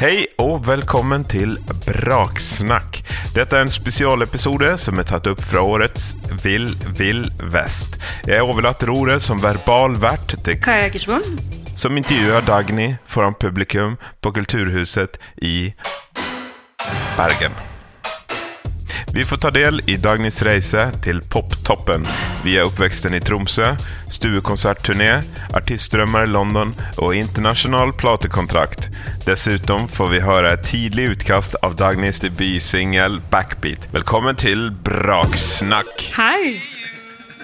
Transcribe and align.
Hei 0.00 0.22
og 0.40 0.62
velkommen 0.64 1.26
til 1.28 1.58
Braksnakk. 1.84 3.02
Dette 3.34 3.58
er 3.58 3.66
en 3.66 3.72
spesialepisode 3.72 4.70
som 4.80 4.96
er 4.96 5.04
tatt 5.10 5.26
opp 5.28 5.42
fra 5.44 5.60
årets 5.60 6.14
Vill 6.40 6.70
Vill 6.96 7.26
Vest. 7.52 7.98
Jeg 8.24 8.40
overlater 8.40 8.88
ordet 8.94 9.18
som 9.20 9.42
verbal 9.44 9.98
vert 10.00 10.38
til 10.46 10.56
Kaja 10.64 10.88
Ekersmoen. 10.88 11.36
som 11.76 12.00
intervjuer 12.00 12.40
Dagny 12.48 12.94
foran 13.04 13.36
publikum 13.36 13.98
på 14.22 14.32
Kulturhuset 14.32 15.20
i 15.42 15.74
Bergen. 17.20 17.52
Vi 19.14 19.24
får 19.24 19.36
ta 19.36 19.50
del 19.50 19.80
i 19.90 19.96
Dagnys 19.98 20.36
reise 20.46 20.84
til 21.02 21.18
poptoppen 21.34 22.04
via 22.44 22.62
oppveksten 22.62 23.16
i 23.16 23.18
Tromsø, 23.18 23.72
stuekonsertturné, 24.06 25.16
artistdrømmer 25.58 26.28
i 26.28 26.30
London 26.30 26.70
og 27.02 27.16
internasjonal 27.18 27.90
platekontrakt. 27.98 28.86
Dessuten 29.26 29.88
får 29.90 30.12
vi 30.12 30.20
høre 30.22 30.52
et 30.54 30.62
tidlig 30.68 31.08
utkast 31.16 31.58
av 31.66 31.74
Dagnys 31.80 32.22
debutsingel 32.22 33.18
'Backbeat'. 33.32 33.88
Velkommen 33.96 34.38
til 34.38 34.70
Braksnakk. 34.86 35.90
Hei! 36.14 36.62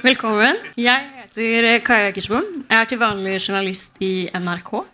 Velkommen. 0.07 0.63
Jeg 0.79 1.11
heter 1.19 1.83
Kaja 1.83 2.13
Ekersmoen. 2.13 2.63
Jeg 2.71 2.79
er 2.79 2.93
til 2.95 3.03
vanlig 3.03 3.41
journalist 3.43 3.99
i 3.99 4.31
NRK 4.31 4.85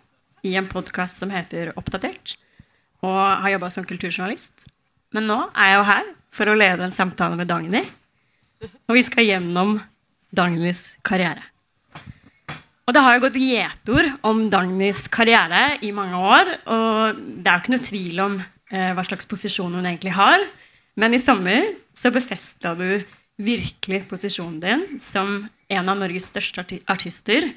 i 0.41 0.57
en 0.57 0.65
podkast 0.73 1.21
som 1.21 1.29
heter 1.29 1.75
Oppdatert, 1.77 2.33
og 3.05 3.21
har 3.45 3.59
jobba 3.59 3.69
som 3.69 3.85
kulturjournalist. 3.85 4.65
Men 5.13 5.29
nå 5.29 5.37
er 5.53 5.69
jeg 5.69 5.77
jo 5.77 5.87
her 5.93 6.13
for 6.33 6.49
å 6.49 6.57
lede 6.57 6.85
en 6.85 6.95
samtale 6.95 7.37
med 7.39 7.49
Dagny, 7.51 7.83
og 8.87 8.95
vi 8.97 9.03
skal 9.05 9.27
gjennom 9.27 9.77
Dagnys 10.33 10.93
karriere. 11.05 11.43
Og 12.83 12.95
det 12.95 13.03
har 13.05 13.15
jo 13.15 13.23
gått 13.23 13.39
gjetord 13.39 14.09
om 14.27 14.47
Dagnys 14.51 15.05
karriere 15.13 15.77
i 15.85 15.93
mange 15.95 16.19
år, 16.19 16.51
og 16.67 17.21
det 17.39 17.47
er 17.47 17.55
jo 17.55 17.63
ikke 17.63 17.75
noe 17.75 17.87
tvil 17.87 18.23
om 18.23 18.39
eh, 18.41 18.91
hva 18.95 19.05
slags 19.07 19.29
posisjon 19.29 19.77
hun 19.77 19.85
egentlig 19.85 20.15
har. 20.17 20.43
Men 20.99 21.15
i 21.15 21.21
sommer 21.21 21.77
så 21.95 22.11
befesta 22.13 22.73
du 22.75 23.03
virkelig 23.39 24.03
posisjonen 24.09 24.59
din 24.61 24.83
som 25.01 25.45
en 25.73 25.89
av 25.89 25.97
Norges 25.97 26.27
største 26.29 26.61
arti 26.61 26.81
artister 26.91 27.47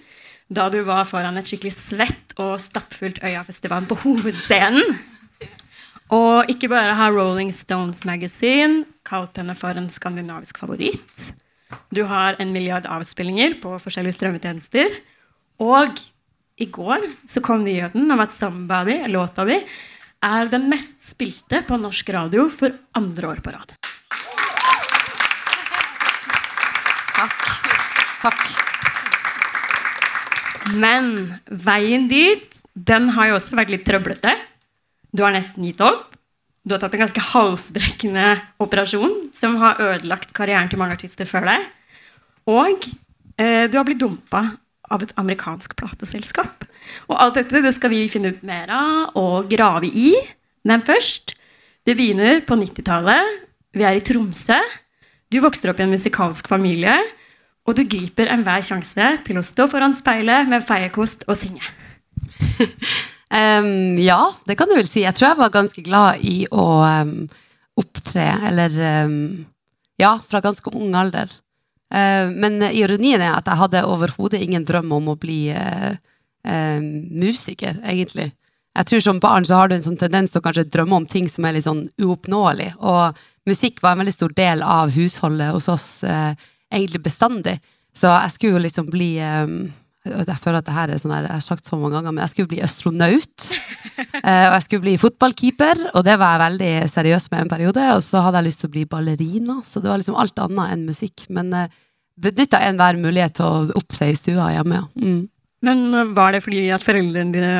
da 0.47 0.69
du 0.71 0.79
var 0.87 1.05
foran 1.09 1.37
et 1.41 1.49
skikkelig 1.49 1.75
svett 1.75 2.37
og 2.39 2.55
stappfullt 2.63 3.19
Øyafestivalen 3.27 3.89
på 3.91 3.99
hovedscenen. 4.05 4.95
Og 6.15 6.51
ikke 6.53 6.71
bare 6.71 6.95
har 6.95 7.15
Rolling 7.15 7.51
Stones 7.55 8.05
Magazine 8.07 8.85
kalt 9.07 9.39
henne 9.41 9.57
for 9.59 9.75
en 9.75 9.89
skandinavisk 9.91 10.61
favoritt. 10.63 11.33
Du 11.91 12.05
har 12.07 12.39
en 12.39 12.53
milliard 12.55 12.87
avspillinger 12.87 13.59
på 13.63 13.75
forskjellige 13.83 14.15
strømmetjenester. 14.15 15.01
Og 15.63 15.99
i 16.63 16.69
går 16.71 17.09
så 17.29 17.43
kom 17.43 17.65
nyheten 17.65 18.11
om 18.11 18.21
at 18.21 18.31
'Somebody', 18.31 19.09
låta 19.11 19.45
di, 19.45 19.59
er 20.23 20.49
den 20.49 20.69
mest 20.71 21.03
spilte 21.03 21.63
på 21.67 21.77
norsk 21.77 22.09
radio 22.15 22.49
for 22.49 22.71
andre 22.95 23.29
år 23.29 23.43
på 23.43 23.53
rad. 23.53 23.75
Takk. 27.17 27.43
Takk. 28.23 28.43
Men 30.75 31.41
veien 31.47 32.09
dit, 32.09 32.47
den 32.75 33.09
har 33.09 33.29
jo 33.29 33.35
også 33.39 33.57
vært 33.57 33.71
litt 33.71 33.87
trøblete. 33.87 34.35
Du 35.17 35.25
har 35.25 35.33
nesten 35.33 35.65
gitt 35.65 35.81
opp. 35.81 36.13
Du 36.67 36.75
har 36.75 36.83
tatt 36.83 36.97
en 36.97 37.05
ganske 37.05 37.23
halsbrekkende 37.23 38.27
operasjon 38.63 39.29
som 39.37 39.55
har 39.61 39.81
ødelagt 39.81 40.35
karrieren 40.37 40.69
til 40.69 40.81
mange 40.81 40.97
artister 40.99 41.29
før 41.31 41.47
deg. 41.47 41.67
Og 42.51 42.89
eh, 43.39 43.65
du 43.71 43.79
har 43.79 43.87
blitt 43.87 44.03
dumpa 44.03 44.43
av 44.91 45.03
et 45.03 45.15
amerikansk 45.19 45.77
plateselskap. 45.79 46.67
Og 47.07 47.15
alt 47.23 47.39
dette 47.39 47.63
det 47.63 47.73
skal 47.77 47.95
vi 47.95 48.05
finne 48.11 48.35
ut 48.35 48.43
mer 48.47 48.71
av 48.75 49.17
og 49.19 49.49
grave 49.51 49.89
i. 49.89 50.13
Men 50.67 50.85
først 50.85 51.35
Det 51.87 51.95
begynner 51.95 52.41
på 52.43 52.57
90-tallet. 52.59 53.29
Vi 53.71 53.85
er 53.87 53.95
i 53.95 54.03
Tromsø. 54.03 54.57
Du 55.31 55.39
vokser 55.39 55.71
opp 55.71 55.79
i 55.79 55.85
en 55.85 55.93
musikalsk 55.95 56.49
familie. 56.51 56.97
Og 57.63 57.79
du 57.79 57.85
griper 57.87 58.27
enhver 58.27 58.65
sjanse 58.67 59.13
til 59.23 59.39
å 59.39 59.45
stå 59.47 59.69
foran 59.71 59.95
speilet 59.95 60.51
med 60.51 60.67
feiekost 60.67 61.23
og 61.31 61.39
synge. 61.39 61.63
Em, 63.31 63.99
ja, 63.99 64.35
det 64.45 64.57
kan 64.59 64.71
du 64.71 64.77
vel 64.77 64.89
si. 64.89 65.03
Jeg 65.03 65.17
tror 65.17 65.31
jeg 65.31 65.41
var 65.41 65.55
ganske 65.55 65.83
glad 65.87 66.23
i 66.23 66.37
å 66.51 66.67
um, 66.85 67.19
opptre, 67.81 68.29
eller 68.51 68.79
um, 69.07 69.19
Ja, 70.01 70.19
fra 70.29 70.43
ganske 70.45 70.71
ung 70.77 70.95
alder. 70.95 71.31
Uh, 71.93 72.29
men 72.35 72.61
ironien 72.69 73.23
er 73.23 73.37
at 73.37 73.49
jeg 73.49 73.61
hadde 73.63 73.87
overhodet 73.87 74.43
ingen 74.43 74.67
drøm 74.67 74.93
om 74.99 75.13
å 75.13 75.19
bli 75.19 75.49
uh, 75.55 75.95
uh, 76.47 76.81
musiker, 76.83 77.81
egentlig. 77.83 78.31
Jeg 78.77 78.91
tror 78.91 79.01
Som 79.01 79.23
barn 79.25 79.47
så 79.49 79.57
har 79.57 79.69
du 79.69 79.77
en 79.77 79.85
sånn 79.85 79.97
tendens 79.97 80.35
til 80.35 80.43
å 80.43 80.45
kanskje 80.45 80.69
drømme 80.69 81.01
om 81.01 81.07
ting 81.09 81.31
som 81.33 81.47
er 81.49 81.57
litt 81.57 81.65
sånn 81.65 81.87
uoppnåelig. 82.03 82.75
Og 82.85 83.17
musikk 83.49 83.81
var 83.81 83.95
en 83.95 84.03
veldig 84.05 84.15
stor 84.15 84.35
del 84.37 84.63
av 84.63 84.93
husholdet 84.93 85.55
hos 85.55 85.71
oss, 85.73 85.89
eh, 86.05 86.35
egentlig 86.69 87.01
bestandig. 87.07 87.55
Så 87.97 88.11
jeg 88.11 88.35
skulle 88.35 88.59
jo 88.59 88.65
liksom 88.67 88.91
bli 88.93 89.11
jeg 90.07 90.39
føler 90.43 90.61
at 90.61 90.67
det 90.69 90.75
her 90.77 90.93
er 90.93 91.01
sånn 91.01 91.15
her, 91.15 91.27
jeg 91.29 91.35
har 91.35 91.45
sagt 91.45 91.69
så 91.69 91.79
mange 91.79 91.97
ganger, 91.97 92.15
men 92.15 92.23
jeg 92.25 92.33
skulle 92.33 92.51
bli 92.51 92.61
astronaut. 92.65 93.47
eh, 93.99 94.47
og 94.47 94.55
jeg 94.57 94.65
skulle 94.67 94.85
bli 94.85 94.97
fotballkeeper, 95.03 95.83
og 95.93 96.07
det 96.07 96.19
var 96.21 96.37
jeg 96.37 96.45
veldig 96.45 96.73
seriøs 96.93 97.31
med 97.33 97.45
en 97.45 97.53
periode. 97.53 97.87
Og 97.97 98.05
så 98.07 98.23
hadde 98.25 98.43
jeg 98.43 98.49
lyst 98.49 98.63
til 98.63 98.71
å 98.71 98.75
bli 98.77 98.85
ballerina, 98.91 99.59
så 99.67 99.83
det 99.83 99.91
var 99.93 100.03
liksom 100.03 100.19
alt 100.21 100.45
annet 100.45 100.75
enn 100.75 100.85
musikk. 100.89 101.27
Men 101.39 101.53
eh, 101.57 101.73
benytta 102.27 102.63
enhver 102.67 103.01
mulighet 103.01 103.39
til 103.39 103.49
å 103.49 103.81
opptre 103.81 104.11
i 104.13 104.19
stua 104.19 104.53
hjemme, 104.55 104.83
ja. 104.83 104.87
Mm. 105.03 105.25
Men 105.67 105.87
uh, 105.95 106.05
var 106.15 106.35
det 106.35 106.45
fordi 106.45 106.67
at 106.75 106.85
foreldrene 106.85 107.33
dine 107.35 107.55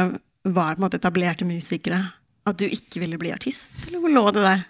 var 0.47 0.77
på 0.77 0.81
en 0.81 0.85
måte 0.85 1.01
etablerte 1.01 1.49
musikere? 1.49 2.03
At 2.47 2.61
du 2.61 2.67
ikke 2.69 3.03
ville 3.03 3.19
bli 3.19 3.33
artist, 3.35 3.75
eller 3.87 4.03
hvor 4.03 4.13
lå 4.13 4.29
det 4.37 4.45
der? 4.45 4.67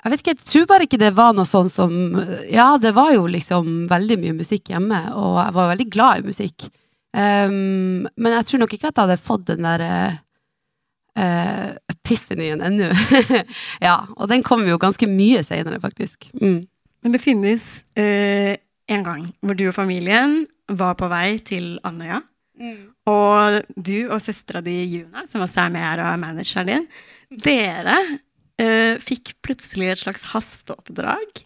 Jeg 0.00 0.12
vet 0.12 0.22
ikke, 0.22 0.32
jeg 0.32 0.48
tror 0.48 0.66
bare 0.70 0.86
ikke 0.86 1.00
det 1.00 1.10
var 1.16 1.34
noe 1.36 1.48
sånn 1.48 1.68
som 1.72 1.92
Ja, 2.48 2.72
det 2.80 2.94
var 2.96 3.12
jo 3.12 3.26
liksom 3.28 3.84
veldig 3.90 4.16
mye 4.22 4.36
musikk 4.38 4.72
hjemme, 4.72 5.00
og 5.12 5.36
jeg 5.42 5.56
var 5.58 5.70
veldig 5.74 5.88
glad 5.92 6.22
i 6.22 6.30
musikk. 6.30 6.70
Um, 7.10 8.06
men 8.14 8.36
jeg 8.36 8.46
tror 8.48 8.62
nok 8.62 8.74
ikke 8.76 8.90
at 8.90 8.96
jeg 8.96 9.02
hadde 9.02 9.22
fått 9.26 9.46
den 9.50 9.66
der 9.66 9.84
uh, 11.18 11.70
epiphanyen 11.90 12.64
ennå. 12.64 12.88
ja, 13.86 13.96
og 14.16 14.30
den 14.30 14.46
kom 14.46 14.64
jo 14.68 14.80
ganske 14.80 15.08
mye 15.10 15.42
seinere, 15.46 15.82
faktisk. 15.82 16.30
Mm. 16.40 16.62
Men 17.04 17.16
det 17.16 17.22
finnes 17.24 17.66
uh, 17.98 18.54
en 18.90 19.06
gang 19.06 19.28
hvor 19.44 19.58
du 19.58 19.66
og 19.68 19.76
familien 19.76 20.44
var 20.70 20.96
på 21.00 21.10
vei 21.10 21.40
til 21.44 21.74
Andøya. 21.84 22.22
Og 23.08 23.62
du 23.72 24.10
og 24.12 24.20
søstera 24.20 24.60
di 24.64 24.82
Juna, 24.84 25.24
som 25.26 25.44
også 25.44 25.64
er 25.64 25.70
med 25.72 25.84
her 25.84 26.02
og 26.02 26.10
er 26.10 26.20
manageren 26.20 26.68
din, 26.68 26.90
dere 27.40 27.96
eh, 28.60 29.00
fikk 29.02 29.34
plutselig 29.44 29.92
et 29.92 30.02
slags 30.04 30.28
hasteoppdrag 30.32 31.44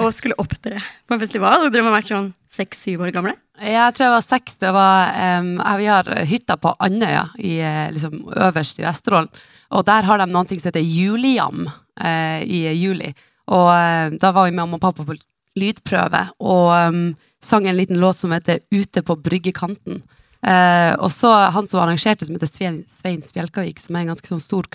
og 0.00 0.12
skulle 0.16 0.36
opptre 0.40 0.80
på 1.06 1.16
en 1.16 1.22
festival. 1.22 1.66
Og 1.66 1.72
dere 1.72 1.84
må 1.84 1.92
ha 1.92 1.98
vært 1.98 2.12
sånn 2.12 2.32
seks-syv 2.56 3.04
år 3.04 3.12
gamle. 3.14 3.34
Jeg 3.60 3.94
tror 3.96 4.06
jeg 4.06 4.14
var 4.14 4.24
seks. 4.24 4.58
Det 4.60 4.72
var, 4.76 5.14
um, 5.40 5.54
vi 5.80 5.88
har 5.88 6.10
hytta 6.28 6.58
på 6.60 6.72
Andøya, 6.82 7.28
i, 7.38 7.56
eh, 7.64 7.86
liksom, 7.92 8.18
øverst 8.48 8.80
i 8.80 8.86
Vesterålen. 8.86 9.30
Og 9.76 9.86
der 9.88 10.06
har 10.08 10.20
de 10.20 10.28
noe 10.30 10.48
som 10.48 10.68
heter 10.70 10.84
Julijam 10.84 11.66
uh, 11.68 12.40
i 12.44 12.66
juli. 12.76 13.12
Og 13.52 13.70
uh, 13.70 14.12
da 14.16 14.32
var 14.32 14.48
vi 14.48 14.54
med 14.54 14.64
mamma 14.64 14.78
og 14.80 14.84
pappa 14.84 15.06
på 15.06 15.16
lydprøve 15.56 16.20
og 16.44 16.68
um, 16.92 17.14
sang 17.40 17.66
en 17.66 17.78
liten 17.78 17.96
låt 18.00 18.18
som 18.20 18.34
heter 18.34 18.60
Ute 18.74 19.02
på 19.02 19.16
bryggekanten. 19.16 20.02
Uh, 20.44 20.92
og 21.00 21.08
så 21.16 21.32
han 21.54 21.66
som 21.66 21.80
arrangerte, 21.82 22.28
som 22.28 22.36
heter 22.36 22.50
Svein, 22.50 22.82
Svein 22.90 23.24
Spjelkavik, 23.24 23.80
som 23.82 23.96
er 23.96 24.04
en 24.04 24.12
ganske 24.12 24.30
sånn 24.30 24.42
stor 24.42 24.68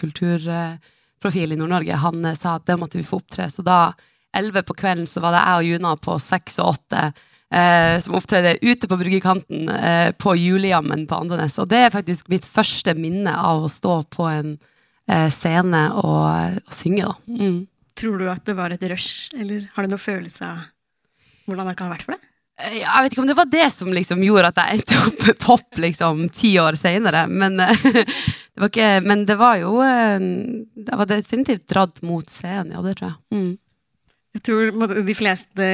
kulturprofil 1.22 1.54
i 1.54 1.56
Nord-Norge, 1.56 1.96
han 1.96 2.26
eh, 2.26 2.36
sa 2.36 2.56
at 2.56 2.66
det 2.66 2.78
måtte 2.78 2.98
vi 2.98 3.04
få 3.04 3.18
opptre. 3.18 3.50
Så 3.50 3.62
da, 3.62 3.94
elleve 4.34 4.64
på 4.64 4.74
kvelden, 4.74 5.08
så 5.08 5.22
var 5.22 5.32
det 5.32 5.44
jeg 5.46 5.58
og 5.58 5.66
Juna 5.66 5.96
på 5.98 6.20
seks 6.20 6.59
og 6.59 6.76
åtte 6.76 7.14
eh, 7.52 8.02
som 8.02 8.16
opptredde 8.16 8.58
ute 8.62 8.88
på 8.88 8.98
bryggekanten 8.98 9.70
eh, 9.70 10.12
på 10.12 10.35
julejammen 10.35 11.08
på 11.08 11.16
Andenes. 11.16 11.59
Og 11.59 11.70
det 11.70 11.85
er 11.85 11.94
faktisk 11.94 12.29
mitt 12.29 12.46
første 12.46 12.96
minne 12.96 13.34
av 13.34 13.66
å 13.66 13.70
stå 13.70 14.03
på 14.09 14.28
en 14.29 14.58
eh, 15.08 15.29
scene 15.29 15.91
og, 16.02 16.58
og 16.66 16.73
synge, 16.73 17.06
da. 17.06 17.16
Mm. 17.28 17.67
Tror 18.02 18.17
du 18.17 18.29
at 18.32 18.46
det 18.47 18.56
var 18.58 18.72
et 18.72 18.84
rush, 18.90 19.29
eller 19.35 19.67
har 19.76 19.84
du 19.84 19.91
noen 19.91 20.02
følelse 20.02 20.47
av 20.47 20.70
hvordan 21.46 21.67
det 21.67 21.76
kan 21.78 21.90
ha 21.90 21.97
vært 21.97 22.06
for 22.08 22.16
deg? 22.16 22.28
Eh, 22.66 22.78
Jeg 22.81 23.03
vet 23.03 23.16
ikke 23.16 23.23
om 23.23 23.29
det 23.31 23.37
var 23.40 23.49
det 23.52 23.67
som 23.73 23.91
liksom 23.93 24.22
gjorde 24.25 24.52
at 24.52 24.61
jeg 24.61 24.79
endte 24.79 24.99
opp 25.08 25.25
med 25.28 25.40
pop 25.41 25.81
liksom 25.85 26.28
ti 26.35 26.53
år 26.61 26.78
senere, 26.79 27.25
men, 27.29 27.59
eh, 27.59 27.87
det 28.53 28.61
var 28.66 29.02
men 29.05 29.25
det 29.25 29.37
var 29.40 29.58
jo 29.61 29.78
Jeg 29.81 30.97
var 31.02 31.09
definitivt 31.09 31.67
dratt 31.72 32.02
mot 32.05 32.29
scenen, 32.29 32.73
ja, 32.75 32.81
det 32.85 32.97
tror 32.99 33.11
jeg. 33.13 33.19
Mm. 33.37 33.52
Jeg 34.31 34.43
tror 34.47 35.02
De 35.08 35.16
fleste 35.17 35.66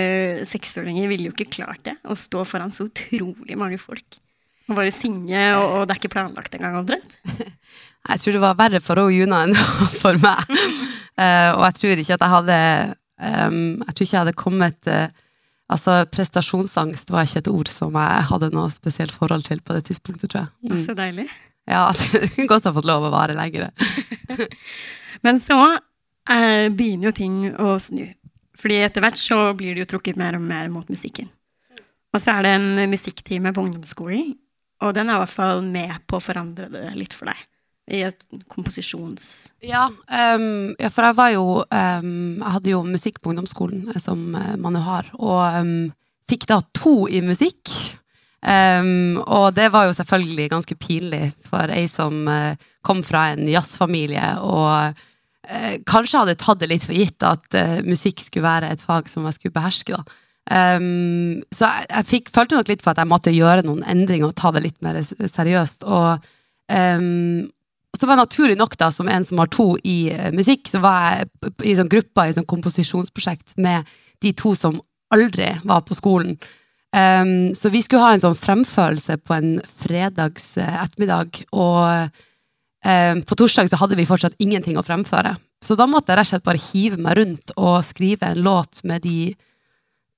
seksåringer 0.50 1.10
ville 1.12 1.30
jo 1.30 1.36
ikke 1.36 1.52
klart 1.60 1.84
det. 1.86 1.98
Å 2.10 2.16
stå 2.18 2.42
foran 2.48 2.74
så 2.74 2.88
utrolig 2.90 3.58
mange 3.60 3.78
folk. 3.78 4.18
Og 4.68 4.76
bare 4.76 4.92
synge, 4.92 5.44
og, 5.56 5.66
og 5.78 5.84
det 5.88 5.94
er 5.96 6.02
ikke 6.02 6.16
planlagt 6.16 6.56
engang, 6.58 6.80
omtrent. 6.82 7.14
Jeg 8.08 8.22
tror 8.24 8.36
det 8.38 8.42
var 8.44 8.58
verre 8.60 8.80
for 8.84 9.12
Juna 9.12 9.44
enn 9.46 9.56
for 10.02 10.18
meg. 10.22 10.48
Eh, 11.20 11.50
og 11.52 11.64
jeg 11.66 11.76
tror 11.80 12.00
ikke 12.00 12.16
at 12.16 12.22
jeg 12.24 12.32
hadde 12.32 12.58
um, 13.18 13.56
Jeg 13.82 13.96
tror 13.98 14.06
ikke 14.06 14.14
jeg 14.14 14.22
hadde 14.22 14.34
kommet 14.38 14.90
eh, 14.94 15.08
Altså, 15.68 15.98
prestasjonsangst 16.12 17.10
var 17.12 17.28
ikke 17.28 17.42
et 17.44 17.50
ord 17.52 17.72
som 17.72 17.96
jeg 18.00 18.28
hadde 18.30 18.52
noe 18.54 18.72
spesielt 18.72 19.12
forhold 19.12 19.44
til 19.50 19.60
på 19.60 19.76
det 19.76 19.90
tidspunktet, 19.90 20.32
tror 20.32 20.46
jeg. 20.46 20.72
Mm. 20.72 20.80
Så 20.86 20.96
deilig. 20.96 21.28
Ja, 21.68 21.90
det 21.98 22.32
kunne 22.36 22.48
godt 22.48 22.70
ha 22.70 22.74
fått 22.76 22.88
lov 22.88 23.08
å 23.08 23.12
vare 23.12 23.36
lenger. 23.36 23.74
Men 25.26 25.42
så 25.44 25.60
eh, 25.76 26.70
begynner 26.72 27.10
jo 27.10 27.18
ting 27.20 27.42
å 27.52 27.76
snu. 27.84 28.06
Fordi 28.58 28.80
etter 28.86 29.04
hvert 29.04 29.20
så 29.20 29.42
blir 29.58 29.76
det 29.76 29.84
jo 29.84 29.92
trukket 29.96 30.18
mer 30.20 30.38
og 30.40 30.46
mer 30.46 30.72
mot 30.74 30.88
musikken. 30.90 31.28
Og 32.16 32.24
så 32.24 32.38
er 32.38 32.48
det 32.48 32.54
en 32.56 32.90
musikktime 32.90 33.52
på 33.54 33.68
ungdomsskolen, 33.68 34.32
og 34.82 34.94
den 34.96 35.10
er 35.10 35.18
i 35.18 35.22
hvert 35.26 35.36
fall 35.36 35.62
med 35.66 35.92
på 36.10 36.18
å 36.18 36.24
forandre 36.24 36.70
det 36.72 36.88
litt 36.96 37.14
for 37.14 37.30
deg. 37.30 37.44
I 37.88 38.02
et 38.10 38.26
komposisjons... 38.52 39.54
Ja, 39.64 39.88
um, 39.88 40.74
ja 40.76 40.90
for 40.92 41.08
jeg 41.08 41.18
var 41.18 41.32
jo 41.32 41.46
um, 41.64 42.10
Jeg 42.36 42.54
hadde 42.58 42.74
jo 42.74 42.82
musikk 42.84 43.22
på 43.22 43.32
ungdomsskolen, 43.32 43.86
eh, 43.94 44.02
som 44.04 44.36
uh, 44.36 44.56
man 44.60 44.76
jo 44.76 44.84
har, 44.84 45.08
og 45.16 45.62
um, 45.62 45.72
fikk 46.28 46.48
da 46.52 46.60
to 46.76 47.06
i 47.08 47.24
musikk. 47.24 47.72
og 48.48 49.56
det 49.56 49.72
var 49.74 49.88
jo 49.88 49.96
selvfølgelig 49.98 50.50
ganske 50.52 50.76
pinlig 50.76 51.32
for 51.44 51.72
ei 51.74 51.88
som 51.90 52.28
uh, 52.30 52.54
kom 52.86 53.02
fra 53.04 53.32
en 53.34 53.48
jazzfamilie 53.50 54.28
og 54.46 54.94
uh, 54.94 55.74
kanskje 55.90 56.22
hadde 56.22 56.38
tatt 56.40 56.62
det 56.62 56.70
litt 56.70 56.86
for 56.86 56.96
gitt 56.96 57.24
at 57.24 57.58
musikk 57.88 58.22
skulle 58.22 58.46
være 58.46 58.70
et 58.72 58.84
fag 58.84 59.10
som 59.10 59.26
jeg 59.26 59.40
skulle 59.40 59.56
beherske, 59.56 59.96
da. 59.96 60.20
Um, 60.48 61.44
så 61.52 61.68
jeg, 61.68 61.88
jeg 61.92 62.08
fikk, 62.12 62.32
følte 62.36 62.56
nok 62.60 62.70
litt 62.72 62.84
for 62.84 62.94
at 62.94 63.02
jeg 63.02 63.12
måtte 63.12 63.36
gjøre 63.36 63.66
noen 63.68 63.84
endringer 63.88 64.30
og 64.30 64.38
ta 64.40 64.54
det 64.56 64.64
litt 64.64 64.80
mer 64.86 65.00
seriøst. 65.04 65.84
Og 65.84 66.28
um, 66.72 67.48
så 67.98 68.06
var 68.06 68.18
det 68.18 68.26
naturlig 68.26 68.58
nok, 68.60 68.76
da, 68.78 68.92
som 68.92 69.08
en 69.10 69.26
som 69.26 69.40
har 69.42 69.50
to 69.54 69.72
i 69.88 70.12
uh, 70.14 70.30
musikk, 70.36 70.68
så 70.70 70.82
var 70.84 71.00
jeg 71.06 71.54
i 71.72 71.76
sånn 71.78 71.92
gruppa 71.92 72.28
i 72.28 72.36
sånn 72.36 72.48
komposisjonsprosjekt 72.50 73.58
med 73.64 73.88
de 74.26 74.34
to 74.38 74.54
som 74.58 74.80
aldri 75.14 75.54
var 75.64 75.86
på 75.88 75.98
skolen. 75.98 76.36
Um, 76.96 77.56
så 77.56 77.72
vi 77.74 77.82
skulle 77.84 78.04
ha 78.04 78.14
en 78.16 78.24
sånn 78.24 78.38
fremførelse 78.38 79.20
på 79.24 79.36
en 79.38 79.58
fredags 79.82 80.54
uh, 80.60 80.84
ettermiddag, 80.84 81.44
og 81.52 82.24
på 83.28 83.36
torsdag 83.36 83.68
så 83.68 83.76
hadde 83.82 83.98
vi 83.98 84.06
fortsatt 84.08 84.38
ingenting 84.40 84.78
å 84.80 84.84
fremføre. 84.86 85.34
Så 85.66 85.76
da 85.76 85.88
måtte 85.90 86.14
jeg 86.14 86.20
rett 86.20 86.28
og 86.28 86.30
slett 86.30 86.46
bare 86.46 86.62
hive 86.70 87.00
meg 87.02 87.18
rundt 87.18 87.52
og 87.58 87.82
skrive 87.84 88.30
en 88.30 88.44
låt 88.46 88.80
med 88.88 89.02
de 89.04 89.34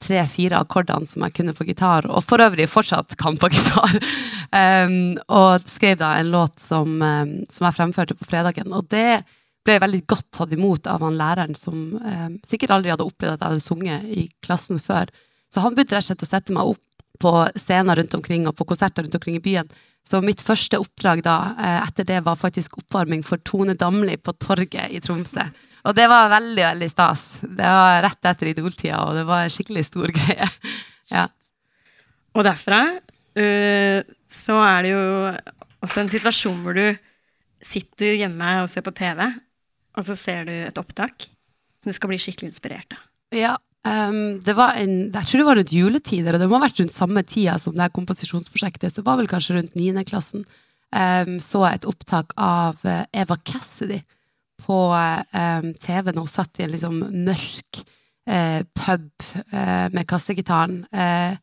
tre-fire 0.04 0.60
akkordene 0.60 1.08
som 1.08 1.24
jeg 1.26 1.36
kunne 1.38 1.54
på 1.56 1.68
gitar, 1.68 2.08
og 2.08 2.24
for 2.28 2.42
øvrig 2.44 2.70
fortsatt 2.72 3.18
kan 3.20 3.38
på 3.40 3.50
gitar. 3.54 4.00
Um, 4.50 5.18
og 5.28 5.68
skrev 5.70 6.00
da 6.00 6.16
en 6.18 6.32
låt 6.34 6.60
som, 6.64 6.96
um, 7.02 7.36
som, 7.52 7.68
jeg 7.68 7.78
fremførte 7.78 8.18
på 8.18 8.28
fredagen. 8.30 8.74
Og 8.74 8.88
det 8.92 9.22
ble 9.68 9.80
veldig 9.84 10.04
godt 10.10 10.30
tatt 10.38 10.56
imot 10.56 10.88
av 10.90 11.04
han 11.06 11.20
læreren 11.20 11.58
som 11.58 12.00
um, 12.00 12.40
sikkert 12.48 12.74
aldri 12.78 12.94
hadde 12.94 13.06
opplevd 13.06 13.36
at 13.36 13.44
jeg 13.44 13.52
hadde 13.52 13.68
sunget 13.68 14.08
i 14.10 14.28
klassen 14.46 14.80
før. 14.82 15.12
Så 15.54 15.64
han 15.64 15.76
begynte 15.76 15.98
rett 15.98 16.08
og 16.08 16.12
slett 16.14 16.28
å 16.28 16.32
sette 16.32 16.56
meg 16.56 16.74
opp 16.74 16.86
på 17.20 17.34
scener 17.60 18.00
rundt 18.00 18.14
omkring 18.16 18.46
og 18.48 18.56
på 18.56 18.70
konserter 18.70 19.04
rundt 19.04 19.18
omkring 19.20 19.36
i 19.38 19.44
byen. 19.44 19.72
Så 20.08 20.22
mitt 20.24 20.42
første 20.42 20.80
oppdrag 20.80 21.22
da, 21.28 21.40
uh, 21.60 21.80
etter 21.84 22.08
det 22.08 22.24
var 22.26 22.40
faktisk 22.40 22.80
oppvarming 22.80 23.26
for 23.28 23.42
Tone 23.44 23.76
Damli 23.78 24.16
på 24.18 24.34
Torget 24.40 24.96
i 24.96 25.04
Tromsø. 25.04 25.50
Og 25.88 25.96
det 25.96 26.08
var 26.12 26.32
veldig, 26.34 26.64
veldig 26.66 26.90
stas. 26.92 27.26
Det 27.44 27.74
var 27.80 28.02
rett 28.04 28.30
etter 28.32 28.52
Idol-tida, 28.52 29.00
og 29.06 29.20
det 29.20 29.26
var 29.30 29.46
en 29.46 29.54
skikkelig 29.54 29.86
stor 29.88 30.12
greie. 30.18 30.50
ja. 31.14 31.28
Og 32.38 32.46
derfra 32.46 32.82
uh, 33.00 34.00
så 34.30 34.58
er 34.64 34.86
det 34.86 34.92
jo 34.94 35.06
også 35.86 36.04
en 36.04 36.12
situasjon 36.12 36.60
hvor 36.66 36.76
du 36.78 36.86
sitter 37.66 38.20
hjemme 38.20 38.52
og 38.64 38.70
ser 38.72 38.84
på 38.86 38.94
TV, 38.96 39.24
og 39.98 40.06
så 40.06 40.16
ser 40.20 40.46
du 40.48 40.54
et 40.54 40.78
opptak 40.80 41.28
som 41.80 41.92
du 41.92 41.96
skal 41.96 42.12
bli 42.12 42.20
skikkelig 42.22 42.52
inspirert 42.52 42.96
av. 42.96 43.02
Ja, 43.36 43.56
um, 43.88 44.40
det 44.44 44.56
var 44.58 44.80
en, 44.80 45.10
jeg 45.14 45.28
tror 45.28 45.42
det 45.42 45.48
var 45.48 45.60
rundt 45.60 45.76
juletider, 45.76 46.36
og 46.36 46.44
det 46.44 46.48
må 46.52 46.60
ha 46.60 46.68
vært 46.68 46.80
rundt 46.84 46.96
samme 46.96 47.24
tida 47.28 47.58
som 47.62 47.76
det 47.76 47.86
her 47.86 47.96
komposisjonsprosjektet, 47.96 48.94
så 48.96 49.04
var 49.06 49.20
vel 49.20 49.30
kanskje 49.32 49.58
rundt 49.58 49.76
niendeklassen. 49.80 50.46
Um, 50.90 51.38
så 51.44 51.66
et 51.70 51.86
opptak 51.86 52.32
av 52.42 52.80
eh, 52.88 53.04
Eva 53.22 53.36
Cassidy 53.46 54.00
på 54.60 54.80
eh, 54.96 55.70
TV 55.82 56.12
når 56.12 56.26
hun 56.26 56.32
satt 56.32 56.60
i 56.60 56.66
en 56.66 56.74
liksom 56.76 57.00
mørk 57.28 57.82
eh, 58.30 58.62
pub 58.78 59.10
eh, 59.52 59.88
med 59.94 60.08
kassegitaren 60.10 60.84
eh, 60.92 61.40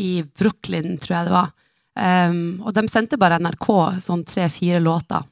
i 0.00 0.22
Brooklyn, 0.38 0.96
tror 0.98 1.16
jeg 1.16 1.28
det 1.28 1.34
var. 1.34 1.52
Um, 1.92 2.62
og 2.64 2.72
de 2.72 2.86
sendte 2.88 3.18
bare 3.20 3.36
NRK 3.42 3.68
sånn 4.00 4.24
tre-fire 4.24 4.80
låter. 4.80 5.26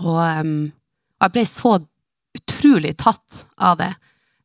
Og, 0.00 0.16
um, 0.16 0.70
og, 1.18 1.26
jeg 1.26 1.34
ble 1.34 1.44
så 1.50 1.74
utrolig 2.36 2.94
tatt 3.00 3.42
av 3.60 3.76
det. 3.82 3.92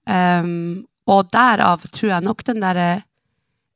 Um, 0.03 0.83
og 1.11 1.31
derav 1.31 1.87
tror 1.91 2.11
jeg 2.11 2.25
nok 2.25 2.43
den 2.47 2.61
derre 2.63 2.89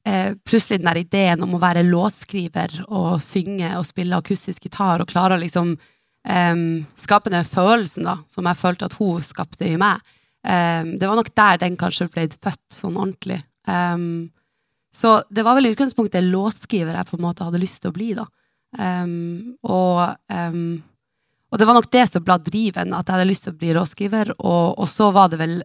eh, 0.08 0.34
Plutselig 0.46 0.80
den 0.80 0.88
der 0.90 1.00
ideen 1.02 1.44
om 1.46 1.56
å 1.56 1.62
være 1.62 1.84
låtskriver 1.86 2.78
og 2.86 3.22
synge 3.24 3.72
og 3.78 3.86
spille 3.88 4.18
akustisk 4.18 4.68
gitar 4.68 5.02
og 5.02 5.10
klare 5.10 5.38
å 5.38 5.42
liksom 5.42 5.76
um, 6.26 6.86
skape 7.00 7.32
den 7.34 7.48
følelsen 7.48 8.08
da, 8.08 8.20
som 8.32 8.48
jeg 8.50 8.60
følte 8.62 8.90
at 8.90 8.98
hun 9.00 9.24
skapte 9.26 9.68
i 9.68 9.76
meg. 9.82 10.02
Um, 10.46 10.96
det 11.00 11.10
var 11.10 11.20
nok 11.20 11.32
der 11.38 11.62
den 11.62 11.78
kanskje 11.80 12.10
ble 12.14 12.28
født 12.34 12.64
sånn 12.74 12.98
ordentlig. 12.98 13.42
Um, 13.70 14.32
så 14.96 15.20
det 15.34 15.44
var 15.44 15.58
vel 15.58 15.70
i 15.70 15.74
utgangspunktet 15.74 16.24
låtskriver 16.24 16.96
jeg 16.96 17.10
på 17.10 17.18
en 17.18 17.26
måte 17.26 17.46
hadde 17.48 17.62
lyst 17.62 17.82
til 17.84 17.92
å 17.92 17.96
bli, 17.96 18.14
da. 18.16 18.24
og, 19.68 20.00
og 21.52 21.60
det 21.60 21.68
var 21.68 21.76
nok 21.76 21.90
det 21.92 22.06
som 22.08 22.24
ble 22.24 22.38
driven, 22.46 22.94
at 22.96 23.04
jeg 23.04 23.18
hadde 23.18 23.28
lyst 23.28 23.44
til 23.48 23.56
å 23.56 23.60
bli 23.60 23.74
låtskriver. 23.76 24.32
Og, 24.38 24.80
og 24.80 24.88
så 24.88 25.10
var 25.12 25.34
det 25.34 25.42
vel 25.42 25.58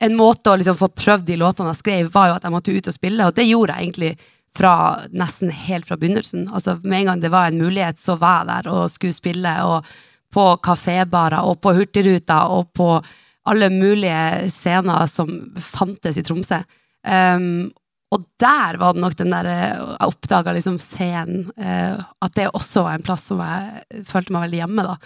en 0.00 0.16
måte 0.16 0.52
å 0.52 0.56
liksom 0.60 0.78
få 0.80 0.90
prøvd 0.92 1.26
de 1.28 1.38
låtene 1.40 1.72
jeg 1.72 1.80
skrev, 1.80 2.10
var 2.12 2.30
jo 2.30 2.38
at 2.38 2.46
jeg 2.46 2.54
måtte 2.54 2.74
ut 2.76 2.88
og 2.88 2.96
spille, 2.96 3.26
og 3.28 3.36
det 3.36 3.48
gjorde 3.48 3.76
jeg 3.76 3.88
egentlig 3.88 4.12
fra 4.56 5.00
nesten 5.10 5.50
helt 5.50 5.86
fra 5.88 5.96
begynnelsen. 5.96 6.48
Altså 6.52 6.78
Med 6.82 7.00
en 7.00 7.06
gang 7.06 7.20
det 7.20 7.32
var 7.32 7.48
en 7.48 7.58
mulighet, 7.58 7.98
så 7.98 8.16
var 8.20 8.42
jeg 8.42 8.50
der 8.50 8.72
og 8.72 8.90
skulle 8.90 9.16
spille, 9.16 9.52
og 9.64 9.86
på 10.32 10.44
kafébarer 10.64 11.44
og 11.44 11.60
på 11.60 11.74
Hurtigruta 11.76 12.46
og 12.52 12.72
på 12.76 12.88
alle 13.48 13.68
mulige 13.70 14.50
scener 14.50 15.06
som 15.10 15.32
fantes 15.60 16.16
i 16.16 16.24
Tromsø. 16.24 16.62
Um, 17.02 17.72
og 18.12 18.24
der 18.40 18.76
var 18.78 18.94
det 18.94 19.02
nok 19.02 19.16
den 19.18 19.32
der 19.32 19.48
Jeg 19.48 19.96
oppdaga 20.06 20.52
liksom 20.52 20.78
scenen, 20.78 21.48
uh, 21.58 21.98
at 22.22 22.34
det 22.36 22.52
også 22.52 22.84
var 22.86 22.96
en 22.96 23.04
plass 23.04 23.26
som 23.30 23.40
jeg 23.42 24.04
følte 24.08 24.34
meg 24.34 24.46
veldig 24.46 24.62
hjemme, 24.62 24.86
da. 24.86 24.96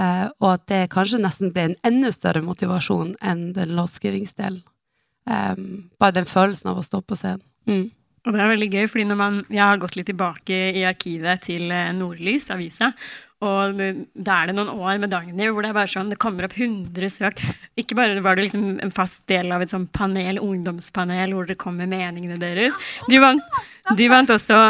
Uh, 0.00 0.26
og 0.40 0.50
at 0.54 0.66
det 0.70 0.82
kanskje 0.92 1.20
nesten 1.20 1.52
ble 1.52 1.70
en 1.70 1.78
enda 1.84 2.12
større 2.14 2.44
motivasjon 2.44 3.16
enn 3.20 3.50
den 3.56 3.74
låtskrivingsdelen. 3.76 4.62
Um, 5.28 5.90
bare 6.00 6.16
den 6.16 6.28
følelsen 6.28 6.70
av 6.72 6.80
å 6.80 6.86
stå 6.86 7.02
på 7.04 7.18
scenen. 7.18 7.42
Mm. 7.68 7.88
Og 8.26 8.36
det 8.36 8.42
er 8.42 8.52
veldig 8.52 8.68
gøy, 8.74 8.86
fordi 8.92 9.16
man, 9.16 9.40
jeg 9.48 9.64
har 9.64 9.80
gått 9.80 9.96
litt 9.96 10.10
tilbake 10.10 10.60
i 10.76 10.84
arkivet 10.88 11.46
til 11.46 11.70
eh, 11.72 11.92
Nordlys, 11.96 12.50
avisa. 12.52 12.92
Og 13.40 13.78
da 13.80 14.34
er 14.36 14.50
det 14.50 14.54
noen 14.58 14.68
år 14.74 14.98
med 15.00 15.12
Dagny 15.14 15.46
hvor 15.48 15.64
det 15.64 15.70
er 15.70 15.76
bare 15.78 15.88
sånn, 15.88 16.10
det 16.12 16.18
kommer 16.20 16.44
opp 16.44 16.58
100 16.58 17.08
søk. 17.14 17.40
Ikke 17.80 17.96
bare 17.96 18.20
var 18.20 18.36
det 18.36 18.44
liksom 18.44 18.74
en 18.84 18.92
fast 18.92 19.24
del 19.32 19.48
av 19.56 19.64
et 19.64 19.72
sånt 19.72 19.88
panel, 19.96 20.42
ungdomspanel 20.44 21.32
hvor 21.32 21.48
det 21.48 21.56
kommer 21.60 21.88
meningene 21.88 22.36
deres. 22.40 22.76
De 23.08 23.22
vant, 23.22 23.60
de 23.96 24.10
vant 24.12 24.34
også 24.36 24.60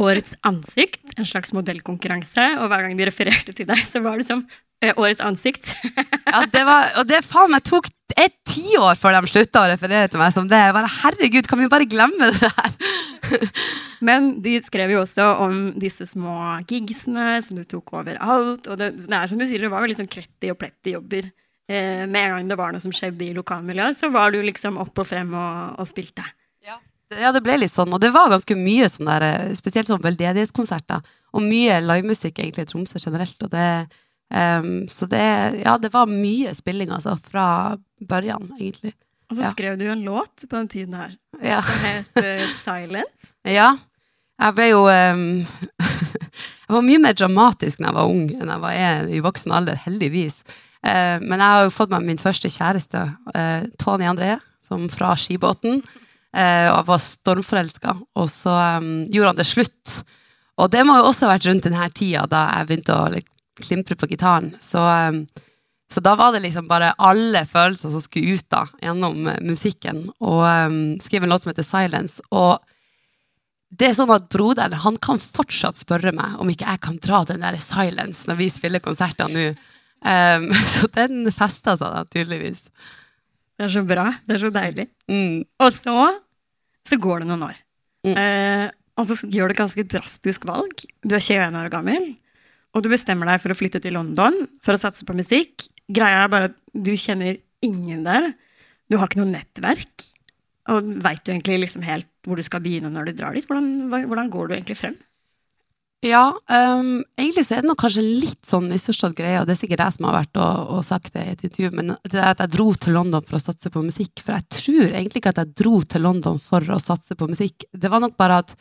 Årets 0.00 0.36
ansikt, 0.46 1.02
en 1.18 1.28
slags 1.28 1.52
modellkonkurranse. 1.56 2.46
Og 2.60 2.70
hver 2.70 2.86
gang 2.86 2.98
de 2.98 3.08
refererte 3.08 3.54
til 3.56 3.68
deg, 3.68 3.82
så 3.86 4.02
var 4.04 4.20
det 4.20 4.28
som 4.30 4.44
eh, 4.82 4.94
Årets 4.94 5.22
ansikt. 5.24 5.74
ja, 5.84 6.44
det 6.48 6.64
var, 6.68 6.94
og 7.00 7.08
det 7.10 7.22
faen 7.26 7.52
meg 7.52 7.66
tok 7.68 7.90
et 8.18 8.34
tiår 8.48 8.98
før 8.98 9.14
de 9.16 9.30
slutta 9.30 9.64
å 9.64 9.70
referere 9.70 10.10
til 10.10 10.20
meg 10.22 10.32
som 10.34 10.48
det. 10.50 10.60
Jeg 10.64 10.76
bare, 10.76 10.94
Herregud, 11.02 11.50
kan 11.50 11.60
vi 11.60 11.70
bare 11.72 11.88
glemme 11.88 12.30
det 12.32 12.48
der? 12.48 12.74
Men 14.08 14.32
de 14.42 14.56
skrev 14.64 14.94
jo 14.94 15.02
også 15.04 15.26
om 15.44 15.60
disse 15.80 16.08
små 16.08 16.34
gigsene 16.68 17.36
som 17.44 17.60
du 17.60 17.66
tok 17.68 17.92
overalt. 18.00 18.66
Og 18.66 18.80
det, 18.80 18.94
det 19.04 19.16
er 19.16 19.30
som 19.30 19.40
du 19.40 19.46
sier, 19.46 19.62
det 19.62 19.72
var 19.72 19.84
veldig 19.84 20.00
sånn 20.00 20.10
kletti 20.10 20.52
og 20.52 20.58
pletti 20.60 20.96
jobber. 20.96 21.28
Eh, 21.70 22.06
med 22.08 22.24
en 22.24 22.34
gang 22.34 22.50
det 22.50 22.58
var 22.58 22.72
noe 22.74 22.82
som 22.82 22.94
skjedde 22.94 23.28
i 23.28 23.34
lokalmiljøet, 23.36 24.00
så 24.00 24.10
var 24.10 24.32
du 24.34 24.40
liksom 24.42 24.80
opp 24.82 24.96
og 24.98 25.06
frem 25.06 25.30
og, 25.36 25.76
og 25.78 25.86
spilte. 25.90 26.24
Ja, 27.10 27.32
det 27.34 27.42
ble 27.42 27.56
litt 27.58 27.74
sånn. 27.74 27.90
Og 27.90 28.02
det 28.02 28.12
var 28.14 28.30
ganske 28.30 28.54
mye 28.54 28.86
sånn 28.90 29.08
der, 29.10 29.26
eh, 29.26 29.52
spesielt 29.58 29.90
sånn 29.90 30.02
veldedighetskonserter. 30.02 31.02
Og 31.34 31.42
mye 31.42 31.80
livemusikk 31.82 32.38
egentlig 32.38 32.68
i 32.68 32.70
Tromsø 32.70 33.02
generelt. 33.02 33.36
Og 33.42 33.50
det, 33.50 33.68
um, 34.30 34.86
så 34.90 35.08
det, 35.10 35.26
ja, 35.64 35.76
det 35.78 35.92
var 35.94 36.10
mye 36.10 36.54
spilling, 36.54 36.90
altså, 36.94 37.16
fra 37.30 37.76
børjan, 37.98 38.52
egentlig. 38.58 38.94
Og 39.30 39.38
så 39.38 39.46
ja. 39.46 39.50
skrev 39.54 39.78
du 39.78 39.86
en 39.90 40.02
låt 40.02 40.42
på 40.42 40.56
den 40.56 40.68
tiden 40.68 40.94
her 40.98 41.12
ja. 41.42 41.60
som 41.62 41.86
het 41.86 42.18
uh, 42.18 42.48
Silence. 42.64 43.34
Ja. 43.58 43.76
Jeg 44.40 44.56
ble 44.56 44.66
jo 44.70 44.86
um, 44.88 45.24
Jeg 46.70 46.72
var 46.72 46.84
mye 46.86 47.00
mer 47.02 47.16
dramatisk 47.18 47.80
da 47.80 47.90
jeg 47.90 47.96
var 47.98 48.08
ung 48.08 48.22
enn 48.32 48.48
jeg 48.48 48.62
var 48.62 49.08
i 49.12 49.18
voksen 49.20 49.52
alder, 49.52 49.76
heldigvis. 49.84 50.40
Uh, 50.80 51.18
men 51.20 51.36
jeg 51.36 51.44
har 51.44 51.66
jo 51.66 51.74
fått 51.74 51.92
meg 51.92 52.06
min 52.06 52.20
første 52.20 52.48
kjæreste, 52.50 53.02
uh, 53.34 53.66
Tony 53.82 54.06
André, 54.08 54.38
som 54.64 54.86
fra 54.92 55.12
Skibåten. 55.18 55.82
Eh, 56.30 56.68
og 56.70 56.86
var 56.86 57.02
stormforelska. 57.02 57.96
Og 58.18 58.30
så 58.30 58.54
um, 58.78 58.90
gjorde 59.10 59.32
han 59.32 59.40
det 59.40 59.48
slutt. 59.50 60.00
Og 60.60 60.70
det 60.70 60.84
må 60.86 60.98
jo 61.00 61.08
også 61.08 61.26
ha 61.26 61.34
vært 61.34 61.48
rundt 61.48 61.66
denne 61.66 61.86
tida 61.96 62.26
da 62.30 62.44
jeg 62.54 62.68
begynte 62.68 62.96
å 62.96 63.06
like, 63.10 63.32
klimpre 63.60 63.96
på 63.98 64.08
gitaren. 64.12 64.52
Så, 64.62 64.78
um, 64.80 65.24
så, 65.90 66.02
da 66.04 66.14
var 66.18 66.34
det 66.34 66.44
liksom 66.44 66.68
bare 66.70 66.92
alle 67.02 67.42
følelser 67.50 67.90
som 67.90 68.04
skulle 68.04 68.38
ut 68.38 68.46
da, 68.52 68.66
gjennom 68.84 69.26
uh, 69.26 69.40
musikken. 69.42 70.04
Og 70.22 70.44
um, 70.46 70.78
skrive 71.02 71.26
en 71.26 71.34
låt 71.34 71.46
som 71.46 71.54
heter 71.54 71.66
Silence. 71.66 72.22
Og 72.30 72.60
det 73.70 73.90
er 73.90 73.98
sånn 73.98 74.14
at 74.14 74.30
broderen 74.30 74.78
han 74.84 74.96
kan 75.02 75.18
fortsatt 75.22 75.78
spørre 75.82 76.14
meg 76.14 76.38
om 76.42 76.48
ikke 76.50 76.66
jeg 76.66 76.82
kan 76.86 77.02
dra 77.02 77.24
den 77.26 77.42
der 77.42 77.58
silence 77.62 78.26
når 78.26 78.40
vi 78.40 78.48
spiller 78.50 78.82
konserter 78.82 79.30
nå. 79.30 79.50
Um, 80.00 80.50
så 80.72 80.86
den 80.94 81.26
festa 81.34 81.74
seg 81.74 81.90
da, 81.90 82.06
tydeligvis. 82.06 82.68
Det 83.60 83.66
er 83.66 83.72
så 83.74 83.82
bra. 83.84 84.06
Det 84.24 84.36
er 84.38 84.40
så 84.40 84.48
deilig. 84.54 84.86
Mm. 85.12 85.42
Og 85.60 85.72
så, 85.76 85.96
så 86.88 86.96
går 86.96 87.20
det 87.20 87.28
noen 87.28 87.42
år. 87.50 87.58
Mm. 88.08 88.14
Eh, 88.16 88.66
og 88.96 89.04
så 89.04 89.18
gjør 89.28 89.50
du 89.50 89.54
et 89.54 89.60
ganske 89.60 89.84
drastisk 89.92 90.46
valg. 90.48 90.80
Du 91.04 91.12
er 91.12 91.20
21 91.20 91.58
år 91.60 91.68
gammel, 91.72 92.06
og 92.72 92.84
du 92.84 92.88
bestemmer 92.88 93.28
deg 93.28 93.42
for 93.42 93.52
å 93.52 93.58
flytte 93.58 93.82
til 93.84 93.98
London 93.98 94.38
for 94.64 94.76
å 94.76 94.80
satse 94.80 95.04
på 95.04 95.16
musikk. 95.18 95.66
Greia 95.92 96.24
er 96.24 96.32
bare 96.32 96.48
at 96.48 96.56
du 96.72 96.92
kjenner 96.96 97.36
ingen 97.66 98.06
der. 98.06 98.30
Du 98.88 98.96
har 98.96 99.10
ikke 99.10 99.20
noe 99.20 99.34
nettverk. 99.34 100.06
Og 100.72 100.88
veit 101.04 101.20
du 101.26 101.34
egentlig 101.34 101.60
liksom 101.66 101.84
helt 101.84 102.08
hvor 102.24 102.40
du 102.40 102.44
skal 102.46 102.62
begynne 102.64 102.92
når 102.92 103.10
du 103.10 103.18
drar 103.20 103.36
dit? 103.36 103.44
Hvordan, 103.48 103.90
hvordan 104.08 104.32
går 104.32 104.48
du 104.48 104.56
egentlig 104.56 104.78
frem? 104.80 104.96
Ja, 106.00 106.30
um, 106.32 107.02
egentlig 107.20 107.42
så 107.44 107.58
er 107.58 107.60
det 107.60 107.68
nok 107.68 107.82
kanskje 107.82 108.00
litt 108.00 108.48
sånn 108.48 108.70
misforstått 108.72 109.18
greie, 109.18 109.36
og 109.42 109.44
det 109.44 109.52
er 109.52 109.58
sikkert 109.60 109.82
jeg 109.84 109.96
som 109.98 110.06
har 110.08 110.14
vært 110.16 110.38
og, 110.40 110.70
og 110.78 110.86
sagt 110.86 111.12
det 111.12 111.24
i 111.26 111.34
et 111.34 111.42
intervju, 111.44 111.70
men 111.76 111.92
det 112.08 112.16
er 112.16 112.30
at 112.30 112.40
jeg 112.40 112.54
dro 112.54 112.70
til 112.72 112.96
London 112.96 113.26
for 113.26 113.36
å 113.36 113.42
satse 113.42 113.72
på 113.74 113.82
musikk. 113.84 114.22
For 114.24 114.38
jeg 114.38 114.46
tror 114.56 114.86
egentlig 114.86 115.20
ikke 115.20 115.34
at 115.34 115.42
jeg 115.42 115.52
dro 115.60 115.74
til 115.84 116.04
London 116.06 116.40
for 116.40 116.64
å 116.72 116.80
satse 116.80 117.18
på 117.20 117.28
musikk. 117.28 117.68
Det 117.76 117.92
var 117.92 118.00
nok 118.00 118.16
bare 118.20 118.40
at 118.46 118.56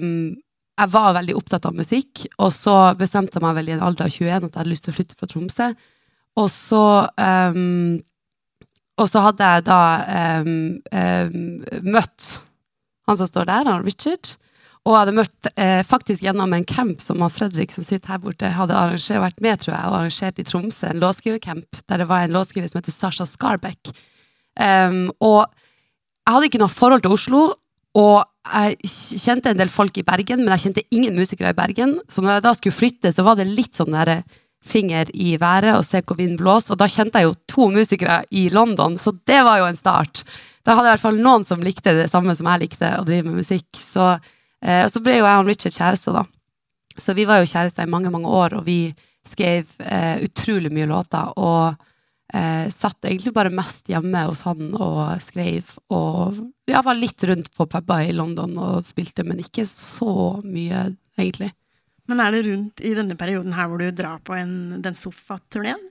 um, 0.00 0.32
jeg 0.80 0.94
var 0.94 1.18
veldig 1.18 1.36
opptatt 1.36 1.68
av 1.68 1.76
musikk, 1.76 2.24
og 2.40 2.54
så 2.56 2.78
bestemte 2.96 3.36
jeg 3.36 3.44
meg 3.44 3.60
vel 3.60 3.68
i 3.68 3.76
en 3.76 3.84
alder 3.84 4.08
av 4.08 4.16
21 4.16 4.32
at 4.38 4.48
jeg 4.48 4.60
hadde 4.62 4.72
lyst 4.72 4.88
til 4.88 4.94
å 4.94 4.98
flytte 5.02 5.20
fra 5.20 5.28
Tromsø. 5.28 5.70
Og 6.40 6.48
så 6.54 6.84
um, 7.12 7.98
Og 8.98 9.06
så 9.10 9.20
hadde 9.22 9.52
jeg 9.52 9.68
da 9.68 9.80
møtt 11.84 12.34
han 13.08 13.18
som 13.20 13.28
står 13.28 13.46
der, 13.48 13.68
han 13.68 13.84
Richard. 13.84 14.38
Og 14.88 14.94
jeg 14.94 15.02
hadde 15.02 15.16
møtt 15.18 15.48
eh, 15.60 15.82
faktisk 15.84 16.22
gjennom 16.24 16.54
en 16.56 16.64
camp 16.64 17.02
som 17.04 17.20
Fredrik 17.28 17.74
som 17.74 17.84
sitter 17.84 18.08
her 18.08 18.22
borte, 18.22 18.48
hadde 18.56 18.72
arrangert, 18.72 19.20
vært 19.20 19.42
med, 19.44 19.60
tror 19.60 19.74
jeg, 19.74 19.84
og 19.84 19.96
arrangert 19.98 20.40
i 20.40 20.44
Tromsø, 20.48 20.88
en 20.88 21.02
låtskrivercamp, 21.02 21.80
der 21.84 22.00
det 22.00 22.06
var 22.08 22.24
en 22.24 22.32
låtskriver 22.32 22.70
som 22.72 22.80
heter 22.80 22.96
Sasha 22.96 23.26
Scarbeck. 23.28 23.90
Um, 24.56 25.10
og 25.20 25.42
jeg 25.44 26.32
hadde 26.32 26.48
ikke 26.48 26.60
noe 26.62 26.72
forhold 26.72 27.04
til 27.04 27.18
Oslo, 27.18 27.42
og 28.00 28.16
jeg 28.48 28.92
kjente 29.20 29.52
en 29.52 29.60
del 29.60 29.68
folk 29.72 30.00
i 30.00 30.06
Bergen, 30.08 30.40
men 30.40 30.54
jeg 30.54 30.64
kjente 30.64 30.86
ingen 30.96 31.20
musikere 31.20 31.52
i 31.52 31.58
Bergen, 31.58 31.98
så 32.08 32.24
når 32.24 32.38
jeg 32.38 32.46
da 32.46 32.54
skulle 32.56 32.78
flytte, 32.78 33.12
så 33.12 33.26
var 33.28 33.36
det 33.36 33.48
litt 33.50 33.76
sånn 33.76 33.92
der 33.92 34.22
finger 34.64 35.12
i 35.12 35.34
været 35.40 35.76
og 35.76 35.84
se 35.84 36.00
hvor 36.00 36.16
vinden 36.16 36.40
blåser, 36.40 36.72
og 36.72 36.80
da 36.80 36.88
kjente 36.88 37.20
jeg 37.20 37.28
jo 37.28 37.36
to 37.52 37.68
musikere 37.76 38.22
i 38.32 38.48
London, 38.56 38.96
så 38.96 39.12
det 39.28 39.44
var 39.44 39.60
jo 39.60 39.68
en 39.68 39.76
start. 39.76 40.24
Da 40.64 40.78
hadde 40.78 40.88
jeg 40.88 40.94
i 40.94 40.96
hvert 40.96 41.06
fall 41.10 41.22
noen 41.28 41.44
som 41.48 41.60
likte 41.60 41.92
det 42.00 42.08
samme 42.08 42.32
som 42.36 42.48
jeg 42.54 42.64
likte, 42.64 42.96
å 42.96 43.04
drive 43.04 43.28
med 43.28 43.42
musikk, 43.44 43.68
så 43.76 44.14
Eh, 44.16 44.36
og 44.58 44.90
så 44.90 45.02
ble 45.04 45.20
jo 45.20 45.26
jeg 45.26 45.42
og 45.42 45.46
Richard 45.48 45.74
kjærester, 45.76 46.16
da. 46.18 46.24
Så 46.98 47.14
vi 47.14 47.26
var 47.28 47.42
jo 47.42 47.50
kjærester 47.50 47.86
i 47.86 47.90
mange, 47.90 48.10
mange 48.10 48.30
år, 48.30 48.58
og 48.58 48.66
vi 48.66 48.90
skrev 49.28 49.68
eh, 49.84 50.24
utrolig 50.26 50.72
mye 50.74 50.88
låter. 50.90 51.30
Og 51.38 51.76
eh, 52.34 52.66
satt 52.74 53.06
egentlig 53.06 53.34
bare 53.36 53.54
mest 53.54 53.88
hjemme 53.90 54.24
hos 54.28 54.42
han 54.48 54.72
og 54.74 55.02
skrev. 55.24 55.76
Og 55.94 56.40
ja, 56.68 56.82
var 56.84 56.98
litt 56.98 57.24
rundt 57.28 57.52
på 57.54 57.68
puber 57.70 58.08
i 58.08 58.16
London 58.16 58.56
og 58.58 58.86
spilte, 58.86 59.26
men 59.26 59.42
ikke 59.44 59.66
så 59.68 60.40
mye, 60.44 60.88
egentlig. 61.18 61.52
Men 62.08 62.22
er 62.24 62.32
det 62.32 62.46
rundt 62.46 62.80
i 62.80 62.94
denne 62.96 63.18
perioden 63.20 63.52
her 63.56 63.68
hvor 63.68 63.82
du 63.82 63.90
drar 63.92 64.22
på 64.24 64.36
en, 64.38 64.80
den 64.84 64.96
sofaturneen? 64.96 65.82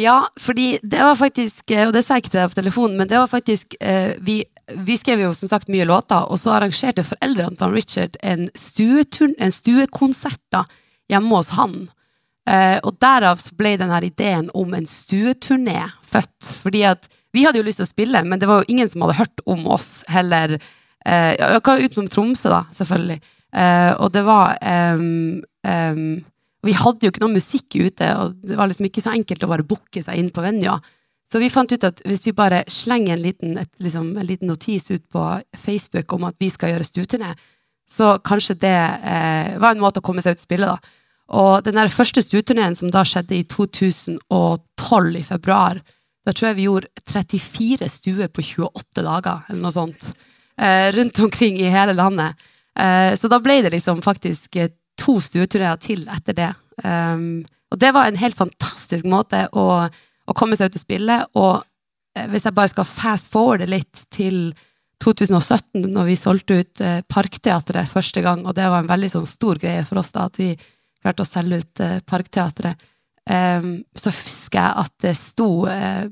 Ja, 0.00 0.28
fordi 0.40 0.78
det 0.82 1.02
var 1.02 1.16
faktisk, 1.16 1.70
eh, 1.70 1.86
og 1.86 1.92
det 1.92 2.04
sa 2.04 2.16
jeg 2.16 2.24
ikke 2.24 2.32
til 2.32 2.40
deg 2.40 2.52
på 2.52 2.60
telefonen, 2.60 2.96
men 2.96 3.08
det 3.10 3.18
var 3.18 3.28
faktisk 3.28 3.76
eh, 3.84 4.16
vi, 4.24 4.40
vi 4.86 4.96
skrev 4.96 5.20
jo 5.26 5.32
som 5.36 5.50
sagt 5.50 5.68
mye 5.72 5.84
låter, 5.88 6.24
og 6.24 6.40
så 6.40 6.54
arrangerte 6.56 7.04
foreldrene 7.04 7.58
til 7.60 7.74
Richard 7.74 8.16
en, 8.24 8.48
stueturn, 8.56 9.34
en 9.38 9.52
stuekonsert 9.52 10.40
da, 10.54 10.64
hjemme 11.12 11.36
hos 11.36 11.52
han. 11.58 11.82
Eh, 12.48 12.78
og 12.80 12.96
derav 13.02 13.42
så 13.44 13.52
ble 13.58 13.74
denne 13.80 14.00
ideen 14.06 14.48
om 14.56 14.72
en 14.74 14.88
stueturné 14.88 15.82
født. 16.08 16.54
Fordi 16.62 16.86
at 16.88 17.10
vi 17.36 17.44
hadde 17.44 17.60
jo 17.60 17.66
lyst 17.66 17.82
til 17.82 17.88
å 17.88 17.92
spille, 17.92 18.24
men 18.24 18.40
det 18.40 18.48
var 18.48 18.62
jo 18.62 18.72
ingen 18.72 18.88
som 18.88 19.04
hadde 19.04 19.20
hørt 19.20 19.44
om 19.46 19.68
oss 19.70 20.00
heller. 20.10 20.56
Utenom 21.06 22.08
Tromsø, 22.10 22.50
da, 22.50 22.64
selvfølgelig. 22.76 23.20
Og 24.02 24.08
det 24.12 24.24
var 24.26 24.58
em, 24.66 25.38
em, 25.64 26.02
Vi 26.66 26.74
hadde 26.76 27.06
jo 27.06 27.12
ikke 27.12 27.22
noe 27.24 27.38
musikk 27.38 27.76
ute, 27.78 28.08
og 28.20 28.40
det 28.44 28.56
var 28.58 28.68
liksom 28.68 28.88
ikke 28.88 29.04
så 29.04 29.14
enkelt 29.14 29.44
å 29.46 29.50
bare 29.50 29.66
booke 29.66 30.02
seg 30.04 30.18
inn 30.20 30.32
på 30.34 30.44
Venja. 30.44 30.76
Så 31.30 31.38
vi 31.38 31.50
fant 31.52 31.70
ut 31.70 31.86
at 31.86 32.02
hvis 32.04 32.26
vi 32.26 32.34
bare 32.36 32.64
slenger 32.70 33.14
en 33.14 33.22
liten, 33.22 33.54
et, 33.62 33.70
liksom, 33.78 34.12
en 34.18 34.26
liten 34.26 34.50
notis 34.50 34.90
ut 34.90 35.04
på 35.14 35.24
Facebook 35.56 36.12
om 36.16 36.26
at 36.28 36.36
vi 36.42 36.50
skal 36.50 36.74
gjøre 36.74 36.88
stueturné, 36.88 37.34
så 37.90 38.16
kanskje 38.26 38.58
det 38.62 38.74
eh, 38.76 39.54
var 39.62 39.74
en 39.74 39.82
måte 39.82 40.02
å 40.02 40.06
komme 40.06 40.22
seg 40.22 40.36
ut 40.36 40.42
og 40.42 40.46
spille, 40.46 40.74
da. 40.74 40.98
Og 41.30 41.62
den 41.62 41.78
der 41.78 41.92
første 41.94 42.22
stueturneen 42.24 42.74
som 42.78 42.90
da 42.90 43.04
skjedde 43.06 43.36
i 43.38 43.46
2012, 43.46 44.18
i 45.20 45.24
februar, 45.26 45.78
da 46.26 46.34
tror 46.34 46.50
jeg 46.50 46.58
vi 46.58 46.66
gjorde 46.66 47.04
34 47.06 47.88
stuer 47.90 48.30
på 48.34 48.44
28 48.44 49.04
dager, 49.06 49.46
eller 49.48 49.62
noe 49.62 49.74
sånt. 49.74 50.10
Eh, 50.60 50.90
rundt 50.96 51.18
omkring 51.22 51.60
i 51.62 51.70
hele 51.70 51.94
landet. 51.96 52.34
Eh, 52.78 53.14
så 53.16 53.30
da 53.30 53.38
ble 53.42 53.60
det 53.64 53.72
liksom 53.74 54.02
faktisk 54.02 54.58
eh, 54.58 54.74
to 55.00 55.16
stueturneer 55.24 55.80
til 55.82 56.04
etter 56.12 56.36
det. 56.36 56.52
Um, 56.84 57.40
og 57.70 57.78
det 57.78 57.92
var 57.94 58.08
en 58.08 58.18
helt 58.18 58.38
fantastisk 58.38 59.06
måte 59.08 59.44
å, 59.54 59.66
å 59.86 60.36
komme 60.36 60.58
seg 60.58 60.70
ut 60.70 60.78
og 60.78 60.82
spille. 60.82 61.18
Og 61.38 61.62
eh, 62.18 62.26
hvis 62.32 62.48
jeg 62.48 62.56
bare 62.56 62.72
skal 62.72 62.88
fast 62.88 63.30
forwarde 63.32 63.70
litt 63.70 64.04
til 64.14 64.50
2017, 65.04 65.86
når 65.94 66.10
vi 66.10 66.18
solgte 66.18 66.60
ut 66.60 66.84
eh, 66.84 67.00
Parkteatret 67.08 67.90
første 67.92 68.24
gang, 68.24 68.44
og 68.44 68.56
det 68.58 68.66
var 68.68 68.82
en 68.82 68.90
veldig 68.90 69.12
sånn 69.14 69.28
stor 69.30 69.60
greie 69.62 69.86
for 69.88 70.02
oss 70.02 70.12
da, 70.16 70.26
at 70.26 70.40
vi 70.40 70.52
klarte 71.00 71.24
å 71.24 71.30
selge 71.30 71.62
ut 71.62 71.84
eh, 71.84 72.00
Parkteatret, 72.10 72.82
um, 73.30 73.72
så 73.94 74.12
husker 74.12 74.58
jeg 74.58 74.84
at 74.84 74.94
det 75.06 75.14
sto 75.16 75.48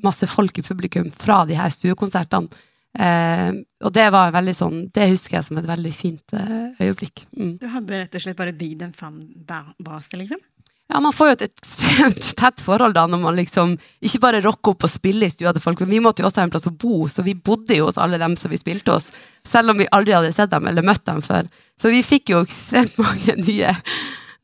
masse 0.05 0.29
folk 0.31 0.61
i 0.61 0.65
publikum 0.65 1.11
fra 1.11 1.43
de 1.49 1.59
her 1.59 1.73
stuekonsertene. 1.75 2.65
Eh, 2.99 3.51
og 3.87 3.95
det 3.95 4.09
var 4.11 4.35
veldig 4.35 4.55
sånn, 4.59 4.79
det 4.95 5.11
husker 5.13 5.39
jeg 5.39 5.47
som 5.47 5.59
et 5.61 5.69
veldig 5.69 5.95
fint 5.95 6.35
eh, 6.35 6.71
øyeblikk. 6.83 7.29
Mm. 7.39 7.57
Du 7.61 7.69
hadde 7.71 8.01
rett 8.01 8.17
og 8.19 8.25
slett 8.25 8.39
bare 8.39 8.55
bygd 8.59 8.87
en 8.89 8.95
fanbase, 8.97 10.19
liksom? 10.19 10.41
Ja, 10.89 11.03
man 11.05 11.13
får 11.13 11.29
jo 11.29 11.35
et 11.37 11.45
ekstremt 11.45 12.29
tett 12.41 12.63
forhold 12.65 12.97
da, 12.97 13.05
når 13.11 13.21
man 13.21 13.37
liksom 13.37 13.75
ikke 14.01 14.23
bare 14.25 14.43
rocker 14.43 14.73
opp 14.73 14.87
og 14.89 14.91
spiller 14.91 15.29
i 15.29 15.35
stua 15.35 15.53
til 15.53 15.63
folk, 15.63 15.83
men 15.85 15.93
vi 15.93 16.03
måtte 16.03 16.25
jo 16.25 16.31
også 16.31 16.43
ha 16.43 16.49
en 16.49 16.55
plass 16.55 16.67
å 16.71 16.75
bo, 16.75 17.03
så 17.13 17.23
vi 17.27 17.37
bodde 17.37 17.77
jo 17.77 17.91
hos 17.91 18.01
alle 18.01 18.21
dem 18.21 18.39
som 18.41 18.51
vi 18.51 18.61
spilte 18.61 18.97
hos, 18.97 19.11
selv 19.47 19.75
om 19.75 19.83
vi 19.83 19.91
aldri 19.95 20.17
hadde 20.17 20.33
sett 20.35 20.51
dem 20.55 20.67
eller 20.71 20.87
møtt 20.87 21.05
dem 21.07 21.21
før. 21.25 21.47
Så 21.79 21.93
vi 21.93 22.01
fikk 22.07 22.33
jo 22.33 22.43
ekstremt 22.47 22.97
mange 23.05 23.37
nye 23.39 23.77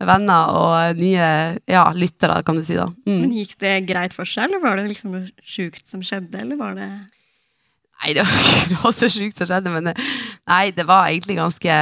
venner 0.05 0.55
og 0.61 1.01
nye 1.01 1.27
ja, 1.71 1.89
lyttere, 1.97 2.39
kan 2.47 2.61
du 2.61 2.63
si 2.67 2.77
da. 2.77 2.87
Mm. 3.09 3.19
Men 3.25 3.35
gikk 3.41 3.57
det 3.65 3.75
greit 3.89 4.15
for 4.15 4.29
seg, 4.29 4.47
eller 4.47 4.63
var 4.63 4.79
det 4.79 4.87
liksom 4.93 5.17
noe 5.17 5.27
sjukt 5.43 5.89
som 5.89 6.05
skjedde, 6.05 6.45
eller 6.45 6.61
var 6.61 6.77
det 6.77 6.91
Nei, 8.05 8.13
det 8.13 8.25
var 8.29 8.41
ikke 8.45 8.75
noe 8.77 8.93
så 8.93 9.09
sjukt 9.09 9.39
som 9.41 9.49
skjedde, 9.49 9.73
men 9.73 9.89
det, 9.89 9.95
nei, 10.51 10.65
det 10.77 10.85
var 10.89 11.09
egentlig 11.09 11.39
ganske 11.41 11.79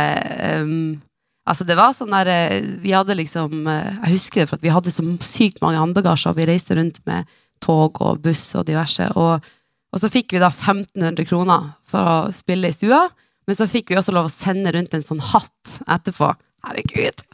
um, 0.63 1.01
Altså, 1.43 1.65
det 1.67 1.75
var 1.75 1.91
sånn 1.91 2.13
der 2.15 2.29
eh, 2.31 2.67
Vi 2.85 2.93
hadde 2.95 3.17
liksom 3.19 3.67
eh, 3.67 3.97
Jeg 4.05 4.13
husker 4.13 4.43
det, 4.43 4.45
for 4.47 4.61
at 4.61 4.63
vi 4.63 4.71
hadde 4.71 4.93
så 4.95 5.03
sykt 5.27 5.59
mange 5.59 5.81
håndbagasjer. 5.81 6.37
Vi 6.37 6.47
reiste 6.47 6.77
rundt 6.79 7.01
med 7.09 7.27
tog 7.63 7.99
og 7.99 8.21
buss 8.23 8.45
og 8.59 8.69
diverse. 8.69 9.09
Og, 9.19 9.43
og 9.91 10.03
så 10.03 10.11
fikk 10.11 10.37
vi 10.37 10.43
da 10.43 10.53
1500 10.53 11.27
kroner 11.27 11.73
for 11.91 12.07
å 12.07 12.17
spille 12.35 12.71
i 12.71 12.77
stua. 12.77 13.09
Men 13.51 13.59
så 13.59 13.67
fikk 13.71 13.91
vi 13.91 13.99
også 13.99 14.15
lov 14.15 14.31
å 14.31 14.33
sende 14.33 14.71
rundt 14.75 14.95
en 14.95 15.03
sånn 15.03 15.23
hatt 15.33 15.81
etterpå. 15.91 16.31
Herregud. 16.69 17.27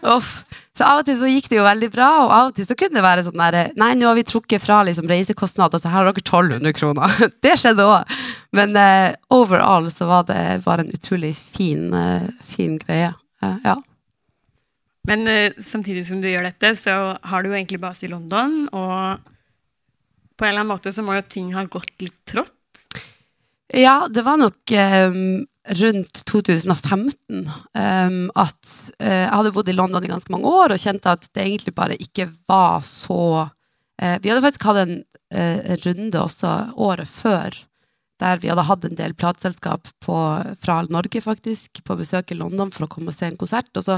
Uff. 0.00 0.40
Så 0.76 0.86
av 0.86 1.02
og 1.02 1.08
til 1.08 1.18
så 1.18 1.28
gikk 1.28 1.50
det 1.50 1.58
jo 1.58 1.66
veldig 1.66 1.90
bra, 1.92 2.08
og 2.22 2.30
av 2.32 2.50
og 2.50 2.56
til 2.56 2.64
så 2.64 2.76
kunne 2.78 2.96
det 2.96 3.04
være 3.04 3.24
sånn 3.26 3.40
der 3.42 3.74
Nei, 3.80 3.90
nå 3.98 4.06
har 4.08 4.16
vi 4.16 4.24
trukket 4.24 4.62
fra 4.64 4.78
liksom 4.88 5.10
reisekostnader, 5.10 5.82
så 5.82 5.90
her 5.92 6.00
har 6.00 6.08
dere 6.08 6.22
1200 6.24 6.76
kroner. 6.78 7.16
Det 7.44 7.56
skjedde 7.60 7.84
òg. 7.84 8.14
Men 8.56 8.72
uh, 8.78 9.12
overall 9.34 9.90
så 9.92 10.08
var 10.08 10.24
det 10.30 10.40
bare 10.64 10.86
en 10.86 10.94
utrolig 10.96 11.34
fin, 11.36 11.90
uh, 11.92 12.30
fin 12.48 12.78
greie. 12.80 13.12
Uh, 13.44 13.58
ja. 13.66 13.76
Men 15.08 15.24
samtidig 15.64 16.04
som 16.06 16.20
du 16.20 16.28
gjør 16.28 16.44
dette, 16.48 16.74
så 16.76 16.94
har 17.16 17.42
du 17.42 17.50
jo 17.50 17.56
egentlig 17.56 17.80
base 17.82 18.04
i 18.06 18.10
London, 18.12 18.66
og 18.68 19.30
på 20.36 20.44
en 20.46 20.52
eller 20.52 20.62
annen 20.62 20.72
måte 20.72 20.92
så 20.92 21.04
må 21.04 21.16
jo 21.16 21.24
ting 21.28 21.52
ha 21.56 21.64
gått 21.68 21.92
litt 22.00 22.16
trått. 22.28 22.54
Ja, 23.76 24.06
det 24.10 24.24
var 24.26 24.38
nok 24.40 24.72
eh, 24.72 25.12
rundt 25.68 26.24
2015 26.24 27.50
um, 27.74 28.30
at 28.34 28.70
uh, 29.02 29.06
jeg 29.06 29.32
hadde 29.34 29.52
bodd 29.54 29.68
i 29.68 29.76
London 29.76 30.04
i 30.04 30.10
ganske 30.10 30.32
mange 30.32 30.48
år 30.48 30.74
og 30.74 30.80
kjente 30.80 31.12
at 31.12 31.26
det 31.36 31.44
egentlig 31.44 31.74
bare 31.76 31.98
ikke 32.00 32.30
var 32.48 32.80
så 32.86 33.22
uh, 33.44 34.16
Vi 34.22 34.30
hadde 34.30 34.44
faktisk 34.44 34.64
hatt 34.70 34.80
en 34.86 34.94
uh, 35.36 35.74
runde 35.84 36.22
også 36.22 36.54
året 36.80 37.10
før 37.12 37.58
der 38.20 38.40
vi 38.40 38.50
hadde 38.52 38.66
hatt 38.68 38.84
en 38.84 38.96
del 38.98 39.14
plateselskap 39.16 39.88
fra 40.04 40.74
Norge, 40.92 41.22
faktisk, 41.24 41.80
på 41.86 41.94
besøk 41.96 42.34
i 42.34 42.36
London 42.36 42.68
for 42.74 42.84
å 42.84 42.90
komme 42.92 43.08
og 43.08 43.16
se 43.16 43.30
en 43.30 43.38
konsert. 43.40 43.70
Og 43.80 43.86
så 43.86 43.96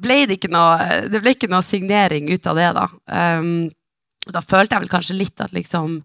ble 0.00 0.22
det 0.24 0.38
ikke 0.38 0.48
noe, 0.48 0.78
det 1.12 1.20
ble 1.20 1.34
ikke 1.36 1.50
noe 1.52 1.60
signering 1.60 2.30
ut 2.32 2.48
av 2.48 2.56
det, 2.56 2.70
da. 2.78 2.86
Um, 3.04 3.50
da 4.32 4.40
følte 4.40 4.78
jeg 4.78 4.86
vel 4.86 4.94
kanskje 4.94 5.18
litt 5.18 5.44
at 5.44 5.52
liksom 5.52 5.98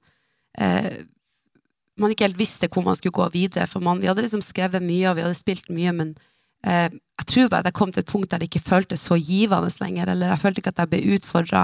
man 2.02 2.14
ikke 2.14 2.28
helt 2.28 2.40
visste 2.40 2.70
hvor 2.72 2.86
man 2.86 2.98
skulle 2.98 3.16
gå 3.16 3.28
videre. 3.34 3.68
For 3.70 3.84
man, 3.84 4.02
vi 4.02 4.10
hadde 4.10 4.24
liksom 4.26 4.44
skrevet 4.46 4.84
mye, 4.86 5.10
og 5.10 5.18
vi 5.18 5.26
hadde 5.26 5.38
spilt 5.38 5.70
mye, 5.74 5.94
men 5.96 6.16
eh, 6.64 6.90
Jeg 7.20 7.28
tror 7.28 7.50
bare 7.52 7.68
jeg 7.68 7.76
kom 7.76 7.92
til 7.92 8.04
et 8.04 8.12
punkt 8.12 8.32
der 8.32 8.40
det 8.40 8.48
ikke 8.48 8.70
føltes 8.70 9.02
så 9.10 9.18
givende 9.20 9.72
lenger, 9.82 10.08
eller 10.08 10.32
jeg 10.32 10.40
følte 10.40 10.60
ikke 10.62 10.72
at 10.72 10.80
jeg 10.80 10.92
ble 10.94 11.16
utfordra 11.18 11.64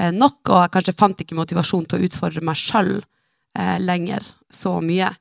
eh, 0.00 0.10
nok, 0.10 0.40
og 0.48 0.58
jeg 0.64 0.72
kanskje 0.74 0.98
fant 0.98 1.20
ikke 1.22 1.38
motivasjon 1.38 1.86
til 1.86 1.98
å 1.98 2.04
utfordre 2.08 2.42
meg 2.42 2.56
sjøl 2.58 2.94
eh, 2.98 3.78
lenger 3.78 4.26
så 4.50 4.80
mye. 4.82 5.12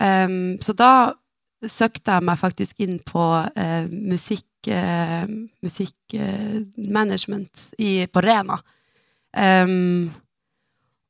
Um, 0.00 0.56
så 0.64 0.72
da 0.72 1.12
søkte 1.68 2.14
jeg 2.16 2.24
meg 2.24 2.38
faktisk 2.40 2.80
inn 2.80 2.96
på 3.04 3.20
eh, 3.52 3.84
musikk, 3.90 4.66
eh, 4.66 5.26
musikkmanagement 5.60 7.68
på 8.12 8.20
Rena. 8.24 8.58
Um, 9.36 10.10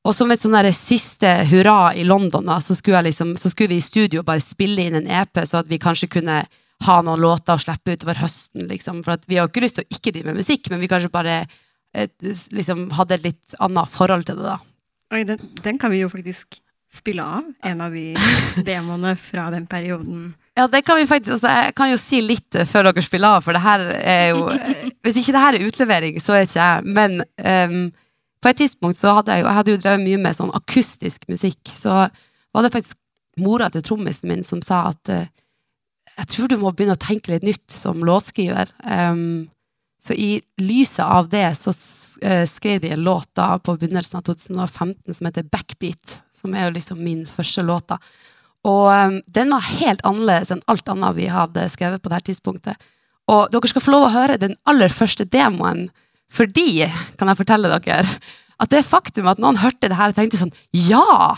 og 0.00 0.16
som 0.16 0.30
et 0.32 0.40
sånn 0.40 0.56
siste 0.72 1.28
hurra 1.50 1.92
i 1.92 2.06
London, 2.08 2.46
da, 2.48 2.56
så, 2.64 2.76
skulle 2.76 3.02
liksom, 3.10 3.34
så, 3.36 3.52
skulle 3.52 3.74
vi 3.74 3.82
i 3.82 3.84
studio 3.84 4.24
bare 4.24 4.40
spille 4.40 4.86
inn 4.86 4.96
en 4.96 5.10
EP, 5.10 5.42
så 5.44 5.60
at 5.60 5.68
vi 5.68 5.80
kanskje 5.80 6.08
kunne 6.16 6.42
ha 6.86 7.00
noen 7.04 7.20
låter 7.20 7.58
å 7.58 7.60
slippe 7.60 7.92
utover 7.92 8.16
høsten. 8.22 8.64
Liksom. 8.70 9.02
For 9.04 9.20
vi 9.28 9.36
har 9.36 9.44
jo 9.44 9.52
ikke 9.52 9.66
lyst 9.66 9.76
til 9.76 9.84
å 9.84 9.92
ikke 9.98 10.14
drive 10.14 10.30
med 10.30 10.40
musikk, 10.40 10.70
men 10.72 10.80
vi 10.80 10.88
kanskje 10.88 11.12
bare 11.12 11.42
liksom, 11.92 12.88
hadde 12.96 13.18
et 13.18 13.28
litt 13.28 13.60
annet 13.60 13.92
forhold 13.92 14.24
til 14.28 14.40
det, 14.40 14.48
da. 14.48 14.58
Oi, 15.10 15.24
den, 15.26 15.40
den 15.60 15.78
kan 15.82 15.92
vi 15.92 16.00
jo 16.04 16.10
faktisk 16.10 16.60
spille 16.94 17.22
av 17.22 17.46
en 17.66 17.80
av 17.84 17.94
de 17.94 18.14
demoene 18.70 19.14
fra 19.20 19.48
den 19.52 19.66
perioden? 19.70 20.30
Ja, 20.58 20.66
det 20.70 20.82
kan 20.86 20.98
vi 20.98 21.06
faktisk. 21.06 21.36
Altså, 21.38 21.50
jeg 21.66 21.74
kan 21.78 21.90
jo 21.92 21.98
si 22.00 22.20
litt 22.24 22.56
eh, 22.58 22.68
før 22.68 22.90
dere 22.90 23.04
spiller 23.04 23.36
av, 23.36 23.44
for 23.44 23.56
det 23.56 23.62
her 23.64 23.84
er 24.00 24.24
jo 24.32 24.48
eh, 24.54 24.86
Hvis 25.04 25.20
ikke 25.20 25.34
det 25.36 25.44
her 25.44 25.58
er 25.58 25.66
utlevering, 25.68 26.20
så 26.22 26.36
er 26.36 26.46
ikke 26.46 26.58
jeg. 26.60 26.94
Men 26.98 27.20
um, 27.22 27.82
på 28.40 28.50
et 28.50 28.60
tidspunkt 28.62 28.98
så 28.98 29.14
hadde 29.18 29.34
jeg 29.34 29.44
jo 29.44 29.48
Jeg 29.48 29.58
hadde 29.58 29.74
jo 29.74 29.82
drevet 29.82 30.04
mye 30.06 30.22
med 30.22 30.36
sånn 30.36 30.54
akustisk 30.56 31.28
musikk. 31.28 31.60
Så 31.68 31.92
var 31.92 32.64
det 32.64 32.72
faktisk 32.72 32.96
mora 33.40 33.68
til 33.70 33.84
trommisen 33.86 34.30
min 34.30 34.44
som 34.46 34.62
sa 34.64 34.86
at 34.90 35.12
uh, 35.12 35.28
jeg 36.16 36.32
tror 36.34 36.50
du 36.50 36.58
må 36.60 36.72
begynne 36.72 36.96
å 36.98 37.00
tenke 37.00 37.32
litt 37.32 37.46
nytt 37.46 37.68
som 37.72 38.02
låtskriver. 38.04 38.72
Um, 38.84 39.48
så 40.00 40.16
i 40.16 40.40
lyset 40.60 41.04
av 41.04 41.28
det 41.32 41.44
så 41.60 41.74
skrev 42.48 42.80
de 42.80 42.88
en 42.94 43.02
låt 43.04 43.28
da 43.36 43.58
på 43.60 43.74
begynnelsen 43.76 44.16
av 44.16 44.24
2015 44.30 45.12
som 45.12 45.28
heter 45.28 45.44
Backbeat 45.52 46.16
som 46.40 46.56
er 46.56 46.68
jo 46.68 46.76
liksom 46.76 47.00
min 47.04 47.24
første 47.28 47.64
låt. 47.66 47.92
Og 48.68 48.86
um, 48.88 49.18
den 49.28 49.52
var 49.52 49.68
helt 49.80 50.04
annerledes 50.08 50.52
enn 50.52 50.64
alt 50.70 50.88
annet 50.92 51.16
vi 51.18 51.28
hadde 51.32 51.68
skrevet 51.72 52.02
på 52.02 52.10
det 52.10 52.20
her 52.20 52.28
tidspunktet. 52.28 52.90
Og 53.30 53.48
dere 53.52 53.70
skal 53.70 53.84
få 53.84 53.94
lov 53.94 54.08
å 54.08 54.14
høre 54.14 54.40
den 54.40 54.56
aller 54.68 54.92
første 54.92 55.26
demoen 55.28 55.88
fordi, 56.30 56.84
kan 57.18 57.30
jeg 57.30 57.40
fortelle 57.40 57.70
dere, 57.72 58.04
at 58.60 58.72
det 58.72 58.84
faktum 58.86 59.28
at 59.30 59.40
noen 59.42 59.58
hørte 59.60 59.88
det 59.88 59.98
her 59.98 60.12
og 60.12 60.18
tenkte 60.18 60.40
sånn 60.40 60.54
Ja! 60.76 61.36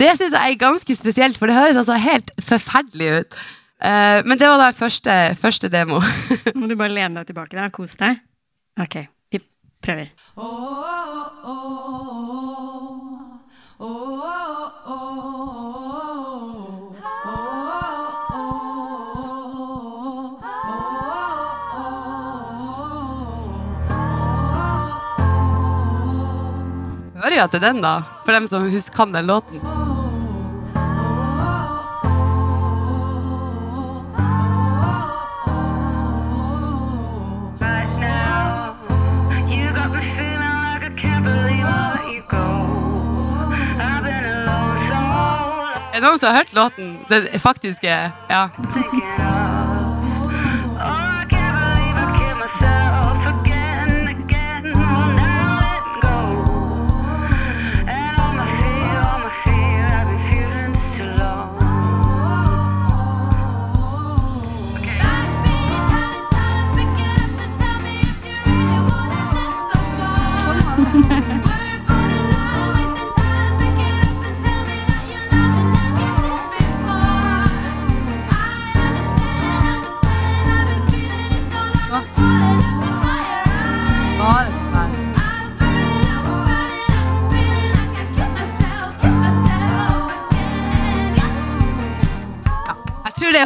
Det 0.00 0.12
syns 0.16 0.36
jeg 0.36 0.54
er 0.54 0.60
ganske 0.60 0.94
spesielt, 0.96 1.38
for 1.38 1.50
det 1.50 1.56
høres 1.56 1.78
altså 1.80 1.96
helt 1.98 2.30
forferdelig 2.46 3.08
ut. 3.20 3.40
Uh, 3.80 4.20
men 4.28 4.38
det 4.38 4.48
var 4.48 4.60
da 4.60 4.70
første, 4.76 5.14
første 5.40 5.70
demo. 5.72 6.00
Må 6.58 6.68
du 6.70 6.76
bare 6.78 6.94
lene 6.94 7.20
deg 7.20 7.32
tilbake 7.32 7.56
der 7.56 7.68
og 7.68 7.74
kose 7.74 7.98
deg? 8.00 8.20
Ok, 8.80 8.96
vi 9.32 9.42
prøver. 9.82 10.12
Oh, 10.36 10.44
oh, 11.44 11.50
oh, 11.50 11.80
jo 27.36 27.44
etter 27.44 27.62
den, 27.62 27.80
da. 27.84 28.02
For 28.24 28.32
dem 28.32 28.46
som 28.50 28.66
husker 28.70 28.96
kan 28.96 29.12
den 29.12 29.26
låten. 29.26 29.60
Er 45.90 46.02
det 46.02 46.06
noen 46.06 46.20
som 46.20 46.30
har 46.30 46.38
hørt 46.40 46.52
låten? 46.56 46.92
Den 47.10 47.26
faktiske 47.38 48.12
Ja. 48.30 49.19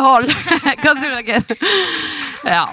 Holder. 0.04 0.34
Hva 0.82 0.94
tror 0.98 1.14
dere? 1.16 1.58
Ja. 2.44 2.64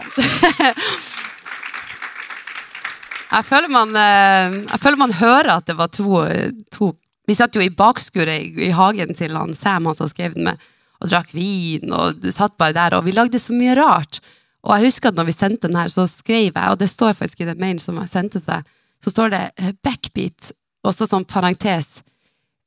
Jeg 3.32 3.48
føler, 3.48 3.70
man, 3.72 3.96
eh, 3.96 4.58
jeg 4.66 4.82
føler 4.84 5.00
man 5.00 5.16
hører 5.16 5.54
at 5.56 5.70
det 5.70 5.78
var 5.80 5.88
to, 5.96 6.26
to 6.74 6.92
Vi 7.30 7.38
satt 7.38 7.56
jo 7.56 7.64
i 7.64 7.72
bakskuret 7.72 8.34
i, 8.34 8.68
i, 8.68 8.74
hagen 8.76 9.16
til 9.16 9.38
han 9.38 9.56
Sam, 9.56 9.88
han 9.88 9.96
som 9.96 10.10
skrev 10.12 10.34
den 10.36 10.50
med, 10.50 10.60
og 11.00 11.08
drakk 11.08 11.32
vin, 11.38 11.94
og 11.96 12.26
satt 12.34 12.58
bare 12.60 12.76
der, 12.76 12.98
og 12.98 13.06
vi 13.06 13.14
lagde 13.16 13.40
så 13.40 13.56
mye 13.56 13.78
rart. 13.78 14.20
Og 14.66 14.76
jeg 14.76 14.90
husker 14.90 15.10
at 15.10 15.18
når 15.18 15.30
vi 15.30 15.38
sendte 15.38 15.70
den 15.70 15.80
her, 15.80 15.90
så 15.94 16.04
skrev 16.10 16.50
jeg, 16.50 16.68
og 16.68 16.80
det 16.82 16.90
står 16.92 17.16
faktisk 17.22 17.42
i 17.42 17.48
den 17.48 17.62
mailen 17.62 17.80
som 17.82 18.02
jeg 18.02 18.12
sendte 18.12 18.42
til 18.44 18.66
så 19.04 19.10
står 19.10 19.30
det 19.30 19.52
eh, 19.58 19.74
'backbeat', 19.84 20.52
og 20.84 20.94
så 20.94 21.08
sånn 21.10 21.26
parentes. 21.26 22.02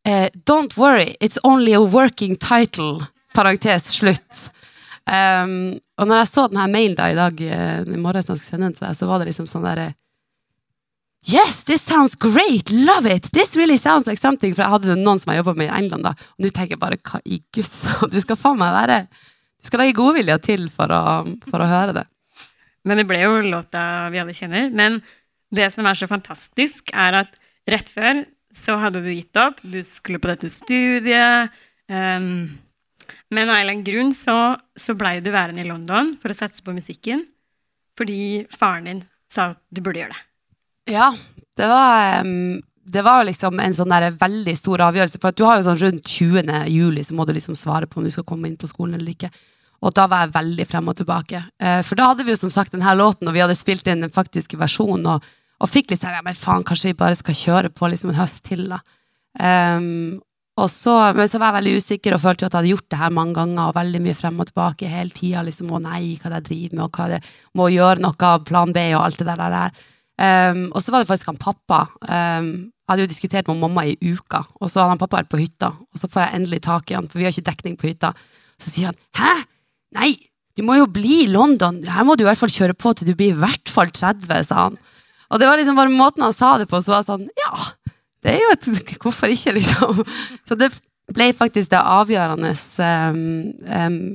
Uh, 0.06 0.28
'Don't 0.46 0.76
worry, 0.76 1.16
it's 1.20 1.38
only 1.44 1.72
a 1.72 1.80
working 1.80 2.36
title' 2.36 3.06
parentes 3.34 3.90
slutt. 3.98 4.46
Um, 5.04 5.74
og 6.00 6.08
når 6.08 6.22
jeg 6.22 6.30
så 6.30 6.46
denne 6.48 6.64
mailen 6.72 6.96
da 6.96 7.10
i 7.12 7.18
dag, 7.18 7.36
uh, 7.44 7.84
i 7.84 8.00
morges 8.00 8.30
jeg 8.30 8.40
skulle 8.40 8.54
sende 8.54 8.70
den 8.70 8.78
til 8.78 8.86
deg, 8.86 8.96
så 8.96 9.08
var 9.10 9.20
det 9.20 9.28
liksom 9.28 9.50
sånn 9.50 9.66
derre 9.66 9.90
Yes, 11.24 11.62
this 11.64 11.80
sounds 11.80 12.14
great! 12.20 12.68
Love 12.70 13.08
it! 13.08 13.30
This 13.32 13.56
really 13.56 13.78
sounds 13.80 14.06
like 14.06 14.20
something! 14.20 14.52
For 14.52 14.60
jeg 14.60 14.72
hadde 14.74 14.96
noen 15.00 15.20
som 15.20 15.32
jeg 15.32 15.40
jobba 15.40 15.54
med 15.56 15.70
i 15.70 15.76
England, 15.76 16.04
da. 16.04 16.12
Og 16.36 16.44
nå 16.44 16.50
tenker 16.52 16.76
jeg 16.76 16.82
bare 16.82 16.98
hva 17.00 17.20
i 17.24 17.38
guds 17.54 17.78
Du 18.12 18.18
skal 18.20 18.36
faen 18.36 18.60
meg 18.60 18.74
være 18.76 18.98
Du 19.08 19.70
skal 19.70 19.80
legge 19.80 19.96
godvilje 19.96 20.36
til 20.44 20.66
for 20.72 20.92
å, 20.92 21.04
for 21.48 21.64
å 21.64 21.68
høre 21.70 21.94
det. 21.96 22.04
Men 22.84 23.00
det 23.00 23.06
ble 23.08 23.22
jo 23.22 23.38
låta 23.46 23.84
vi 24.12 24.20
alle 24.20 24.36
kjenner. 24.36 24.68
Men 24.76 25.00
det 25.54 25.70
som 25.72 25.88
er 25.88 25.96
så 25.96 26.08
fantastisk, 26.10 26.92
er 26.92 27.16
at 27.22 27.40
rett 27.72 27.88
før 27.88 28.26
så 28.54 28.76
hadde 28.82 29.00
du 29.00 29.08
gitt 29.08 29.40
opp. 29.40 29.62
Du 29.64 29.80
skulle 29.86 30.20
på 30.20 30.28
dette 30.28 30.52
studiet. 30.52 31.54
Um, 31.88 32.60
men 33.34 33.48
av 33.48 33.56
en 33.56 33.60
eller 33.60 33.74
annen 33.74 33.86
grunn 33.86 34.12
så, 34.16 34.36
så 34.78 34.94
blei 34.98 35.18
du 35.24 35.32
værende 35.34 35.64
i 35.64 35.68
London 35.68 36.14
for 36.22 36.32
å 36.32 36.36
satse 36.38 36.62
på 36.64 36.74
musikken 36.76 37.26
fordi 37.98 38.44
faren 38.50 38.88
din 38.88 39.02
sa 39.30 39.52
at 39.52 39.60
du 39.70 39.82
burde 39.84 40.00
gjøre 40.02 40.14
det. 40.14 40.22
Ja, 40.94 41.12
det 41.56 41.68
var, 41.70 42.26
det 42.84 43.02
var 43.06 43.26
liksom 43.28 43.60
en 43.62 43.76
sånn 43.76 43.94
veldig 44.18 44.54
stor 44.58 44.82
avgjørelse. 44.88 45.20
For 45.22 45.36
du 45.36 45.44
har 45.46 45.60
jo 45.60 45.68
sånn 45.68 45.80
rundt 45.80 46.10
20. 46.10 46.50
juli 46.72 47.04
så 47.06 47.16
må 47.16 47.26
du 47.26 47.32
liksom 47.36 47.56
svare 47.58 47.86
på 47.86 48.00
om 48.00 48.08
du 48.08 48.12
skal 48.12 48.26
komme 48.28 48.50
inn 48.50 48.58
på 48.60 48.70
skolen 48.70 48.98
eller 48.98 49.14
ikke. 49.14 49.30
Og 49.84 49.94
da 49.96 50.06
var 50.08 50.24
jeg 50.24 50.34
veldig 50.34 50.66
frem 50.68 50.90
og 50.90 50.98
tilbake. 50.98 51.40
Eh, 51.60 51.80
for 51.84 52.00
da 52.00 52.10
hadde 52.10 52.24
vi 52.26 52.32
jo 52.32 52.40
som 52.40 52.52
sagt 52.52 52.74
denne 52.74 52.94
låten, 52.96 53.28
og 53.28 53.36
vi 53.36 53.42
hadde 53.44 53.56
spilt 53.58 53.88
inn 53.90 54.04
den 54.04 54.12
faktiske 54.12 54.58
versjonen, 54.60 55.06
og, 55.14 55.32
og 55.60 55.70
fikk 55.70 55.92
litt 55.92 56.02
sånn 56.02 56.16
ja, 56.16 56.22
men 56.24 56.38
faen, 56.38 56.64
kanskje 56.66 56.92
vi 56.92 57.00
bare 57.00 57.18
skal 57.18 57.36
kjøre 57.36 57.72
på 57.74 57.90
liksom 57.92 58.12
en 58.12 58.20
høst 58.20 58.44
til, 58.48 58.64
da. 58.72 58.80
Um, 59.34 60.22
så, 60.70 60.92
men 61.16 61.26
så 61.30 61.40
var 61.42 61.50
jeg 61.50 61.58
veldig 61.58 61.78
usikker 61.82 62.14
og 62.14 62.22
følte 62.22 62.46
at 62.46 62.52
jeg 62.52 62.58
hadde 62.60 62.70
gjort 62.70 62.90
det 62.92 62.98
her 63.00 63.14
mange 63.14 63.34
ganger 63.34 63.62
og 63.64 63.74
veldig 63.74 64.00
mye 64.04 64.18
frem 64.18 64.36
og 64.38 64.46
tilbake 64.50 64.90
hele 64.90 65.10
tida. 65.14 65.42
Liksom, 65.42 65.72
å 65.74 65.80
nei, 65.82 66.14
hva 66.22 66.30
det 66.30 66.38
jeg 66.38 66.46
driver 66.48 66.76
med, 66.76 66.84
og 66.84 67.00
hva 67.00 67.08
det 67.10 67.18
må 67.58 67.66
gjøre 67.74 68.04
noe 68.04 68.28
av 68.28 68.44
plan 68.46 68.74
B 68.74 68.84
og 68.92 69.00
alt 69.00 69.18
det 69.18 69.26
der. 69.32 69.42
der. 69.56 69.82
Um, 70.14 70.60
og 70.70 70.78
så 70.84 70.94
var 70.94 71.02
det 71.02 71.10
faktisk 71.10 71.32
han 71.32 71.42
pappa. 71.42 71.80
Um, 72.06 72.52
jeg 72.70 72.92
hadde 72.92 73.06
jo 73.06 73.10
diskutert 73.10 73.50
med 73.50 73.58
mamma 73.64 73.86
i 73.88 73.96
uka, 73.98 74.44
og 74.60 74.70
så 74.70 74.84
hadde 74.84 74.94
han 74.94 75.02
pappa 75.02 75.22
vært 75.22 75.32
på 75.32 75.42
hytta. 75.42 75.72
Og 75.90 75.98
så 75.98 76.10
får 76.12 76.22
jeg 76.22 76.38
endelig 76.38 76.62
tak 76.68 76.92
i 76.92 76.98
han, 77.00 77.10
for 77.10 77.18
vi 77.18 77.26
har 77.26 77.34
ikke 77.34 77.50
dekning 77.50 77.76
på 77.80 77.90
hytta. 77.90 78.12
Så 78.62 78.70
sier 78.70 78.92
han 78.92 79.00
hæ? 79.18 79.34
Nei, 79.98 80.12
du 80.54 80.62
må 80.66 80.78
jo 80.78 80.86
bli 80.86 81.24
i 81.24 81.30
London. 81.30 81.82
Her 81.90 82.06
må 82.06 82.14
du 82.14 82.22
i 82.22 82.28
hvert 82.28 82.38
fall 82.38 82.52
kjøre 82.52 82.78
på 82.78 82.94
til 82.94 83.10
du 83.10 83.16
blir 83.18 83.34
i 83.34 83.40
hvert 83.42 83.74
fall 83.74 83.90
30, 83.90 84.46
sa 84.46 84.68
han. 84.68 84.78
Og 85.34 85.42
det 85.42 85.48
var 85.50 85.58
liksom 85.58 85.74
bare 85.74 85.90
måten 85.90 86.22
han 86.22 86.36
sa 86.36 86.54
det 86.60 86.68
på, 86.70 86.78
så 86.78 86.94
var 86.94 87.02
det 87.02 87.10
sånn 87.10 87.26
ja 87.42 87.72
det 88.24 88.34
er 88.34 88.42
jo 88.42 88.54
et 88.54 88.68
Hvorfor 89.04 89.32
ikke, 89.32 89.56
liksom? 89.58 90.02
Så 90.48 90.56
det 90.58 90.72
ble 91.12 91.28
faktisk 91.36 91.70
det 91.74 91.80
avgjørende 91.80 92.54
um, 93.12 93.20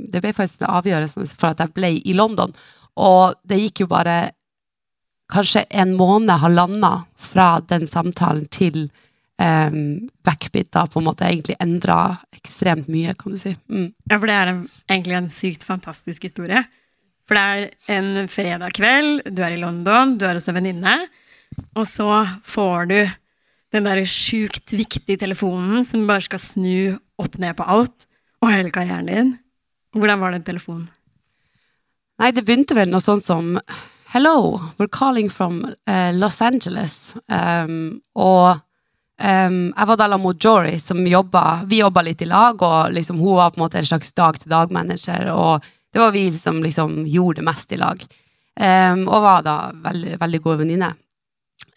Det 0.10 0.24
ble 0.24 0.34
faktisk 0.34 0.64
det 0.64 0.72
avgjørende 0.74 1.30
for 1.36 1.52
at 1.52 1.62
jeg 1.62 1.76
ble 1.76 1.94
i 2.02 2.16
London. 2.18 2.54
Og 3.00 3.38
det 3.48 3.62
gikk 3.62 3.86
jo 3.86 3.92
bare 3.92 4.32
kanskje 5.30 5.68
en 5.78 5.94
måned, 5.94 6.34
halvannen, 6.42 7.06
fra 7.20 7.60
den 7.70 7.86
samtalen 7.88 8.48
til 8.50 8.88
um, 9.38 10.10
Backbeat 10.26 10.72
da 10.74 10.88
på 10.90 11.02
en 11.02 11.06
måte 11.12 11.28
egentlig 11.28 11.60
endra 11.62 12.18
ekstremt 12.34 12.90
mye, 12.90 13.14
kan 13.14 13.36
du 13.36 13.38
si. 13.38 13.54
Mm. 13.70 13.92
Ja, 14.10 14.18
for 14.18 14.26
det 14.26 14.38
er 14.40 14.54
en, 14.56 14.64
egentlig 14.90 15.20
en 15.20 15.32
sykt 15.32 15.66
fantastisk 15.68 16.26
historie. 16.26 16.64
For 17.30 17.38
det 17.38 17.46
er 17.46 18.00
en 18.00 18.30
fredag 18.32 18.74
kveld, 18.74 19.28
du 19.30 19.44
er 19.46 19.54
i 19.54 19.62
London, 19.62 20.18
du 20.18 20.26
er 20.26 20.40
hos 20.40 20.50
en 20.50 20.58
venninne, 20.58 20.96
og 21.78 21.86
så 21.86 22.24
får 22.50 22.90
du 22.90 22.98
den 23.74 23.86
derre 23.86 24.06
sjukt 24.08 24.74
viktige 24.74 25.20
telefonen 25.22 25.86
som 25.86 26.08
bare 26.10 26.26
skal 26.26 26.42
snu 26.42 26.98
opp 27.22 27.38
ned 27.42 27.58
på 27.58 27.68
alt, 27.68 28.08
og 28.40 28.52
hele 28.54 28.72
karrieren 28.74 29.10
din. 29.10 29.36
Hvordan 29.98 30.22
var 30.22 30.34
den 30.34 30.46
telefonen? 30.48 30.88
Nei, 32.20 32.32
det 32.36 32.44
begynte 32.48 32.76
vel 32.76 32.92
noe 32.92 33.04
sånn 33.04 33.22
som 33.24 33.56
Hello, 34.10 34.58
we're 34.80 34.90
calling 34.90 35.30
from 35.30 35.62
uh, 35.88 36.10
Los 36.18 36.42
Angeles. 36.42 37.14
Um, 37.30 38.02
og 38.18 38.58
um, 39.22 39.60
jeg 39.70 39.90
var 39.92 40.00
da 40.02 40.18
mot 40.18 40.40
Jory, 40.44 40.80
som 40.82 41.04
jobba 41.06 41.62
Vi 41.70 41.84
jobba 41.84 42.02
litt 42.08 42.24
i 42.26 42.30
lag, 42.30 42.58
og 42.58 42.96
liksom, 42.96 43.20
hun 43.22 43.38
var 43.38 43.54
på 43.54 43.62
en 43.62 43.66
måte 43.68 43.78
en 43.78 43.86
slags 43.86 44.10
dag-til-dag-manager. 44.18 45.30
Og 45.30 45.70
det 45.94 46.02
var 46.02 46.16
vi 46.16 46.26
som 46.34 46.58
liksom 46.64 47.04
gjorde 47.06 47.44
det 47.44 47.46
mest 47.52 47.72
i 47.76 47.80
lag. 47.80 48.02
Um, 48.60 49.06
og 49.06 49.22
var 49.28 49.46
da 49.46 49.56
veldig, 49.86 50.18
veldig 50.20 50.42
gode 50.48 50.64
venninner. 50.64 50.98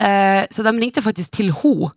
Uh, 0.02 0.44
så 0.50 0.64
de 0.66 0.72
ringte 0.78 1.02
faktisk 1.04 1.38
til 1.38 1.52
henne. 1.54 1.92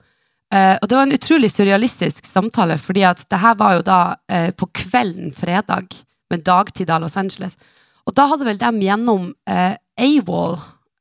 Uh, 0.54 0.78
og 0.78 0.88
det 0.88 0.96
var 0.96 1.08
en 1.08 1.16
utrolig 1.16 1.50
surrealistisk 1.52 2.28
samtale, 2.30 2.78
fordi 2.78 3.02
at 3.08 3.24
det 3.32 3.40
her 3.42 3.56
var 3.58 3.80
jo 3.80 3.86
da 3.88 4.00
uh, 4.32 4.52
på 4.54 4.70
kvelden 4.78 5.34
fredag, 5.34 5.90
med 6.30 6.46
dagtid 6.46 6.90
av 6.90 7.02
Los 7.04 7.18
Angeles. 7.18 7.58
Og 8.06 8.14
da 8.18 8.28
hadde 8.30 8.46
vel 8.48 8.58
dem 8.62 8.80
gjennom 8.82 9.28
AWOL, 9.46 10.56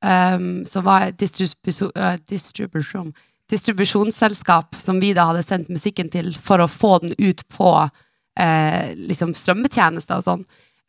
um, 0.04 0.48
som 0.68 0.84
var 0.84 1.06
et 1.08 1.16
distribusjon, 1.20 1.92
distribusjon, 2.28 3.12
distribusjonsselskap 3.52 4.76
som 4.80 5.00
vi 5.00 5.14
da 5.16 5.30
hadde 5.30 5.44
sendt 5.44 5.72
musikken 5.72 6.10
til 6.12 6.32
for 6.36 6.60
å 6.60 6.68
få 6.68 6.98
den 7.04 7.16
ut 7.20 7.40
på 7.52 7.72
liksom 8.34 9.30
strømmetjenester 9.38 10.18
og 10.18 10.24
sånn, 10.26 10.40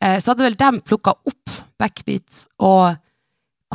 så 0.02 0.32
hadde 0.32 0.42
vel 0.48 0.56
dem 0.58 0.80
plukka 0.82 1.12
opp 1.14 1.52
Backbeat. 1.78 2.46
Og 2.58 2.96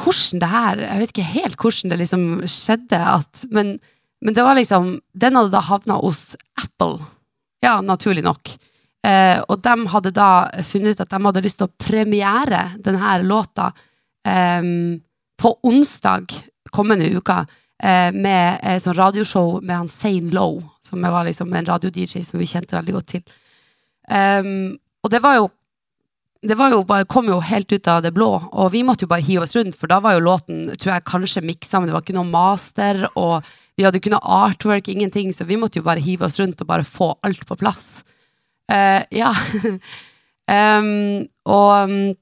hvordan 0.02 0.42
det 0.42 0.50
her 0.52 0.82
Jeg 0.84 1.00
vet 1.02 1.14
ikke 1.14 1.30
helt 1.36 1.62
hvordan 1.62 1.94
det 1.94 2.02
liksom 2.02 2.26
skjedde, 2.50 3.00
at, 3.00 3.46
men, 3.54 3.76
men 4.22 4.38
det 4.38 4.46
var 4.46 4.58
liksom 4.58 4.96
Den 5.14 5.38
hadde 5.40 5.54
da 5.54 5.64
havna 5.66 6.00
hos 6.02 6.36
Apple. 6.62 7.00
Ja, 7.62 7.80
naturlig 7.86 8.24
nok. 8.26 8.54
Eh, 9.06 9.38
og 9.50 9.62
de 9.66 9.76
hadde 9.94 10.14
da 10.14 10.30
funnet 10.66 10.96
ut 10.96 11.04
at 11.04 11.10
de 11.10 11.20
hadde 11.26 11.44
lyst 11.46 11.62
til 11.62 11.70
å 11.70 11.76
premiere 11.82 12.64
denne 12.82 13.16
låta 13.26 13.72
eh, 14.26 14.62
på 15.42 15.54
onsdag 15.70 16.34
kommende 16.72 17.10
uka 17.18 17.42
eh, 17.82 18.10
med 18.14 18.60
et 18.62 18.84
sånn 18.84 18.98
radioshow 18.98 19.60
med 19.62 19.76
han 19.76 19.90
Zane 19.92 20.34
Low, 20.34 20.62
som 20.86 21.02
var 21.02 21.26
liksom 21.28 21.54
en 21.54 21.70
radio-DJ 21.70 22.24
som 22.26 22.42
vi 22.42 22.50
kjente 22.50 22.78
veldig 22.78 22.98
godt 22.98 23.10
til. 23.16 23.26
Um, 24.12 24.78
og 25.06 25.12
det 25.14 25.22
var 25.24 25.38
jo 25.38 25.50
det 26.42 26.58
jo 26.58 26.82
bare, 26.90 27.06
kom 27.06 27.28
jo 27.30 27.38
helt 27.46 27.72
ut 27.72 27.88
av 27.88 28.02
det 28.02 28.14
blå, 28.16 28.30
og 28.50 28.72
vi 28.74 28.82
måtte 28.84 29.06
jo 29.06 29.12
bare 29.12 29.22
hive 29.22 29.46
oss 29.46 29.54
rundt, 29.56 29.78
for 29.78 29.92
da 29.92 30.00
var 30.02 30.16
jo 30.16 30.24
låten 30.26 30.64
tror 30.74 30.96
jeg, 30.96 31.06
kanskje 31.06 31.44
miksa, 31.46 31.80
men 31.80 31.90
det 31.90 31.94
var 31.94 32.02
ikke 32.02 32.18
noe 32.18 32.30
master, 32.32 33.04
og 33.14 33.46
vi 33.78 33.86
hadde 33.86 34.02
ikke 34.02 34.14
noe 34.14 34.26
artwork, 34.26 34.90
ingenting, 34.90 35.30
så 35.34 35.46
vi 35.46 35.60
måtte 35.62 35.78
jo 35.80 35.86
bare 35.86 36.02
hive 36.02 36.26
oss 36.26 36.40
rundt 36.42 36.64
og 36.64 36.70
bare 36.72 36.88
få 36.88 37.12
alt 37.28 37.46
på 37.46 37.60
plass. 37.62 38.02
Uh, 38.72 39.06
ja. 39.14 39.36
um, 40.82 41.22
og 41.46 42.18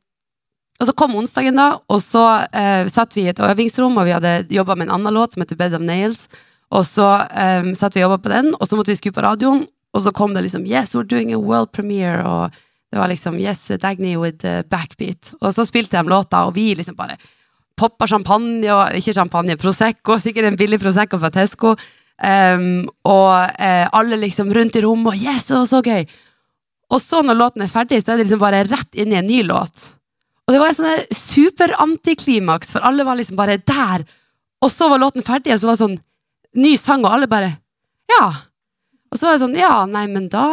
og 0.80 0.88
så 0.88 0.94
kom 0.96 1.18
onsdagen, 1.20 1.58
da, 1.60 1.74
og 1.92 2.00
så 2.00 2.22
uh, 2.48 2.86
satt 2.88 3.18
vi 3.18 3.26
i 3.26 3.32
et 3.34 3.42
øvingsrom, 3.44 3.98
og 4.00 4.08
vi 4.08 4.14
hadde 4.16 4.46
jobba 4.56 4.78
med 4.80 4.88
en 4.88 4.94
annen 4.96 5.18
låt 5.18 5.36
som 5.36 5.44
heter 5.44 5.60
Bed 5.60 5.76
of 5.76 5.84
Nails. 5.84 6.30
Og 6.72 6.86
så 6.88 7.08
um, 7.28 7.74
satt 7.76 7.98
vi 7.98 8.04
og 8.06 8.08
jobba 8.08 8.20
på 8.24 8.32
den, 8.32 8.54
og 8.56 8.64
så 8.64 8.80
måtte 8.80 8.94
vi 8.94 9.00
skru 9.00 9.12
på 9.12 9.26
radioen, 9.26 9.66
og 9.92 10.06
så 10.06 10.14
kom 10.16 10.36
det 10.36 10.46
liksom 10.46 10.64
Yes, 10.70 10.96
we're 10.96 11.04
doing 11.04 11.34
a 11.36 11.40
world 11.40 11.74
premiere, 11.76 12.24
og 12.24 12.56
det 12.90 12.98
var 12.98 13.12
liksom 13.12 13.38
Yes, 13.38 13.68
Dagny 13.82 14.16
with 14.18 14.46
backbeat. 14.70 15.36
Og 15.42 15.54
så 15.54 15.66
spilte 15.68 15.98
de 15.98 16.10
låta, 16.10 16.46
og 16.48 16.56
vi 16.56 16.72
liksom 16.76 16.98
bare 16.98 17.20
poppa 17.80 18.08
champagne, 18.10 18.66
og 18.74 18.98
ikke 18.98 19.16
champagne, 19.16 19.58
Prosecco, 19.60 20.18
sikkert 20.20 20.50
en 20.50 20.60
billig 20.60 20.80
Prosecco 20.82 21.20
fra 21.22 21.32
Tesco. 21.34 21.76
Um, 22.20 22.90
og 23.08 23.32
uh, 23.56 23.86
alle 23.96 24.18
liksom 24.20 24.50
rundt 24.56 24.76
i 24.76 24.84
rommet, 24.84 25.14
og 25.14 25.22
yes, 25.22 25.48
det 25.48 25.56
var 25.56 25.70
så 25.70 25.84
gøy. 25.86 26.10
Og 26.90 27.02
så, 27.04 27.22
når 27.24 27.38
låten 27.38 27.64
er 27.64 27.72
ferdig, 27.72 28.02
så 28.02 28.12
er 28.12 28.20
det 28.20 28.26
liksom 28.26 28.42
bare 28.42 28.66
rett 28.68 28.98
inn 29.00 29.14
i 29.14 29.20
en 29.20 29.30
ny 29.30 29.44
låt. 29.48 29.94
Og 30.48 30.56
det 30.56 30.60
var 30.60 30.72
en 30.72 30.80
sånn 30.80 31.16
superantiklimaks, 31.16 32.74
for 32.74 32.84
alle 32.86 33.06
var 33.06 33.20
liksom 33.20 33.38
bare 33.40 33.60
der. 33.62 34.04
Og 34.66 34.72
så 34.74 34.90
var 34.92 35.02
låten 35.02 35.24
ferdig, 35.24 35.54
og 35.54 35.62
så 35.62 35.70
var 35.70 35.78
det 35.78 35.84
sånn 35.86 36.00
ny 36.60 36.74
sang, 36.82 37.06
og 37.06 37.14
alle 37.16 37.32
bare 37.32 37.56
Ja. 38.10 38.49
Og 39.10 39.18
så 39.18 39.26
var 39.26 39.36
det 39.36 39.44
sånn 39.44 39.58
Ja, 39.58 39.86
nei, 39.90 40.06
men 40.12 40.30
da 40.32 40.48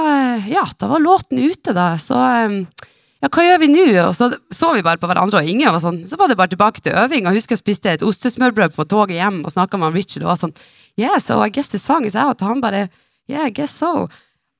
Ja, 0.49 0.64
da 0.79 0.90
var 0.92 1.03
låten 1.03 1.40
ute, 1.42 1.75
da. 1.77 1.95
Så 2.01 2.16
ja, 2.16 3.31
hva 3.33 3.45
gjør 3.45 3.61
vi 3.62 3.69
nå? 3.73 3.85
Og 4.05 4.14
så 4.16 4.31
så 4.53 4.73
vi 4.77 4.85
bare 4.85 5.01
på 5.01 5.09
hverandre, 5.09 5.40
og 5.40 5.49
ingen 5.49 5.73
var 5.73 5.83
sånn. 5.83 6.03
Så 6.09 6.19
var 6.21 6.29
det 6.29 6.38
bare 6.38 6.53
tilbake 6.53 6.83
til 6.85 6.97
øving. 6.97 7.25
Og 7.25 7.33
jeg 7.33 7.40
husker 7.42 7.57
jeg 7.57 7.64
spiste 7.64 7.92
et 7.92 8.05
ostesmørbrød 8.07 8.77
på 8.77 8.85
toget 8.88 9.16
hjem 9.19 9.42
og 9.45 9.55
snakka 9.55 9.81
med 9.81 9.97
Richard, 9.97 10.25
og 10.25 10.35
var 10.35 10.40
sånn 10.40 10.57
Yeah, 10.97 11.19
so 11.21 11.42
I 11.45 11.51
guess 11.53 11.73
the 11.73 11.81
song 11.81 12.07
is 12.09 12.16
out. 12.16 12.40
Og 12.40 12.49
han 12.55 12.64
bare 12.64 12.88
Yeah, 13.29 13.49
I 13.49 13.51
guess 13.51 13.77
so. 13.77 14.09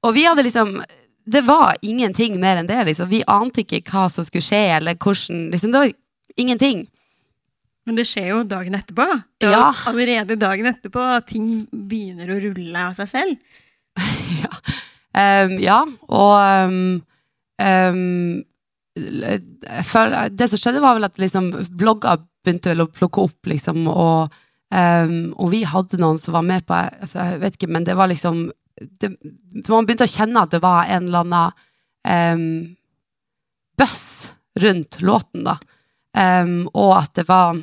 Og 0.03 0.17
vi 0.17 0.27
hadde 0.27 0.45
liksom 0.47 0.81
det 1.27 1.43
var 1.43 1.75
ingenting 1.83 2.37
mer 2.41 2.61
enn 2.61 2.69
det. 2.69 2.85
Liksom. 2.87 3.09
Vi 3.11 3.25
ante 3.27 3.65
ikke 3.65 3.83
hva 3.91 4.07
som 4.13 4.23
skulle 4.27 4.47
skje, 4.47 4.61
eller 4.77 4.95
hvordan 4.95 5.49
liksom, 5.51 5.73
Det 5.75 5.81
var 5.83 5.93
ingenting. 6.39 6.85
Men 7.87 7.99
det 7.99 8.07
skjer 8.07 8.29
jo 8.31 8.43
dagen 8.47 8.75
etterpå. 8.79 9.07
Ja. 9.43 9.73
Allerede 9.91 10.39
dagen 10.39 10.71
etterpå 10.71 11.03
at 11.17 11.27
ting 11.31 11.67
begynner 11.71 12.31
å 12.31 12.39
rulle 12.43 12.85
av 12.89 12.95
seg 12.99 13.11
selv. 13.11 13.37
ja. 14.43 14.53
Um, 15.17 15.57
ja, 15.63 15.79
og 16.13 16.35
um, 16.69 18.43
Det 18.97 20.49
som 20.51 20.61
skjedde, 20.61 20.83
var 20.85 20.99
vel 20.99 21.09
at 21.09 21.21
liksom, 21.21 21.51
blogger 21.77 22.21
begynte 22.45 22.73
vel 22.75 22.85
å 22.85 22.93
plukke 22.93 23.25
opp, 23.27 23.49
liksom, 23.49 23.89
og, 23.91 24.35
og 24.77 25.49
vi 25.51 25.63
hadde 25.67 25.99
noen 26.03 26.21
som 26.21 26.37
var 26.37 26.45
med 26.47 26.67
på 26.67 26.75
altså, 26.77 27.25
Jeg 27.33 27.41
vet 27.43 27.57
ikke, 27.57 27.71
men 27.75 27.87
det 27.87 27.95
var 27.99 28.11
liksom 28.11 28.45
det, 29.01 29.11
Man 29.69 29.87
begynte 29.87 30.07
å 30.07 30.11
kjenne 30.11 30.43
at 30.43 30.53
det 30.53 30.61
var 30.63 30.91
en 30.93 31.09
eller 31.09 31.25
annen 31.25 31.55
um, 32.37 32.77
buzz 33.79 34.31
rundt 34.61 35.01
låten, 35.05 35.45
da. 35.47 35.57
Um, 36.17 36.69
og 36.73 36.93
at 36.97 37.13
det 37.19 37.27
var 37.29 37.59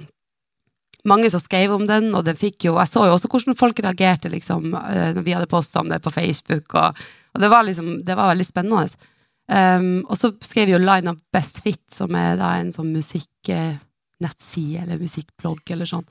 mange 1.09 1.29
som 1.31 1.41
skrev 1.41 1.73
om 1.75 1.85
den, 1.87 2.11
og 2.15 2.25
den 2.27 2.37
fikk 2.39 2.67
jo 2.69 2.77
Jeg 2.79 2.91
så 2.91 3.07
jo 3.07 3.15
også 3.15 3.29
hvordan 3.31 3.57
folk 3.59 3.79
reagerte, 3.83 4.31
liksom, 4.31 4.71
uh, 4.75 5.09
når 5.15 5.25
vi 5.25 5.35
hadde 5.35 5.51
posta 5.51 5.81
om 5.81 5.89
det 5.91 6.01
på 6.03 6.13
Facebook, 6.13 6.73
og, 6.73 7.01
og, 7.33 7.41
det 7.43 7.49
var 7.51 7.67
liksom 7.67 7.97
Det 8.05 8.15
var 8.15 8.31
veldig 8.33 8.47
spennende. 8.47 9.09
Um, 9.51 10.05
og 10.07 10.15
så 10.17 10.31
skrev 10.41 10.71
jo 10.71 10.79
Line 10.79 11.11
Up 11.11 11.19
Best 11.33 11.59
Fit, 11.63 11.83
som 11.91 12.15
er 12.15 12.37
da 12.39 12.53
en 12.59 12.71
sånn 12.71 12.93
musikknettside 12.95 14.85
eller 14.85 15.01
musikkblogg 15.01 15.73
eller 15.75 15.89
sånn, 15.89 16.05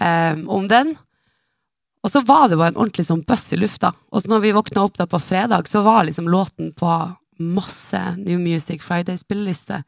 um, 0.00 0.44
om 0.52 0.68
den. 0.68 0.92
Og 2.04 2.12
så 2.12 2.20
var 2.20 2.50
det 2.50 2.58
bare 2.60 2.74
en 2.74 2.82
ordentlig 2.82 3.06
sånn 3.08 3.24
buzz 3.24 3.54
i 3.56 3.58
lufta. 3.58 3.94
Og 4.12 4.20
så 4.20 4.28
når 4.28 4.42
vi 4.44 4.52
våkna 4.52 4.82
opp 4.84 4.98
da 5.00 5.06
på 5.08 5.22
fredag, 5.24 5.70
så 5.70 5.80
var 5.86 6.04
liksom 6.04 6.28
låten 6.28 6.74
på 6.76 6.90
masse 7.40 8.02
New 8.18 8.36
Music 8.38 8.84
Friday-spilleliste. 8.84 9.80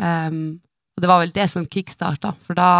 Um, 0.00 0.62
og 0.96 1.04
det 1.04 1.10
var 1.10 1.20
vel 1.20 1.34
det 1.36 1.44
som 1.52 1.68
kickstarta, 1.68 2.32
for 2.46 2.58
da 2.58 2.70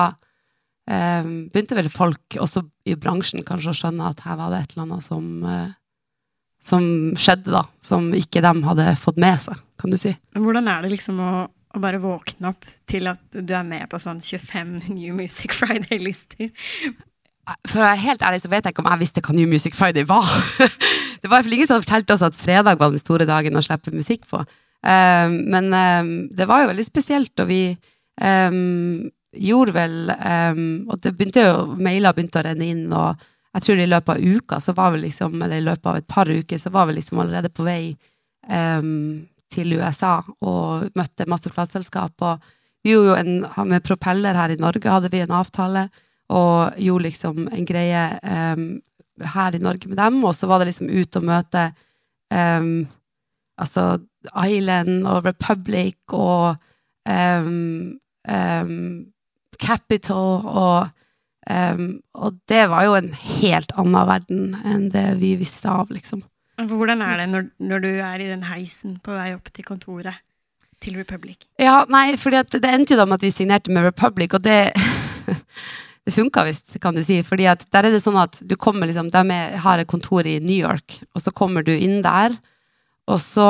begynte 0.88 1.76
vel 1.76 1.90
folk 1.92 2.38
også 2.40 2.62
i 2.88 2.94
bransjen 2.96 3.44
kanskje 3.46 3.74
å 3.74 3.76
skjønne 3.76 4.08
at 4.08 4.22
her 4.24 4.38
var 4.40 4.54
det 4.54 4.62
et 4.62 4.74
eller 4.74 4.86
annet 4.86 5.04
som, 5.04 5.26
uh, 5.44 5.74
som 6.64 6.86
skjedde, 7.18 7.52
da. 7.52 7.66
Som 7.84 8.10
ikke 8.16 8.42
de 8.44 8.52
hadde 8.64 8.88
fått 9.00 9.20
med 9.20 9.42
seg, 9.44 9.60
kan 9.80 9.92
du 9.92 9.98
si. 10.00 10.14
Hvordan 10.38 10.70
er 10.72 10.86
det 10.86 10.94
liksom 10.94 11.20
å, 11.20 11.32
å 11.48 11.82
bare 11.82 12.00
våkne 12.02 12.54
opp 12.54 12.64
til 12.88 13.10
at 13.10 13.20
du 13.36 13.52
er 13.52 13.68
med 13.68 13.84
på 13.92 14.00
sånn 14.00 14.22
25 14.24 14.78
New 14.98 15.12
Music 15.18 15.56
Friday-lister? 15.56 16.50
for 17.68 17.80
å 17.80 17.86
være 17.86 18.02
helt 18.02 18.24
ærlig 18.26 18.42
så 18.42 18.50
vet 18.52 18.66
jeg 18.66 18.74
ikke 18.74 18.82
om 18.84 18.90
jeg 18.90 19.00
visste 19.00 19.22
hva 19.24 19.34
New 19.36 19.48
Music 19.48 19.76
Friday 19.76 20.04
var. 20.08 20.26
det 21.22 21.30
var 21.32 21.46
ingen 21.46 21.68
som 21.68 21.80
fortalte 21.80 22.16
oss 22.16 22.24
at 22.26 22.36
fredag 22.36 22.80
var 22.80 22.92
den 22.92 23.00
store 23.00 23.28
dagen 23.28 23.56
å 23.56 23.62
slippe 23.64 23.94
musikk 23.94 24.26
på. 24.28 24.42
Um, 24.84 25.38
men 25.50 25.72
um, 25.72 26.10
det 26.36 26.46
var 26.48 26.62
jo 26.62 26.72
veldig 26.72 26.86
spesielt, 26.86 27.32
og 27.40 27.48
vi 27.50 27.62
um, 28.20 29.08
gjorde 29.36 29.74
vel 29.76 30.10
Og 30.88 31.00
det 31.04 31.12
begynte 31.16 31.42
jo, 31.44 31.56
mailer 31.76 32.14
begynte 32.16 32.40
å 32.40 32.44
renne 32.46 32.68
inn, 32.72 32.86
og 32.92 33.20
jeg 33.54 33.64
tror 33.64 33.80
i 33.82 33.88
løpet 33.88 34.14
av 34.14 34.36
uka, 34.36 34.60
så 34.60 34.72
var 34.76 34.92
vi 34.94 35.02
liksom, 35.02 35.34
eller 35.42 35.60
i 35.60 35.66
løpet 35.66 35.86
av 35.90 35.98
et 35.98 36.06
par 36.08 36.30
uker, 36.30 36.60
så 36.60 36.70
var 36.72 36.88
vi 36.88 36.98
liksom 36.98 37.20
allerede 37.22 37.50
på 37.52 37.66
vei 37.66 37.96
til 39.52 39.72
USA 39.76 40.18
og 40.44 40.88
møtte 40.98 41.28
masse 41.28 41.50
plateselskap. 41.52 42.14
Og 42.24 42.44
vi 42.84 42.92
gjorde 42.94 43.08
jo 43.08 43.16
en 43.18 43.68
med 43.70 43.84
Propeller 43.86 44.36
her 44.38 44.52
i 44.54 44.60
Norge, 44.60 44.90
hadde 44.90 45.10
vi 45.12 45.22
en 45.24 45.34
avtale 45.34 45.88
og 46.28 46.76
gjorde 46.76 47.06
liksom 47.08 47.48
en 47.48 47.66
greie 47.68 48.04
um, 48.22 48.66
her 49.32 49.56
i 49.56 49.62
Norge 49.62 49.88
med 49.88 49.98
dem. 50.00 50.20
Og 50.24 50.36
så 50.36 50.48
var 50.48 50.60
det 50.60 50.70
liksom 50.70 50.90
ut 50.92 51.20
og 51.20 51.28
møte 51.28 51.70
um, 52.30 52.86
altså 53.58 53.98
Island 54.44 55.06
og 55.08 55.24
Republic 55.24 55.96
og 56.12 56.58
um, 57.08 57.96
Capital 59.58 60.46
og 60.46 60.88
um, 61.50 61.84
Og 62.14 62.38
det 62.50 62.64
var 62.70 62.86
jo 62.86 62.96
en 62.98 63.12
helt 63.14 63.72
annen 63.76 64.10
verden 64.10 64.56
enn 64.64 64.88
det 64.94 65.06
vi 65.22 65.34
visste 65.40 65.70
av, 65.70 65.92
liksom. 65.94 66.22
Hvordan 66.58 67.02
er 67.06 67.20
det 67.20 67.28
når, 67.30 67.44
når, 67.62 67.82
du 67.84 67.90
er 68.02 68.22
i 68.22 68.30
den 68.32 68.48
heisen 68.48 68.96
på 69.04 69.14
vei 69.14 69.30
opp 69.36 69.46
til 69.54 69.66
kontoret 69.66 70.24
til 70.82 70.96
Republic? 70.98 71.44
Ja, 71.62 71.84
nei, 71.90 72.16
fordi 72.18 72.40
det 72.58 72.70
endte 72.70 72.96
jo 72.96 72.98
da 72.98 73.06
med 73.06 73.20
at 73.20 73.26
vi 73.26 73.34
signerte 73.34 73.74
med 73.74 73.86
Republic, 73.86 74.34
og 74.34 74.42
det 74.42 74.72
det 76.08 76.14
funka 76.16 76.46
visst, 76.48 76.72
kan 76.82 76.96
du 76.96 77.02
si. 77.04 77.20
fordi 77.22 77.46
at 77.50 77.66
der 77.74 77.86
er 77.86 77.94
det 77.94 78.02
sånn 78.02 78.18
at 78.18 78.40
du 78.40 78.56
kommer 78.56 78.88
liksom 78.88 79.10
De 79.12 79.38
har 79.62 79.78
et 79.78 79.90
kontor 79.90 80.26
i 80.26 80.38
New 80.40 80.56
York, 80.56 81.02
og 81.14 81.22
så 81.22 81.30
kommer 81.30 81.62
du 81.62 81.74
inn 81.74 82.00
der, 82.02 82.34
og 83.08 83.20
så 83.22 83.46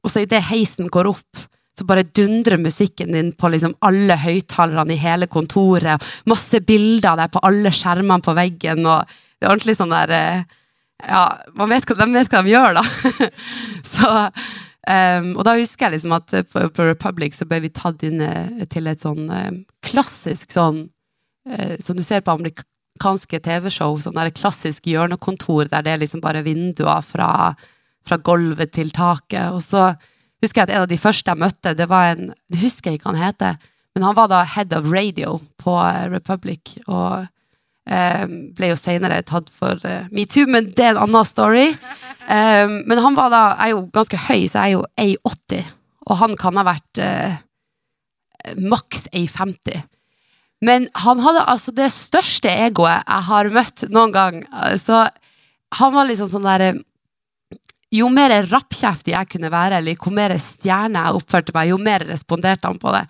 Og 0.00 0.08
så 0.10 0.22
idet 0.24 0.40
heisen 0.48 0.88
går 0.88 1.10
opp, 1.10 1.42
så 1.80 1.86
bare 1.88 2.04
dundrer 2.04 2.60
musikken 2.60 3.14
din 3.16 3.32
på 3.32 3.48
liksom 3.52 3.72
alle 3.86 4.16
høyttalerne 4.20 4.92
i 4.92 5.00
hele 5.00 5.28
kontoret. 5.32 6.02
Masse 6.28 6.60
bilder 6.66 7.14
av 7.14 7.20
deg 7.22 7.34
på 7.34 7.44
alle 7.48 7.72
skjermene 7.72 8.24
på 8.24 8.36
veggen, 8.36 8.84
og 8.84 9.08
det 9.08 9.46
er 9.46 9.54
ordentlig 9.54 9.76
sånn 9.78 9.94
der 9.94 10.16
eh, 10.16 10.48
Ja, 11.00 11.22
vet, 11.64 11.88
de 11.96 12.06
vet 12.12 12.28
hva 12.28 12.42
de 12.44 12.52
gjør, 12.52 12.80
da. 12.80 13.30
så 13.96 14.10
Um, 14.90 15.34
og 15.36 15.44
da 15.44 15.52
husker 15.58 15.86
jeg 15.86 15.98
liksom 15.98 16.14
at 16.16 16.32
på, 16.48 16.62
på, 16.72 16.84
Republic 16.88 17.34
så 17.36 17.44
ble 17.46 17.58
vi 17.66 17.68
tatt 17.68 18.00
inn 18.08 18.22
uh, 18.24 18.62
til 18.72 18.88
et 18.88 19.02
sånn 19.04 19.28
klassisk 19.84 20.54
sånn 20.56 20.86
Som 21.84 21.98
du 21.98 22.02
ser 22.02 22.24
på 22.24 22.32
amerikanske 22.32 23.42
TV-show, 23.44 23.98
sånn 24.00 24.16
der 24.16 24.32
klassisk 24.32 24.88
hjørnekontor 24.88 25.68
der 25.68 25.84
det 25.84 25.92
er 25.92 26.00
liksom 26.00 26.24
bare 26.24 26.42
vinduer 26.46 27.04
fra, 27.04 27.52
fra 28.08 28.18
gulvet 28.24 28.72
til 28.72 28.90
taket. 28.96 29.52
Og 29.52 29.60
så 29.64 29.90
husker 30.40 30.62
jeg 30.62 30.68
at 30.68 30.74
en 30.74 30.84
av 30.86 30.90
de 30.90 31.00
første 31.00 31.30
jeg 31.30 31.40
møtte, 31.40 31.74
det 31.76 31.88
var 31.90 32.14
en 32.14 32.32
Jeg 32.52 32.62
husker 32.64 32.94
ikke 32.94 33.08
hva 33.08 33.16
han 33.16 33.26
heter, 33.28 33.68
men 33.94 34.06
han 34.06 34.16
var 34.16 34.30
da 34.30 34.44
head 34.46 34.72
of 34.76 34.88
radio 34.90 35.38
på 35.60 35.74
eh, 35.82 36.08
Republic. 36.12 36.78
Og 36.86 37.28
Um, 37.90 38.52
ble 38.54 38.68
jo 38.70 38.76
senere 38.78 39.16
tatt 39.26 39.48
for 39.56 39.80
uh, 39.82 40.04
metoo, 40.14 40.44
men 40.46 40.68
det 40.76 40.84
er 40.84 40.92
en 40.92 41.00
annen 41.08 41.26
story. 41.26 41.72
Um, 42.28 42.76
men 42.86 43.00
han 43.02 43.16
var 43.16 43.32
da 43.32 43.40
er 43.58 43.72
jo 43.72 43.86
ganske 43.90 44.20
høy, 44.28 44.44
så 44.46 44.62
jeg 44.62 44.68
er 44.68 44.74
jo 44.76 44.84
A80, 45.00 45.72
og 46.06 46.20
han 46.20 46.36
kan 46.38 46.60
ha 46.60 46.64
vært 46.68 47.00
uh, 47.02 47.40
maks 48.60 49.08
A50. 49.16 49.80
Men 50.62 50.86
han 51.02 51.24
hadde 51.24 51.48
altså 51.50 51.74
det 51.74 51.88
største 51.90 52.52
egoet 52.52 53.00
jeg 53.00 53.26
har 53.30 53.50
møtt 53.56 53.86
noen 53.88 54.12
gang. 54.14 54.42
Så 54.78 55.06
han 55.80 55.94
var 55.94 56.06
liksom 56.06 56.28
sånn 56.30 56.44
derre 56.44 56.74
jo 57.90 58.10
mer 58.12 58.32
rappkjeftig 58.46 59.14
jeg 59.14 59.30
kunne 59.32 59.50
være, 59.50 59.80
eller 59.80 59.98
hvor 59.98 60.14
mer 60.14 60.36
stjerne 60.42 61.02
jeg 61.02 61.18
oppførte 61.18 61.54
meg, 61.56 61.72
jo 61.72 61.80
mer 61.82 62.04
responderte 62.06 62.70
han 62.70 62.78
på 62.80 62.94
det. 62.94 63.04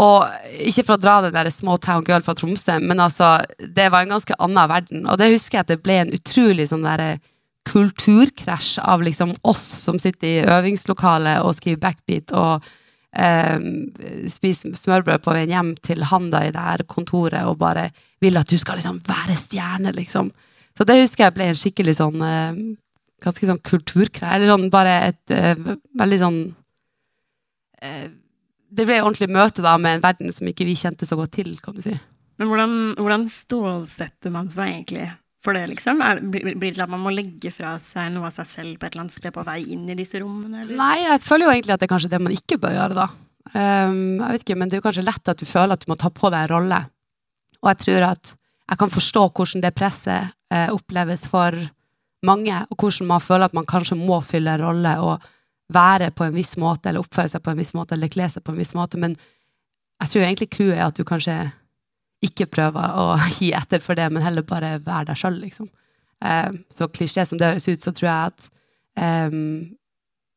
Og 0.00 0.24
ikke 0.68 0.86
for 0.86 0.96
å 0.96 1.02
dra 1.02 1.18
den 1.24 1.34
der 1.34 1.50
small 1.52 1.80
town 1.80 2.04
girl 2.06 2.24
fra 2.24 2.34
Tromsø, 2.36 2.78
men 2.80 3.00
altså, 3.00 3.34
det 3.60 3.90
var 3.92 4.04
en 4.04 4.14
ganske 4.16 4.36
annen 4.40 4.70
verden. 4.70 5.06
Og 5.06 5.20
det 5.20 5.32
husker 5.34 5.58
jeg 5.58 5.66
at 5.66 5.72
det 5.72 5.82
ble 5.84 5.98
en 6.00 6.14
utrolig 6.16 6.68
sånn 6.70 6.86
derre 6.86 7.16
kulturkrasj 7.68 8.80
av 8.82 9.04
liksom 9.06 9.36
oss 9.46 9.64
som 9.84 9.98
sitter 10.02 10.28
i 10.28 10.46
øvingslokalet 10.50 11.44
og 11.44 11.54
skriver 11.54 11.82
backbeat 11.84 12.32
og 12.34 12.64
eh, 13.14 13.58
spiser 14.32 14.74
smørbrød 14.74 15.22
på 15.22 15.36
veien 15.36 15.52
hjem 15.54 15.74
til 15.84 16.02
han 16.10 16.30
da 16.32 16.42
i 16.42 16.54
det 16.54 16.64
her 16.64 16.82
kontoret 16.90 17.46
og 17.46 17.60
bare 17.60 17.90
vil 18.22 18.40
at 18.40 18.50
du 18.50 18.58
skal 18.58 18.80
liksom 18.80 18.98
være 19.06 19.38
stjerne, 19.38 19.94
liksom. 19.94 20.32
Så 20.74 20.88
det 20.88 21.02
husker 21.02 21.28
jeg 21.28 21.36
ble 21.36 21.50
en 21.52 21.60
skikkelig 21.60 21.98
sånn 22.00 22.26
eh, 22.26 22.62
ganske 23.22 23.48
sånn 23.48 23.62
kulturkrasj. 23.66 24.34
Eller 24.36 24.52
sånn 24.52 24.68
bare 24.72 24.96
et 25.10 25.34
uh, 25.34 25.76
veldig 26.00 26.18
sånn 26.20 26.40
uh, 27.82 28.06
Det 28.72 28.86
ble 28.88 28.98
et 28.98 29.04
ordentlig 29.04 29.30
møte 29.32 29.64
da 29.64 29.76
med 29.80 29.98
en 29.98 30.04
verden 30.04 30.32
som 30.34 30.48
ikke 30.48 30.66
vi 30.68 30.78
kjente 30.78 31.08
så 31.08 31.18
godt 31.18 31.34
til, 31.38 31.54
kan 31.62 31.76
du 31.76 31.82
si. 31.84 31.96
Men 32.40 32.48
hvordan, 32.48 32.78
hvordan 32.98 33.26
stålsetter 33.30 34.32
man 34.34 34.48
seg 34.50 34.70
egentlig 34.70 35.10
for 35.42 35.58
det, 35.58 35.66
liksom? 35.72 36.00
Er, 36.04 36.20
blir 36.22 36.54
det 36.54 36.76
til 36.76 36.84
at 36.84 36.90
man 36.90 37.02
må 37.02 37.12
legge 37.14 37.50
fra 37.54 37.74
seg 37.82 38.12
noe 38.14 38.28
av 38.30 38.36
seg 38.36 38.48
selv 38.48 38.78
på 38.78 38.86
et 38.86 38.94
eller 38.94 39.04
annet 39.04 39.16
sted 39.16 39.34
på 39.34 39.44
vei 39.46 39.58
inn 39.74 39.84
i 39.90 39.98
disse 39.98 40.20
rommene? 40.22 40.62
Eller? 40.62 40.78
Nei, 40.78 40.96
jeg 41.02 41.22
føler 41.24 41.48
jo 41.48 41.54
egentlig 41.56 41.74
at 41.74 41.82
det 41.82 41.88
er 41.88 41.92
kanskje 41.92 42.12
det 42.14 42.22
man 42.22 42.36
ikke 42.36 42.58
bør 42.62 42.76
gjøre, 42.78 42.98
da. 42.98 43.08
Um, 43.52 44.20
jeg 44.20 44.36
vet 44.36 44.44
ikke, 44.46 44.56
men 44.58 44.70
det 44.70 44.78
er 44.78 44.80
jo 44.80 44.86
kanskje 44.86 45.04
lett 45.04 45.32
at 45.32 45.42
du 45.42 45.48
føler 45.48 45.74
at 45.74 45.82
du 45.82 45.90
må 45.90 45.98
ta 46.00 46.12
på 46.14 46.30
deg 46.32 46.46
en 46.46 46.52
rolle. 46.54 46.80
Og 47.62 47.72
jeg 47.72 47.80
tror 47.84 48.08
at 48.12 48.32
jeg 48.72 48.80
kan 48.80 48.92
forstå 48.94 49.24
hvordan 49.28 49.64
det 49.64 49.74
presset 49.76 50.30
uh, 50.54 50.68
oppleves 50.72 51.26
for 51.30 51.58
mange, 52.26 52.58
og 52.70 52.78
hvordan 52.78 53.08
man 53.10 53.22
føler 53.22 53.48
at 53.48 53.56
man 53.56 53.68
kanskje 53.68 53.98
må 53.98 54.20
fylle 54.26 54.54
en 54.54 54.64
rolle 54.64 54.94
og 55.02 55.24
være 55.72 56.10
på 56.14 56.26
en 56.26 56.36
viss 56.36 56.56
måte, 56.60 56.88
eller 56.88 57.02
oppføre 57.02 57.32
seg 57.32 57.42
på 57.44 57.52
en 57.52 57.60
viss 57.60 57.72
måte, 57.74 57.96
eller 57.96 58.12
kle 58.12 58.28
seg 58.30 58.44
på 58.44 58.54
en 58.54 58.60
viss 58.60 58.74
måte. 58.78 59.00
Men 59.00 59.16
jeg 60.02 60.12
tror 60.12 60.26
egentlig 60.26 60.50
clouet 60.52 60.78
er 60.78 60.86
at 60.86 60.98
du 60.98 61.04
kanskje 61.08 61.36
ikke 62.22 62.48
prøver 62.52 62.98
å 62.98 63.06
gi 63.38 63.52
etter 63.56 63.82
for 63.82 63.98
det, 63.98 64.08
men 64.12 64.24
heller 64.24 64.46
bare 64.46 64.76
være 64.84 65.10
deg 65.10 65.20
sjøl, 65.22 65.40
liksom. 65.42 65.70
Um, 66.22 66.60
så 66.70 66.86
klisjé 66.86 67.24
som 67.26 67.40
det 67.40 67.48
høres 67.50 67.66
ut, 67.66 67.82
så 67.82 67.90
tror 67.90 68.08
jeg 68.08 68.30
at, 68.30 68.44
um, 69.26 69.72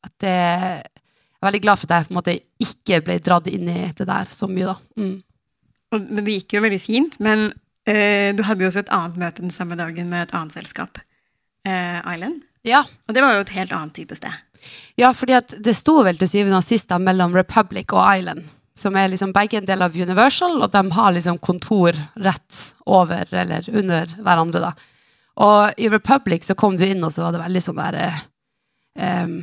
at 0.01 0.13
det 0.23 0.31
Jeg 0.33 1.43
er 1.43 1.51
veldig 1.51 1.61
glad 1.61 1.77
for 1.77 1.85
at 1.85 1.91
jeg 1.99 2.07
på 2.07 2.13
en 2.13 2.17
måte 2.17 2.33
ikke 2.63 2.97
ble 3.05 3.15
dratt 3.21 3.47
inn 3.51 3.67
i 3.69 3.91
det 3.93 4.07
der 4.09 4.31
så 4.33 4.47
mye, 4.49 4.71
da. 4.71 4.75
Mm. 4.97 5.19
Og 5.93 6.07
det 6.17 6.37
gikk 6.39 6.55
jo 6.55 6.61
veldig 6.63 6.79
fint, 6.81 7.19
men 7.21 7.51
uh, 7.51 8.29
du 8.33 8.41
hadde 8.47 8.65
jo 8.65 8.71
også 8.71 8.81
et 8.81 8.95
annet 8.95 9.19
møte 9.21 9.43
den 9.43 9.53
samme 9.53 9.77
dagen 9.77 10.09
med 10.09 10.25
et 10.25 10.33
annet 10.33 10.57
selskap 10.57 10.97
Island. 11.65 12.43
Ja. 12.65 12.83
Og 13.07 13.15
det 13.15 13.21
var 13.21 13.35
jo 13.35 13.45
et 13.45 13.55
helt 13.55 13.73
annet 13.75 13.95
type 13.97 14.17
sted. 14.17 14.33
Ja, 14.97 15.11
fordi 15.13 15.35
at 15.37 15.53
det 15.61 15.75
sto 15.77 15.99
vel 16.05 16.17
til 16.17 16.29
syvende 16.31 16.59
og 16.61 16.65
sist 16.65 16.93
mellom 17.01 17.35
Republic 17.35 17.93
og 17.93 18.03
Island. 18.03 18.45
Som 18.75 18.97
er 18.99 19.07
liksom 19.11 19.31
begge 19.35 19.59
en 19.61 19.67
del 19.67 19.83
av 19.85 19.95
Universal, 19.95 20.57
og 20.63 20.71
de 20.73 20.81
har 20.97 21.13
liksom 21.15 21.37
kontor 21.39 21.95
rett 22.19 22.61
over 22.85 23.29
eller 23.31 23.69
under 23.71 24.09
hverandre. 24.19 24.59
da. 24.65 24.73
Og 25.45 25.79
i 25.79 25.89
Republic 25.89 26.43
så 26.47 26.55
kom 26.55 26.75
du 26.77 26.85
inn, 26.87 27.03
og 27.03 27.13
så 27.13 27.23
var 27.23 27.35
det 27.35 27.43
veldig 27.43 27.61
sånn 27.63 27.79
der 27.79 27.99
um, 28.99 29.37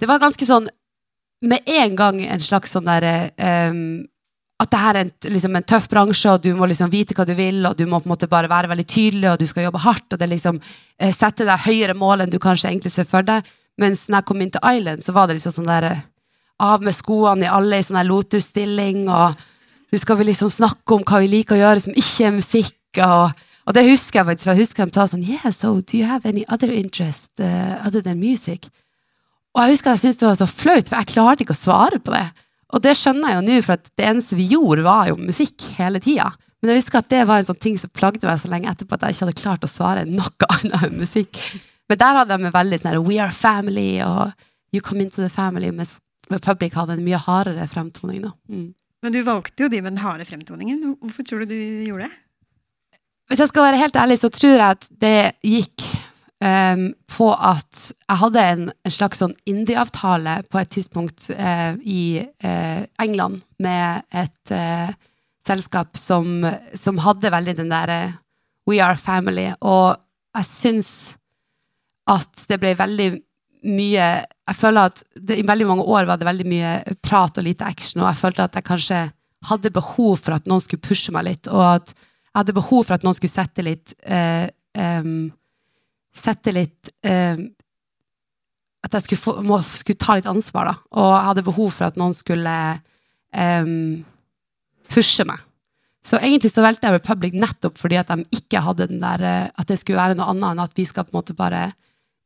Det 0.00 0.08
var 0.08 0.22
ganske 0.22 0.46
sånn 0.46 0.68
med 1.40 1.68
en 1.72 1.94
gang 1.96 2.20
en 2.20 2.42
slags 2.44 2.74
sånn 2.76 2.88
derre 2.88 3.30
um, 3.72 4.04
at 4.60 4.68
det 4.68 4.80
her 4.80 4.96
er 4.98 5.06
en, 5.06 5.12
liksom 5.32 5.56
en, 5.56 5.64
tøff 5.64 5.86
bransje, 5.88 6.34
og 6.34 6.42
du 6.44 6.50
må 6.56 6.68
liksom 6.68 6.90
vite 6.92 7.14
hva 7.16 7.24
du 7.24 7.32
vil, 7.38 7.62
og 7.64 7.78
du 7.78 7.86
må 7.88 8.00
på 8.00 8.10
en 8.10 8.12
måte 8.12 8.28
bare 8.28 8.50
være 8.50 8.68
veldig 8.68 8.86
tydelig, 8.86 9.28
og 9.30 9.40
du 9.40 9.46
skal 9.48 9.64
jobbe 9.66 9.80
hardt, 9.86 10.08
og 10.12 10.20
det 10.20 10.28
liksom 10.28 10.60
eh, 10.60 11.14
sette 11.16 11.46
deg 11.48 11.64
høyere 11.64 11.96
mål 11.96 12.24
enn 12.24 12.32
du 12.32 12.36
kanskje 12.42 12.68
egentlig 12.68 12.92
ser 12.92 13.08
for 13.08 13.24
deg. 13.24 13.46
Mens 13.80 14.04
når 14.08 14.20
jeg 14.20 14.28
kom 14.28 14.42
inn 14.44 14.52
til 14.52 14.66
Island, 14.68 15.04
så 15.06 15.14
var 15.16 15.28
det 15.28 15.38
liksom 15.38 15.54
sånn 15.56 15.70
der 15.70 15.86
eh, 15.88 16.02
av 16.60 16.84
med 16.84 16.92
skoene 16.92 17.46
i 17.46 17.52
alle 17.52 17.78
i 17.80 17.86
sånn 17.86 17.96
der 18.02 18.10
Lotus-stilling, 18.10 19.06
og 19.08 19.40
nå 19.90 20.02
skal 20.02 20.20
vi 20.20 20.28
liksom 20.28 20.52
snakke 20.52 20.98
om 20.98 21.06
hva 21.08 21.22
vi 21.24 21.32
liker 21.38 21.56
å 21.56 21.62
gjøre 21.62 21.86
som 21.86 21.96
ikke 21.96 22.28
er 22.28 22.36
musikk, 22.36 22.76
og, 23.00 23.40
og 23.64 23.78
det 23.78 23.86
husker 23.88 24.20
jeg 24.20 24.28
faktisk, 24.28 24.44
for 24.44 24.52
jeg 24.52 24.66
husker 24.66 24.92
de 24.92 24.98
sa 25.00 25.08
sånn 25.08 25.24
Yeah, 25.24 25.48
so 25.56 25.72
do 25.80 25.96
you 25.96 26.10
have 26.10 26.28
any 26.28 26.44
other 26.52 26.68
interest 26.68 27.32
uh, 27.40 27.80
other 27.80 28.04
than 28.04 28.20
music? 28.20 28.68
Og 29.56 29.64
jeg 29.64 29.78
husker 29.78 29.96
jeg 29.96 30.04
syntes 30.04 30.20
det 30.20 30.28
var 30.28 30.38
så 30.38 30.46
flaut, 30.52 30.88
for 30.90 31.00
jeg 31.00 31.12
klarte 31.14 31.46
ikke 31.46 31.56
å 31.56 31.64
svare 31.64 31.98
på 32.04 32.12
det. 32.12 32.28
Og 32.70 32.82
det 32.84 32.94
skjønner 32.98 33.32
jeg 33.32 33.38
jo 33.38 33.46
nå, 33.46 33.56
for 33.66 33.82
det 33.98 34.06
eneste 34.06 34.38
vi 34.38 34.46
gjorde, 34.52 34.86
var 34.86 35.10
jo 35.10 35.18
musikk 35.18 35.66
hele 35.78 36.00
tida. 36.02 36.28
Men 36.60 36.74
jeg 36.74 36.82
husker 36.82 37.00
at 37.00 37.10
det 37.10 37.24
var 37.28 37.40
en 37.40 37.48
sånn 37.48 37.62
ting 37.62 37.78
som 37.80 37.92
plagde 37.96 38.26
meg 38.26 38.38
så 38.42 38.50
lenge 38.52 38.70
etterpå 38.70 38.96
at 38.96 39.06
jeg 39.06 39.16
ikke 39.16 39.26
hadde 39.26 39.40
klart 39.40 39.66
å 39.66 39.70
svare 39.70 40.04
noe 40.08 40.48
annet 40.54 40.86
enn 40.86 41.00
musikk. 41.00 41.40
Men 41.90 42.00
der 42.02 42.20
hadde 42.20 42.38
de 42.38 42.52
veldig 42.54 42.80
sånn 42.82 43.00
We 43.06 43.18
are 43.22 43.34
family 43.34 43.90
og 44.06 44.36
You 44.70 44.84
come 44.86 45.02
into 45.02 45.18
the 45.18 45.32
family. 45.32 45.72
Mens 45.74 45.96
Republic 46.30 46.76
hadde 46.78 46.94
en 46.94 47.02
mye 47.02 47.18
hardere 47.18 47.66
fremtoning. 47.66 48.22
da. 48.22 48.30
Mm. 48.52 48.68
Men 49.02 49.14
du 49.14 49.22
valgte 49.26 49.64
jo 49.64 49.70
de 49.72 49.80
med 49.80 49.94
den 49.94 50.02
harde 50.04 50.26
fremtoningen. 50.28 50.94
Hvorfor 51.00 51.26
tror 51.26 51.42
du 51.42 51.54
du 51.54 51.88
gjorde 51.88 52.06
det? 52.06 52.18
Hvis 53.30 53.40
jeg 53.44 53.50
skal 53.52 53.66
være 53.68 53.80
helt 53.80 53.96
ærlig, 53.96 54.18
så 54.20 54.28
tror 54.34 54.56
jeg 54.56 54.76
at 54.76 54.88
det 55.00 55.16
gikk 55.46 55.84
um, 56.44 56.88
på 57.10 57.28
at 57.34 57.90
jeg 57.92 58.20
hadde 58.22 58.44
en, 58.52 58.64
en 58.72 58.94
slags 58.94 59.20
sånn 59.22 59.36
indie-avtale 59.48 60.40
på 60.50 60.60
et 60.60 60.72
tidspunkt 60.72 61.28
uh, 61.34 61.76
i 61.84 62.22
uh, 62.44 62.82
England 63.02 63.42
med 63.62 64.04
et 64.10 64.54
uh, 64.54 64.90
selskap 65.46 65.98
som, 66.00 66.44
som, 66.76 67.00
hadde 67.00 67.32
veldig 67.32 67.56
den 67.62 67.72
derre 67.72 68.02
We 68.68 68.78
are 68.84 68.96
family. 68.96 69.48
Og 69.66 69.96
jeg 70.36 70.46
syns 70.46 70.90
at 72.10 72.44
det 72.50 72.60
ble 72.60 72.74
veldig 72.78 73.08
mye 73.70 74.04
Jeg 74.22 74.56
føler 74.56 74.88
at 74.88 75.02
det, 75.16 75.40
i 75.40 75.46
veldig 75.46 75.66
mange 75.68 75.84
år 75.84 76.06
var 76.08 76.20
det 76.20 76.28
veldig 76.28 76.46
mye 76.48 76.70
prat 77.04 77.36
og 77.40 77.44
lite 77.44 77.66
action, 77.66 78.00
og 78.00 78.08
jeg 78.08 78.20
følte 78.22 78.46
at 78.46 78.54
jeg 78.56 78.66
kanskje 78.66 79.00
hadde 79.48 79.72
behov 79.72 80.20
for 80.20 80.36
at 80.36 80.46
noen 80.48 80.62
skulle 80.64 80.84
pushe 80.84 81.12
meg 81.12 81.26
litt, 81.26 81.48
og 81.48 81.60
at 81.64 81.92
jeg 81.92 82.38
hadde 82.38 82.56
behov 82.56 82.86
for 82.86 82.96
at 82.96 83.04
noen 83.04 83.16
skulle 83.16 83.32
sette 83.32 83.64
litt 83.64 83.92
um, 84.06 85.28
sette 86.16 86.52
litt 86.54 86.90
eh, 87.06 87.38
At 88.84 88.96
jeg 88.96 89.04
skulle, 89.04 89.20
få, 89.20 89.34
må, 89.44 89.60
skulle, 89.62 90.00
ta 90.00 90.16
litt 90.18 90.28
ansvar, 90.30 90.70
da. 90.70 90.74
Og 90.96 91.10
jeg 91.12 91.28
hadde 91.28 91.46
behov 91.46 91.70
for 91.76 91.90
at 91.90 92.00
noen 92.00 92.16
skulle 92.16 92.56
eh, 93.32 93.70
pushe 94.90 95.26
meg. 95.28 95.46
Så 96.00 96.16
egentlig 96.16 96.48
så 96.48 96.64
valgte 96.64 96.88
jeg 96.88 96.96
Republic 96.96 97.34
nettopp 97.36 97.76
fordi 97.78 97.98
at 98.00 98.08
de 98.08 98.24
ikke 98.38 98.62
hadde 98.64 98.88
den 98.88 99.02
der 99.02 99.20
eh, 99.20 99.48
At 99.52 99.68
det 99.68 99.80
skulle 99.80 100.00
være 100.00 100.16
noe 100.18 100.30
annet 100.32 100.48
enn 100.54 100.62
at 100.64 100.78
vi 100.78 100.86
skal 100.88 101.06
på 101.06 101.12
en 101.12 101.20
måte 101.20 101.36
bare 101.36 101.66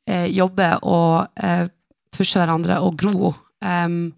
eh, 0.07 0.29
jobbe 0.31 0.69
og 0.87 1.43
eh, 1.43 1.67
pushe 2.15 2.39
hverandre 2.39 2.79
og 2.85 2.95
gro. 3.01 3.33
Um, 3.65 4.15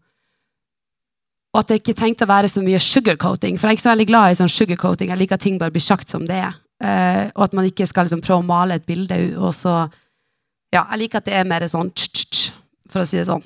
og 1.54 1.62
at 1.62 1.70
det 1.70 1.78
ikke 1.80 1.96
trengte 1.96 2.26
å 2.26 2.28
være 2.28 2.50
så 2.52 2.60
mye 2.60 2.80
sugarcoating. 2.82 3.56
For 3.56 3.64
jeg 3.64 3.76
er 3.76 3.78
ikke 3.78 3.86
så 3.86 3.92
veldig 3.94 4.08
glad 4.10 4.32
i 4.34 4.38
sånn 4.42 4.52
sugarcoating. 4.52 5.08
Jeg 5.08 5.20
liker 5.22 5.38
at 5.38 5.44
ting 5.46 5.56
bare 5.60 5.72
blir 5.72 5.84
sagt 5.84 6.12
som 6.12 6.26
det 6.28 6.36
er. 6.50 6.58
Uh, 6.76 7.32
og 7.32 7.46
at 7.46 7.54
man 7.56 7.64
ikke 7.68 7.86
skal 7.88 8.04
liksom 8.04 8.20
prøve 8.24 8.42
å 8.42 8.46
male 8.46 8.76
et 8.76 8.88
bilde, 8.88 9.16
og 9.40 9.54
så 9.56 9.86
Ja, 10.74 10.82
jeg 10.90 11.04
liker 11.04 11.22
at 11.22 11.28
det 11.28 11.36
er 11.38 11.46
mer 11.48 11.62
sånn 11.70 11.88
tsk-tsk, 11.94 12.50
for 12.90 13.00
å 13.00 13.08
si 13.08 13.16
det 13.16 13.28
sånn. 13.28 13.44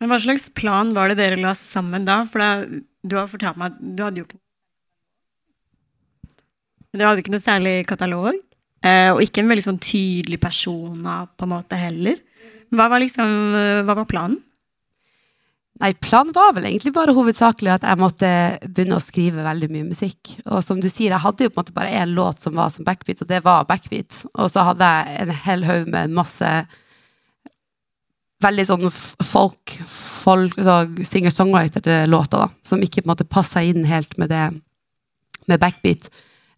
Men 0.00 0.08
hva 0.08 0.20
slags 0.22 0.46
plan 0.56 0.94
var 0.96 1.10
det 1.10 1.18
dere 1.18 1.36
la 1.36 1.50
sammen 1.58 2.06
da? 2.06 2.22
For 2.30 2.40
da, 2.40 2.80
du 3.04 3.16
har 3.18 3.28
fortalt 3.28 3.58
meg 3.60 3.74
at 3.74 3.82
du 3.82 4.00
hadde 4.06 4.22
jo 4.22 4.28
ikke 4.28 4.40
Dere 6.90 7.06
hadde 7.06 7.22
ikke 7.22 7.30
noe 7.30 7.42
særlig 7.44 7.74
katalog, 7.86 8.38
uh, 8.82 9.10
og 9.12 9.20
ikke 9.22 9.44
en 9.44 9.50
veldig 9.52 9.62
sånn 9.62 9.82
tydelig 9.84 10.40
persona 10.42 11.20
på 11.38 11.46
en 11.46 11.52
måte 11.52 11.78
heller. 11.78 12.16
Hva 12.74 12.88
var 12.90 13.02
liksom, 13.02 13.34
uh, 13.54 13.82
hva 13.86 13.94
var 14.00 14.08
planen? 14.10 14.40
Nei, 15.80 15.94
planen 15.96 16.34
var 16.36 16.52
vel 16.52 16.66
egentlig 16.68 16.92
bare 16.92 17.14
hovedsakelig 17.16 17.70
at 17.72 17.84
jeg 17.88 18.00
måtte 18.00 18.30
begynne 18.66 18.98
å 18.98 19.02
skrive 19.02 19.46
veldig 19.46 19.70
mye 19.72 19.86
musikk. 19.88 20.34
Og 20.44 20.60
som 20.64 20.82
du 20.82 20.90
sier, 20.90 21.14
jeg 21.14 21.24
hadde 21.24 21.46
jo 21.46 21.52
på 21.52 21.56
en 21.56 21.62
måte 21.62 21.76
bare 21.76 21.94
én 22.02 22.12
låt 22.16 22.44
som 22.44 22.58
var 22.58 22.68
som 22.74 22.84
backbeat, 22.84 23.22
og 23.24 23.30
det 23.30 23.40
var 23.46 23.68
backbeat. 23.68 24.18
Og 24.34 24.50
så 24.52 24.66
hadde 24.68 24.90
jeg 24.90 25.22
en 25.22 25.32
hel 25.46 25.64
haug 25.64 25.88
med 25.94 26.12
masse 26.18 26.52
veldig 28.44 28.66
sånn 28.68 28.86
folk, 28.92 29.74
folk 29.88 30.60
så 30.60 30.82
singer-songwriter-låter, 31.08 32.44
da, 32.44 32.48
som 32.64 32.84
ikke 32.84 33.00
på 33.02 33.08
en 33.08 33.14
måte 33.14 33.28
passa 33.28 33.64
inn 33.64 33.88
helt 33.88 34.16
med 34.20 34.32
det 34.32 34.46
med 35.48 35.60
backbeat. 35.60 36.08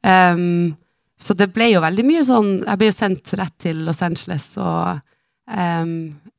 Um, 0.03 0.75
så 1.15 1.35
det 1.39 1.53
ble 1.55 1.71
jo 1.71 1.83
veldig 1.85 2.03
mye 2.03 2.23
sånn 2.27 2.49
Jeg 2.65 2.79
ble 2.81 2.89
jo 2.89 2.95
sendt 2.97 3.31
rett 3.39 3.55
til 3.63 3.85
Los 3.87 4.01
Angeles 4.03 4.49
og 4.59 4.99
um, 5.47 5.93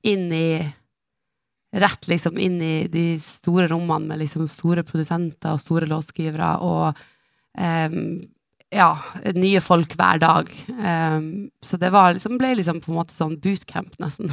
inn 0.03 0.25
i 0.35 0.47
rett 1.73 2.07
liksom 2.07 2.37
inn 2.37 2.61
i 2.61 2.75
de 2.91 3.05
store 3.25 3.67
rommene 3.71 4.11
med 4.11 4.21
liksom 4.21 4.45
store 4.51 4.83
produsenter 4.85 5.55
og 5.55 5.61
store 5.61 5.89
låtskrivere 5.89 6.51
og 6.61 6.99
um, 7.57 8.21
ja, 8.73 8.89
nye 9.37 9.61
folk 9.61 9.95
hver 9.97 10.21
dag. 10.21 10.49
Um, 10.69 11.49
så 11.65 11.77
det 11.81 11.91
var 11.93 12.13
liksom, 12.13 12.37
ble 12.41 12.53
liksom 12.59 12.81
på 12.81 12.91
en 12.91 12.99
måte 12.99 13.15
sånn 13.15 13.39
bootcamp, 13.41 13.97
nesten. 14.01 14.29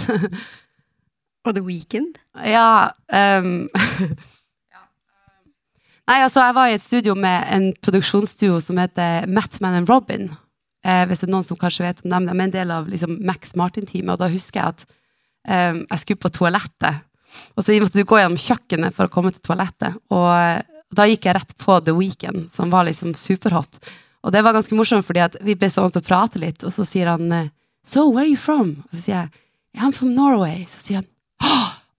og 1.44 1.56
The 1.56 1.64
Weekend? 1.64 2.20
Ja. 2.44 2.92
Um, 3.08 3.68
Nei, 6.10 6.18
altså, 6.24 6.42
jeg 6.42 6.56
var 6.56 6.70
i 6.70 6.74
et 6.74 6.82
studio 6.82 7.14
med 7.14 7.44
en 7.54 7.68
produksjonsduo 7.84 8.56
som 8.64 8.80
heter 8.80 9.28
Mattman 9.30 9.76
and 9.78 9.92
Robin. 9.92 10.30
Eh, 10.82 11.04
hvis 11.06 11.20
det 11.22 11.28
er 11.28 11.34
noen 11.34 11.46
som 11.46 11.58
kanskje 11.60 11.84
vet 11.84 12.00
om 12.02 12.10
dem. 12.10 12.26
De 12.26 12.34
er 12.34 12.46
en 12.48 12.54
del 12.56 12.72
av 12.74 12.88
liksom, 12.90 13.18
Max 13.28 13.54
Martin-teamet. 13.58 14.16
Og 14.16 14.22
da 14.22 14.30
husker 14.32 14.58
jeg 14.58 14.74
at 14.74 14.82
eh, 15.46 15.76
jeg 15.84 16.02
skulle 16.02 16.22
på 16.24 16.32
toalettet 16.34 17.04
og 17.54 17.64
så 17.64 17.76
måtte 17.80 17.98
du 17.98 18.08
gå 18.08 18.18
gjennom 18.20 18.40
kjøkkenet 18.40 18.96
for 18.96 19.08
å 19.08 19.12
komme 19.12 19.32
til 19.34 19.42
toalettet. 19.46 19.98
Og 20.14 20.96
da 20.96 21.06
gikk 21.06 21.28
jeg 21.28 21.36
rett 21.36 21.56
på 21.60 21.78
The 21.86 21.94
Weekend, 21.96 22.48
som 22.52 22.72
var 22.72 22.88
liksom 22.88 23.14
superhot. 23.18 23.78
Og 24.24 24.34
det 24.34 24.42
var 24.44 24.56
ganske 24.56 24.76
morsomt, 24.76 25.06
fordi 25.06 25.44
vi 25.46 25.56
ble 25.56 25.70
sånn 25.72 25.92
som 25.92 26.04
prate 26.04 26.40
litt, 26.42 26.64
og 26.66 26.74
så 26.74 26.84
sier 26.88 27.12
han 27.12 27.30
eh, 27.32 27.48
So, 27.86 28.10
where 28.10 28.26
are 28.26 28.28
you 28.28 28.36
from? 28.36 28.82
Og 28.90 28.98
så 28.98 29.04
sier 29.06 29.16
jeg 29.16 29.80
I'm 29.80 29.94
from 29.96 30.12
Norway. 30.14 30.66
Så 30.68 30.82
sier 30.82 31.00
han 31.00 31.08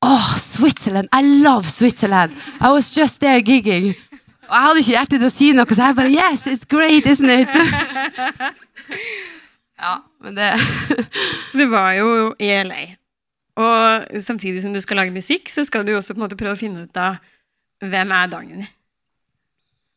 Oh, 0.01 0.35
Switzerland! 0.37 1.09
I 1.13 1.21
love 1.21 1.69
Switzerland! 1.69 2.33
I 2.59 2.71
was 2.71 2.91
just 2.97 3.19
there 3.19 3.41
gigging. 3.41 3.93
Og 4.49 4.55
jeg 4.55 4.63
hadde 4.65 4.81
ikke 4.81 4.95
hjerte 4.95 5.17
til 5.17 5.27
å 5.27 5.33
si 5.33 5.49
noe, 5.55 5.75
så 5.77 5.89
jeg 5.89 5.97
bare 5.97 6.13
Yes, 6.13 6.47
it's 6.49 6.65
great, 6.67 7.05
isn't 7.05 7.29
it? 7.29 7.49
ja, 9.81 9.93
men 10.19 10.35
det 10.35 10.49
Så 11.51 11.61
det 11.61 11.69
var 11.71 11.93
jo 11.95 12.09
i 12.41 12.49
LA. 12.65 12.81
Og 13.59 14.21
samtidig 14.23 14.61
som 14.63 14.73
du 14.73 14.79
skal 14.83 15.01
lage 15.01 15.15
musikk, 15.15 15.49
så 15.51 15.65
skal 15.67 15.83
du 15.87 15.95
også 15.95 16.15
på 16.15 16.21
en 16.21 16.25
måte 16.27 16.39
prøve 16.39 16.55
å 16.55 16.59
finne 16.59 16.85
ut 16.87 16.99
av 16.99 17.19
hvem 17.81 18.13
er 18.15 18.31
Dagny. 18.31 18.67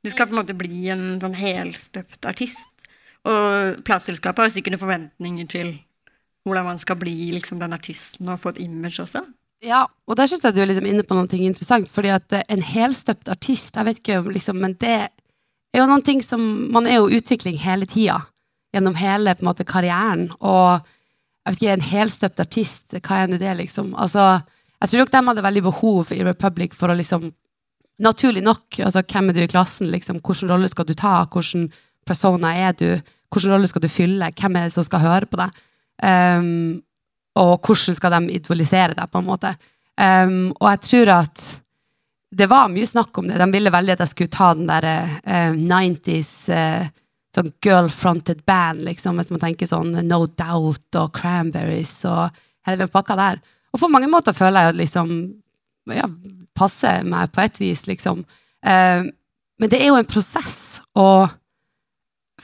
Du 0.04 0.10
skal 0.12 0.28
på 0.28 0.34
en 0.34 0.42
måte 0.42 0.56
bli 0.56 0.88
en 0.92 1.20
sånn 1.22 1.36
helstøpt 1.38 2.26
artist. 2.28 2.88
Og 3.24 3.80
plateselskapet 3.86 4.44
har 4.44 4.52
sikkert 4.52 4.82
forventninger 4.82 5.48
til 5.48 5.70
hvordan 6.44 6.66
man 6.66 6.80
skal 6.80 6.98
bli 7.00 7.30
liksom, 7.32 7.60
den 7.62 7.72
artisten 7.72 8.28
og 8.28 8.42
få 8.42 8.52
et 8.52 8.60
image 8.66 9.00
også. 9.00 9.22
Ja, 9.64 9.86
og 10.04 10.18
der 10.18 10.28
syns 10.28 10.44
jeg 10.44 10.56
du 10.56 10.60
er 10.60 10.68
liksom 10.68 10.88
inne 10.90 11.06
på 11.06 11.16
noe 11.16 11.40
interessant. 11.40 11.88
fordi 11.88 12.10
at 12.12 12.34
en 12.48 12.62
helstøpt 12.62 13.30
artist, 13.32 13.72
jeg 13.74 13.84
vet 13.84 13.98
ikke 13.98 14.18
om 14.18 14.28
liksom, 14.30 14.60
Men 14.60 14.74
det 14.74 15.08
er 15.72 15.80
jo 15.80 15.86
noen 15.86 16.04
ting 16.04 16.20
som 16.22 16.68
Man 16.70 16.86
er 16.86 17.00
jo 17.00 17.08
utvikling 17.08 17.56
hele 17.56 17.86
tida. 17.86 18.20
Gjennom 18.74 18.94
hele 18.94 19.34
på 19.34 19.40
en 19.40 19.48
måte, 19.48 19.64
karrieren. 19.64 20.30
Og 20.40 20.84
jeg 21.44 21.52
vet 21.52 21.62
ikke, 21.62 21.72
en 21.76 21.88
helstøpt 21.90 22.40
artist, 22.40 22.84
hva 22.96 23.20
er 23.20 23.28
nå 23.28 23.38
det, 23.40 23.52
liksom? 23.58 23.92
Altså, 24.00 24.40
jeg 24.80 24.90
tror 24.90 25.02
nok 25.02 25.12
de 25.12 25.24
hadde 25.28 25.44
veldig 25.44 25.62
behov 25.66 26.12
i 26.16 26.22
Republic 26.24 26.76
for 26.76 26.92
å 26.92 26.98
liksom 26.98 27.32
Naturlig 28.02 28.40
nok, 28.42 28.80
altså 28.82 29.04
hvem 29.06 29.28
er 29.30 29.36
du 29.36 29.44
i 29.44 29.46
klassen, 29.46 29.86
liksom? 29.92 30.16
Hvilken 30.18 30.50
rolle 30.50 30.66
skal 30.66 30.86
du 30.88 30.96
ta? 30.98 31.12
Hvilken 31.30 31.68
persona 32.02 32.50
er 32.58 32.72
du? 32.74 32.88
Hvilken 33.30 33.52
rolle 33.52 33.68
skal 33.70 33.84
du 33.84 33.86
fylle? 33.86 34.32
Hvem 34.34 34.58
er 34.58 34.66
det 34.66 34.74
som 34.74 34.82
skal 34.82 35.04
høre 35.04 35.28
på 35.30 35.38
deg? 35.38 35.60
Um, 36.02 36.80
og 37.38 37.62
hvordan 37.62 37.94
skal 37.94 38.16
de 38.16 38.34
idolisere 38.34 38.96
deg, 38.98 39.12
på 39.12 39.22
en 39.22 39.28
måte? 39.28 39.54
Um, 39.94 40.50
og 40.58 40.72
jeg 40.72 40.82
tror 40.88 41.12
at 41.20 41.44
det 42.34 42.50
var 42.50 42.72
mye 42.72 42.90
snakk 42.90 43.22
om 43.22 43.30
det. 43.30 43.38
De 43.38 43.48
ville 43.54 43.70
veldig 43.70 43.94
at 43.94 44.02
jeg 44.02 44.10
skulle 44.16 44.34
ta 44.34 44.50
den 44.58 44.66
derre 44.66 44.96
uh, 45.22 45.54
90s 45.54 46.34
uh, 46.50 46.90
sånn 47.34 47.50
girl-fronted 47.64 48.44
band, 48.46 48.84
liksom, 48.86 49.18
hvis 49.18 49.32
man 49.34 49.42
tenker 49.42 49.68
sånn 49.68 49.94
No 50.06 50.24
Doubt 50.26 50.98
og 51.00 51.14
Cranberries 51.16 51.96
og 52.08 52.34
hele 52.68 52.84
den 52.84 52.92
pakka 52.92 53.16
der. 53.18 53.40
Og 53.74 53.82
på 53.82 53.90
mange 53.90 54.08
måter 54.10 54.36
føler 54.36 54.68
jeg 54.68 54.74
at 54.74 54.78
liksom 54.78 55.14
ja, 55.92 56.06
passer 56.56 57.02
meg 57.08 57.32
på 57.34 57.42
et 57.44 57.58
vis, 57.60 57.86
liksom. 57.90 58.22
Eh, 58.64 59.08
men 59.58 59.70
det 59.70 59.80
er 59.80 59.90
jo 59.90 59.98
en 59.98 60.08
prosess, 60.08 60.80
og 60.98 61.32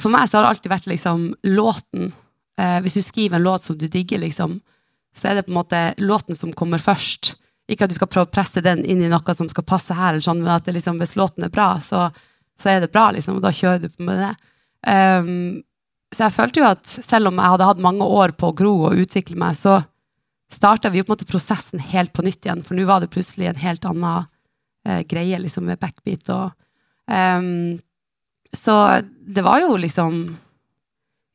for 0.00 0.12
meg 0.12 0.29
så 0.29 0.38
har 0.38 0.46
det 0.46 0.55
alltid 0.55 0.72
vært 0.72 0.90
liksom 0.90 1.24
låten. 1.55 2.11
Eh, 2.61 2.79
hvis 2.85 2.98
du 2.98 3.05
skriver 3.05 3.38
en 3.38 3.46
låt 3.46 3.66
som 3.66 3.79
du 3.79 3.87
digger, 3.87 4.22
liksom, 4.22 4.59
så 5.16 5.31
er 5.31 5.38
det 5.38 5.46
på 5.46 5.55
en 5.55 5.61
måte 5.61 5.81
låten 5.98 6.38
som 6.38 6.53
kommer 6.55 6.83
først. 6.83 7.35
Ikke 7.70 7.87
at 7.87 7.92
du 7.92 7.96
skal 7.98 8.11
prøve 8.11 8.29
å 8.29 8.35
presse 8.35 8.62
den 8.62 8.83
inn 8.83 9.03
i 9.03 9.11
noe 9.11 9.35
som 9.37 9.48
skal 9.50 9.66
passe 9.66 9.94
her, 9.94 10.14
eller 10.14 10.26
sånn, 10.26 10.42
men 10.42 10.55
at 10.57 10.70
liksom, 10.70 10.98
hvis 11.03 11.16
låten 11.18 11.46
er 11.46 11.55
bra, 11.55 11.72
så, 11.83 12.09
så 12.59 12.74
er 12.74 12.83
det 12.83 12.92
bra, 12.94 13.11
liksom, 13.14 13.38
og 13.38 13.46
da 13.46 13.55
kjører 13.55 13.85
du 13.85 13.90
på 13.90 14.07
med 14.07 14.18
det. 14.22 14.33
Um, 14.86 15.62
så 16.10 16.26
jeg 16.26 16.34
følte 16.34 16.62
jo 16.62 16.68
at 16.70 16.88
selv 16.90 17.30
om 17.30 17.38
jeg 17.38 17.54
hadde 17.54 17.68
hatt 17.68 17.82
mange 17.82 18.06
år 18.06 18.34
på 18.38 18.50
å 18.50 18.56
gro 18.56 18.72
og 18.88 18.98
utvikle 18.98 19.38
meg, 19.38 19.58
så 19.58 19.78
starta 20.50 20.90
vi 20.90 21.00
jo 21.00 21.06
på 21.06 21.12
en 21.12 21.18
måte 21.18 21.30
prosessen 21.30 21.82
helt 21.92 22.12
på 22.16 22.24
nytt 22.26 22.42
igjen, 22.46 22.64
for 22.66 22.74
nå 22.74 22.86
var 22.88 23.02
det 23.02 23.12
plutselig 23.14 23.50
en 23.50 23.60
helt 23.62 23.86
annen 23.86 24.26
uh, 24.26 25.00
greie 25.10 25.38
liksom 25.38 25.68
med 25.70 25.78
backbeat 25.82 26.32
og 26.34 26.50
um, 27.06 27.78
Så 28.56 28.74
det 29.06 29.44
var 29.46 29.60
jo 29.62 29.76
liksom 29.78 30.24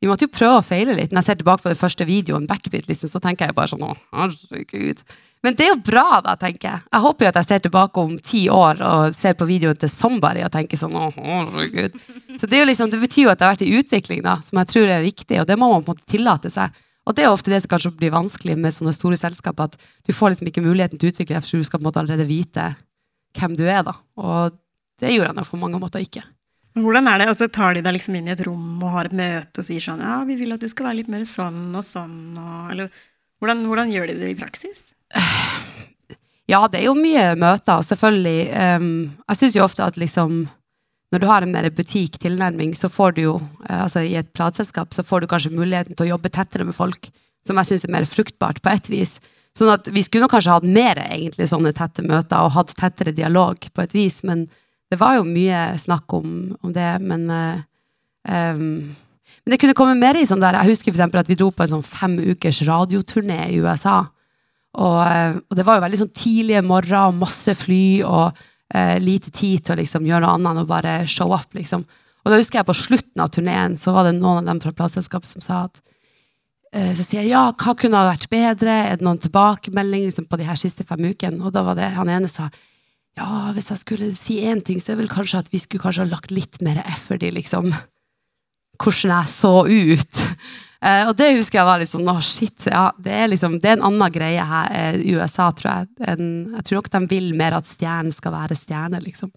Vi 0.02 0.08
måtte 0.10 0.26
jo 0.26 0.32
prøve 0.32 0.58
å 0.60 0.64
feile 0.64 0.96
litt. 0.96 1.12
Når 1.12 1.22
jeg 1.22 1.28
ser 1.30 1.38
tilbake 1.40 1.64
på 1.64 1.72
den 1.72 1.80
første 1.80 2.06
videoen, 2.08 2.48
backbeat, 2.48 2.88
liksom, 2.90 3.10
så 3.10 3.20
tenker 3.22 3.48
jeg 3.48 3.56
bare 3.56 3.72
sånn 3.72 3.86
herregud. 4.12 5.00
Men 5.44 5.56
det 5.56 5.66
er 5.66 5.70
jo 5.70 5.82
bra, 5.86 6.20
da, 6.24 6.34
tenker 6.40 6.68
jeg. 6.68 6.82
Jeg 6.90 7.02
håper 7.04 7.24
jo 7.24 7.30
at 7.30 7.38
jeg 7.40 7.48
ser 7.48 7.62
tilbake 7.64 8.02
om 8.02 8.16
ti 8.24 8.42
år 8.52 8.80
og 8.82 9.16
ser 9.16 9.36
på 9.38 9.48
videoen 9.48 9.78
til 9.80 9.92
Somebody 9.92 10.42
og 10.44 10.52
tenker 10.52 10.80
sånn 10.80 10.96
herregud. 10.96 11.96
Så 12.40 12.48
det, 12.50 12.64
liksom, 12.68 12.90
det, 12.92 13.00
betyr 13.04 13.26
jo 13.26 13.32
at 13.32 13.40
det 13.40 13.46
har 13.46 13.54
vært 13.54 13.64
i 13.64 13.78
utvikling, 13.78 14.24
da, 14.26 14.36
som 14.44 14.60
jeg 14.60 14.72
tror 14.72 14.92
er 14.92 15.06
viktig, 15.06 15.40
og 15.40 15.48
det 15.48 15.58
må 15.60 15.70
man 15.72 15.86
på 15.86 15.94
en 15.94 15.96
måte 15.96 16.12
tillate 16.12 16.52
seg. 16.52 16.82
Og 17.06 17.14
det 17.14 17.24
er 17.24 17.30
ofte 17.30 17.52
det 17.52 17.62
som 17.62 17.70
kanskje 17.70 17.94
blir 17.96 18.12
vanskelig 18.12 18.56
med 18.58 18.74
sånne 18.74 18.94
store 18.96 19.16
selskap, 19.20 19.60
at 19.62 19.78
du 19.78 20.12
får 20.12 20.34
liksom 20.34 20.50
ikke 20.50 20.64
muligheten 20.64 20.98
til 20.98 21.08
å 21.08 21.14
utvikle 21.14 21.38
deg, 21.38 21.46
for 21.46 21.62
du 21.62 21.68
skal 21.68 21.78
på 21.78 21.86
en 21.86 21.88
måte 21.88 22.02
allerede 22.02 22.26
vite 22.28 22.72
hvem 23.38 23.54
du 23.56 23.64
er, 23.68 23.84
da. 23.86 23.94
Og 24.18 24.56
det 25.00 25.14
gjorde 25.14 25.30
jeg 25.30 25.38
nok 25.38 25.52
på 25.52 25.60
mange 25.60 25.80
måter 25.80 26.02
ikke. 26.02 26.24
Hvordan 26.76 27.08
er 27.08 27.22
det? 27.22 27.28
Og 27.32 27.38
så 27.38 27.48
tar 27.48 27.76
de 27.76 27.82
deg 27.84 27.96
liksom 27.96 28.18
inn 28.18 28.28
i 28.28 28.34
et 28.34 28.42
rom 28.44 28.82
og 28.82 28.92
har 28.92 29.08
et 29.08 29.16
møte 29.16 29.62
og 29.62 29.66
sier 29.66 29.82
sånn 29.82 30.02
Ja, 30.04 30.18
vi 30.28 30.36
vil 30.36 30.52
at 30.52 30.60
du 30.60 30.68
skal 30.68 30.90
være 30.90 31.00
litt 31.00 31.12
mer 31.12 31.24
sånn 31.28 31.70
og 31.72 31.84
sånn, 31.86 32.36
og 32.36 32.72
Eller 32.74 32.90
hvordan, 33.40 33.64
hvordan 33.68 33.92
gjør 33.92 34.10
de 34.10 34.18
det 34.20 34.34
i 34.34 34.38
praksis? 34.38 34.90
Ja, 36.46 36.60
det 36.70 36.78
er 36.78 36.84
jo 36.86 36.92
mye 36.94 37.32
møter, 37.34 37.80
selvfølgelig. 37.82 38.42
Um, 38.54 38.90
jeg 39.32 39.38
syns 39.40 39.56
jo 39.56 39.64
ofte 39.64 39.82
at 39.82 39.96
liksom 39.98 40.44
når 41.10 41.22
du 41.22 41.26
har 41.26 41.42
en 41.42 41.50
mer 41.50 41.66
butikk-tilnærming, 41.74 42.70
så 42.78 42.86
får 42.86 43.16
du 43.16 43.20
jo, 43.24 43.32
uh, 43.64 43.80
altså 43.82 44.04
i 44.06 44.12
et 44.14 44.28
plateselskap, 44.30 44.94
så 44.94 45.02
får 45.02 45.24
du 45.24 45.28
kanskje 45.32 45.50
muligheten 45.50 45.98
til 45.98 46.06
å 46.06 46.12
jobbe 46.12 46.30
tettere 46.30 46.66
med 46.68 46.76
folk, 46.78 47.10
som 47.46 47.58
jeg 47.58 47.72
syns 47.72 47.88
er 47.88 47.94
mer 47.96 48.06
fruktbart 48.06 48.62
på 48.62 48.70
et 48.70 48.92
vis. 48.92 49.16
Sånn 49.58 49.72
at 49.72 49.90
vi 49.90 50.04
skulle 50.06 50.28
nok 50.28 50.36
kanskje 50.36 50.54
hatt 50.54 50.70
mer 50.70 51.02
egentlig 51.08 51.50
sånne 51.50 51.74
tette 51.74 52.06
møter 52.06 52.46
og 52.46 52.54
hatt 52.54 52.74
tettere 52.78 53.16
dialog 53.16 53.66
på 53.66 53.82
et 53.82 53.98
vis, 53.98 54.20
men 54.22 54.46
det 54.92 54.98
var 55.00 55.18
jo 55.18 55.26
mye 55.26 55.74
snakk 55.82 56.14
om, 56.14 56.28
om 56.62 56.72
det. 56.74 56.90
Men, 57.02 57.26
um, 58.28 58.66
men 58.94 59.52
det 59.52 59.58
kunne 59.62 59.76
komme 59.78 59.96
mer 59.98 60.18
i 60.18 60.26
sånn 60.28 60.42
der 60.42 60.60
Jeg 60.60 60.74
husker 60.74 60.94
f.eks. 60.94 61.18
at 61.22 61.30
vi 61.30 61.38
dro 61.38 61.50
på 61.50 61.64
en 61.64 61.76
sånn 61.76 61.86
fem 61.86 62.18
ukers 62.22 62.62
radioturné 62.68 63.40
i 63.50 63.60
USA. 63.62 64.04
Og, 64.76 64.98
eh, 65.08 65.38
og, 65.40 65.54
det 65.56 65.64
var 65.64 65.78
jo 65.78 65.86
veldig 65.86 65.98
sånn 66.02 66.12
tidlige 66.12 66.60
morgener 66.66 67.08
og 67.08 67.22
masse 67.22 67.54
fly 67.56 68.02
og 68.04 68.36
uh, 68.36 68.96
lite 69.00 69.32
tid 69.32 69.64
til 69.64 69.72
å 69.72 69.78
liksom 69.80 70.04
gjøre 70.04 70.26
noe 70.26 70.34
annet 70.36 70.50
enn 70.52 70.62
å 70.66 70.68
bare 70.68 70.96
show 71.08 71.32
up, 71.32 71.48
liksom. 71.56 71.86
Og 72.26 72.32
da 72.32 72.38
husker 72.38 72.60
jeg 72.60 72.68
på 72.68 72.76
slutten 72.76 73.22
av 73.22 73.32
turneen 73.32 73.78
så 73.80 73.94
var 73.96 74.04
det 74.04 74.18
noen 74.18 74.42
av 74.42 74.50
dem 74.50 74.60
fra 74.60 74.74
plateselskapet 74.76 75.30
som 75.30 75.44
sa 75.44 75.66
at 75.68 75.82
så 76.76 77.04
sier 77.06 77.22
jeg 77.22 77.30
ja, 77.30 77.46
hva 77.56 77.72
kunne 77.78 77.96
ha 77.96 78.10
vært 78.10 78.26
bedre? 78.28 78.72
Er 78.90 78.98
det 78.98 79.06
noen 79.06 79.20
tilbakemelding 79.22 80.02
liksom, 80.10 80.26
på 80.28 80.36
de 80.36 80.44
her 80.44 80.58
siste 80.60 80.84
fem 80.84 81.06
ukene? 81.08 81.38
Og 81.46 81.54
da 81.54 81.62
var 81.64 81.78
det 81.78 81.86
han 81.94 82.10
ene 82.12 82.28
sa 82.28 82.50
ja, 83.16 83.50
hvis 83.56 83.70
jeg 83.72 83.80
skulle 83.80 84.10
si 84.18 84.40
én 84.44 84.60
ting, 84.64 84.80
så 84.82 84.92
er 84.92 85.00
vel 85.00 85.10
kanskje 85.12 85.40
at 85.40 85.52
vi 85.52 85.60
skulle 85.62 85.82
kanskje 85.82 86.04
ha 86.04 86.10
lagt 86.10 86.34
litt 86.34 86.60
mer 86.64 86.82
effort 86.84 87.24
i 87.24 87.32
liksom 87.32 87.70
hvordan 88.82 89.12
jeg 89.14 89.32
så 89.32 89.52
ut. 89.64 90.22
Uh, 90.84 91.08
og 91.08 91.14
det 91.16 91.30
husker 91.38 91.58
jeg 91.58 91.66
var 91.66 91.80
litt 91.80 91.90
sånn, 91.90 92.08
å 92.12 92.18
shit, 92.20 92.66
ja, 92.68 92.90
det 93.00 93.14
er 93.16 93.30
liksom, 93.32 93.56
det 93.62 93.70
er 93.70 93.78
en 93.78 93.86
annen 93.88 94.12
greie 94.12 94.42
her 94.44 94.74
uh, 94.74 94.98
i 95.00 95.14
USA, 95.16 95.48
tror 95.56 95.70
jeg. 95.70 95.88
En, 96.12 96.26
jeg 96.58 96.66
tror 96.68 96.78
nok 96.78 96.90
de 96.92 97.00
vil 97.14 97.30
mer 97.38 97.56
at 97.56 97.70
stjernen 97.70 98.12
skal 98.14 98.34
være 98.36 98.58
stjerne, 98.58 99.00
liksom. 99.02 99.32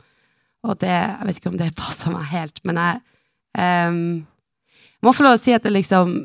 Og 0.67 0.75
det, 0.82 0.91
jeg 0.91 1.30
vet 1.30 1.39
ikke 1.39 1.53
om 1.53 1.61
det 1.61 1.69
passer 1.80 2.11
meg 2.11 2.27
helt, 2.34 2.59
men 2.67 2.82
jeg 2.84 2.99
um, 3.88 4.01
må 5.07 5.15
få 5.15 5.23
lov 5.23 5.38
å 5.38 5.41
si 5.41 5.55
at 5.55 5.63
det 5.63 5.71
liksom 5.77 6.19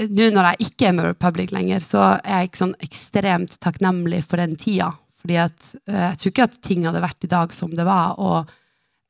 Nå 0.00 0.30
når 0.32 0.46
jeg 0.46 0.70
ikke 0.70 0.86
er 0.88 0.94
med 0.96 1.04
Republic 1.10 1.50
lenger, 1.52 1.82
så 1.84 1.98
er 2.22 2.38
jeg 2.38 2.48
ikke 2.48 2.60
sånn 2.62 2.76
ekstremt 2.86 3.56
takknemlig 3.60 4.22
for 4.30 4.40
den 4.40 4.54
tida. 4.56 4.94
Fordi 5.20 5.36
at 5.42 5.74
uh, 5.90 6.06
jeg 6.10 6.20
tror 6.22 6.34
ikke 6.34 6.48
at 6.48 6.58
ting 6.64 6.88
hadde 6.88 7.04
vært 7.04 7.28
i 7.28 7.32
dag 7.34 7.54
som 7.56 7.74
det 7.76 7.86
var. 7.88 8.18
og 8.18 8.56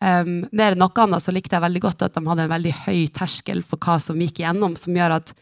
Um, 0.00 0.46
mer 0.56 0.72
enn 0.72 0.80
noe 0.80 1.02
annet 1.02 1.20
så 1.20 1.32
likte 1.36 1.52
jeg 1.52 1.60
veldig 1.60 1.80
godt 1.84 2.02
at 2.06 2.14
de 2.14 2.22
hadde 2.24 2.46
en 2.46 2.52
veldig 2.54 2.70
høy 2.86 3.00
terskel 3.12 3.58
for 3.68 3.76
hva 3.84 3.98
som 4.00 4.16
gikk 4.16 4.38
igjennom, 4.40 4.72
som 4.80 4.94
gjør 4.96 5.18
at 5.18 5.34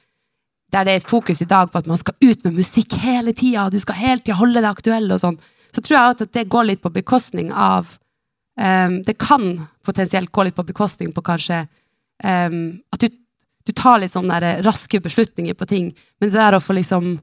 der 0.75 0.89
det 0.89 0.95
er 0.97 1.01
et 1.01 1.12
fokus 1.12 1.39
i 1.45 1.47
dag 1.49 1.71
på 1.71 1.79
at 1.79 1.87
man 1.87 2.01
skal 2.01 2.16
ut 2.19 2.43
med 2.43 2.57
musikk 2.59 2.97
hele 2.99 3.33
tida, 3.39 3.69
du 3.71 3.79
skal 3.79 4.01
hele 4.01 4.19
tida 4.19 4.41
holde 4.41 4.59
deg 4.59 4.66
aktuell 4.66 5.07
og 5.14 5.23
sånn, 5.23 5.39
så 5.71 5.85
tror 5.85 5.95
jeg 5.95 6.16
at 6.16 6.35
det 6.35 6.45
går 6.51 6.66
litt 6.73 6.83
på 6.83 6.91
bekostning 6.91 7.53
av 7.55 7.87
um, 8.59 8.99
Det 9.07 9.14
kan 9.21 9.47
potensielt 9.87 10.33
gå 10.35 10.49
litt 10.49 10.59
på 10.59 10.66
bekostning 10.66 11.14
på 11.14 11.23
kanskje 11.23 11.62
um, 12.25 12.81
At 12.91 13.05
du, 13.05 13.14
du, 13.62 13.73
tar 13.73 14.03
litt 14.03 14.16
sånne 14.16 14.59
raske 14.66 14.99
beslutninger 15.05 15.55
på 15.55 15.71
ting, 15.71 15.93
men 16.19 16.33
det 16.33 16.41
der 16.41 16.59
å 16.59 16.64
få 16.64 16.75
liksom 16.81 17.19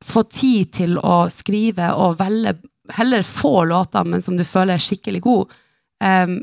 få 0.00 0.24
tid 0.32 0.72
til 0.74 0.98
å 0.98 1.28
skrive 1.30 1.92
og 1.92 2.18
velge 2.18 2.56
heller 2.88 3.22
få 3.26 3.64
låter, 3.64 4.04
men 4.04 4.22
som 4.22 4.36
du 4.38 4.44
føler 4.44 4.74
er 4.74 4.84
skikkelig 4.84 5.20
god, 5.24 5.56
um, 6.04 6.36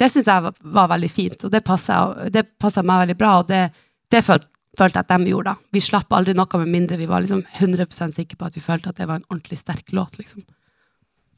det 0.00 0.08
syns 0.08 0.30
jeg 0.30 0.52
var 0.72 0.88
veldig 0.94 1.10
fint, 1.12 1.42
og 1.44 1.52
det 1.52 1.60
passa 1.66 2.82
meg 2.82 3.02
veldig 3.02 3.16
bra. 3.20 3.32
Og 3.42 3.50
det, 3.50 3.66
det 4.12 4.22
følte, 4.24 4.48
følte 4.78 5.02
jeg 5.02 5.06
at 5.06 5.10
de 5.12 5.32
gjorde. 5.34 5.52
da. 5.52 5.72
Vi 5.76 5.82
slapp 5.84 6.14
aldri 6.16 6.34
noe 6.36 6.60
med 6.62 6.72
mindre 6.72 6.96
vi 7.00 7.08
var 7.10 7.20
liksom 7.24 7.42
100% 7.58 8.16
sikre 8.16 8.38
på 8.40 8.48
at 8.48 8.56
vi 8.56 8.64
følte 8.64 8.92
at 8.92 9.00
det 9.00 9.08
var 9.10 9.20
en 9.20 9.28
ordentlig 9.28 9.60
sterk 9.60 9.92
låt. 9.92 10.16
liksom. 10.18 10.46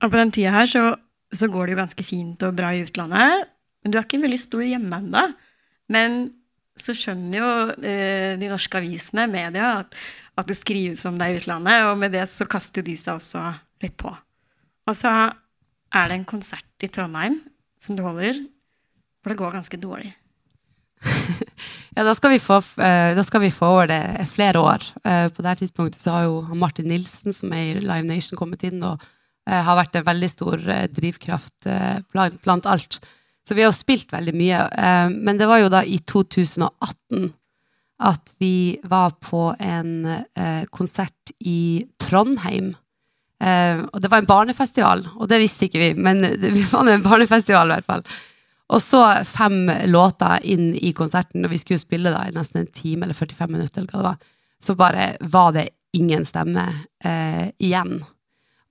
Og 0.02 0.10
på 0.10 0.18
den 0.18 0.30
tida 0.34 0.52
her 0.54 0.70
så, 0.70 0.84
så, 1.34 1.48
går 1.50 1.66
det 1.66 1.74
jo 1.74 1.80
ganske 1.82 2.06
fint 2.06 2.46
og 2.46 2.54
bra 2.58 2.70
i 2.74 2.84
utlandet. 2.86 3.50
Men 3.82 3.92
du 3.92 3.98
er 3.98 4.06
ikke 4.06 4.22
veldig 4.22 4.40
stor 4.40 4.62
hjemme 4.62 5.02
ennå. 5.02 5.26
Men 5.90 6.22
så 6.78 6.94
skjønner 6.96 7.38
jo 7.38 7.50
eh, 7.82 8.32
de 8.40 8.48
norske 8.48 8.78
avisene, 8.78 9.26
media, 9.30 9.74
at, 9.82 9.98
at, 10.38 10.46
det 10.48 10.56
skrives 10.56 11.02
om 11.08 11.18
deg 11.20 11.34
i 11.34 11.42
utlandet, 11.42 11.88
og 11.90 11.98
med 12.00 12.14
det 12.14 12.24
så 12.30 12.46
kaster 12.48 12.86
de 12.86 12.94
seg 12.96 13.18
også 13.18 13.42
litt 13.84 13.96
på. 14.00 14.10
Og 14.88 14.96
så 14.98 15.12
er 15.92 16.08
det 16.08 16.18
en 16.18 16.28
konsert 16.28 16.84
i 16.84 16.90
Trondheim 16.90 17.38
som 17.82 17.98
du 17.98 18.02
holder, 18.04 18.38
hvor 19.22 19.32
det 19.32 19.40
går 19.40 19.56
ganske 19.58 19.80
dårlig. 19.80 20.12
ja, 21.96 22.04
da 22.04 22.14
skal, 22.14 22.34
vi 22.34 22.42
få, 22.42 22.60
uh, 22.78 23.10
da 23.16 23.24
skal 23.26 23.42
vi 23.44 23.52
få 23.54 23.70
over 23.76 23.90
det 23.90 24.26
flere 24.34 24.60
år. 24.62 24.84
Uh, 25.06 25.28
på 25.34 25.44
det 25.44 25.56
tidspunktet 25.62 26.02
så 26.02 26.14
har 26.14 26.28
jo 26.28 26.58
Martin 26.58 26.88
Nilsen, 26.90 27.34
som 27.34 27.52
er 27.54 27.72
i 27.72 27.82
Live 27.82 28.06
Nation, 28.08 28.38
kommet 28.38 28.62
inn 28.66 28.82
og 28.86 29.02
uh, 29.02 29.60
har 29.66 29.78
vært 29.78 29.98
en 29.98 30.06
veldig 30.06 30.30
stor 30.30 30.62
drivkraft 30.94 31.70
blant, 32.12 32.70
alt. 32.70 33.00
Så 33.42 33.56
vi 33.58 33.64
har 33.64 33.72
jo 33.72 33.76
spilt 33.76 34.12
veldig 34.14 34.34
mye. 34.38 34.58
men 35.10 35.38
det 35.38 35.48
var 35.50 35.58
jo 35.58 35.70
da 35.72 35.80
i 35.82 35.96
2018 36.06 37.32
at 38.02 38.30
vi 38.38 38.78
var 38.86 39.16
på 39.18 39.48
en 39.58 39.90
konsert 40.70 41.32
i 41.42 41.82
Trondheim 41.98 42.70
Uh, 43.42 43.88
og 43.90 44.02
det 44.02 44.10
var 44.12 44.22
en 44.22 44.28
barnefestival, 44.28 45.00
og 45.18 45.26
det 45.30 45.40
visste 45.42 45.66
ikke 45.66 45.80
vi, 45.80 45.88
men 45.98 46.22
det, 46.42 46.52
var 46.70 46.86
en 46.86 47.02
barnefestival 47.02 47.70
i 47.70 47.76
hvert 47.76 47.90
fall. 47.90 48.04
Og 48.72 48.80
så 48.80 49.02
fem 49.28 49.66
låter 49.90 50.44
inn 50.48 50.70
i 50.78 50.92
konserten, 50.96 51.44
og 51.44 51.52
vi 51.52 51.60
skulle 51.60 51.82
spille 51.82 52.12
da 52.14 52.22
i 52.28 52.34
nesten 52.34 52.62
en 52.62 52.70
time 52.72 53.06
eller 53.06 53.18
45 53.18 53.50
minutter, 53.52 53.82
eller 53.82 53.90
hva 53.90 54.00
det 54.00 54.10
var. 54.10 54.36
Så 54.62 54.76
bare 54.78 55.08
var 55.34 55.56
det 55.56 55.68
ingen 55.92 56.24
stemme 56.24 56.64
uh, 57.04 57.46
igjen. 57.58 57.98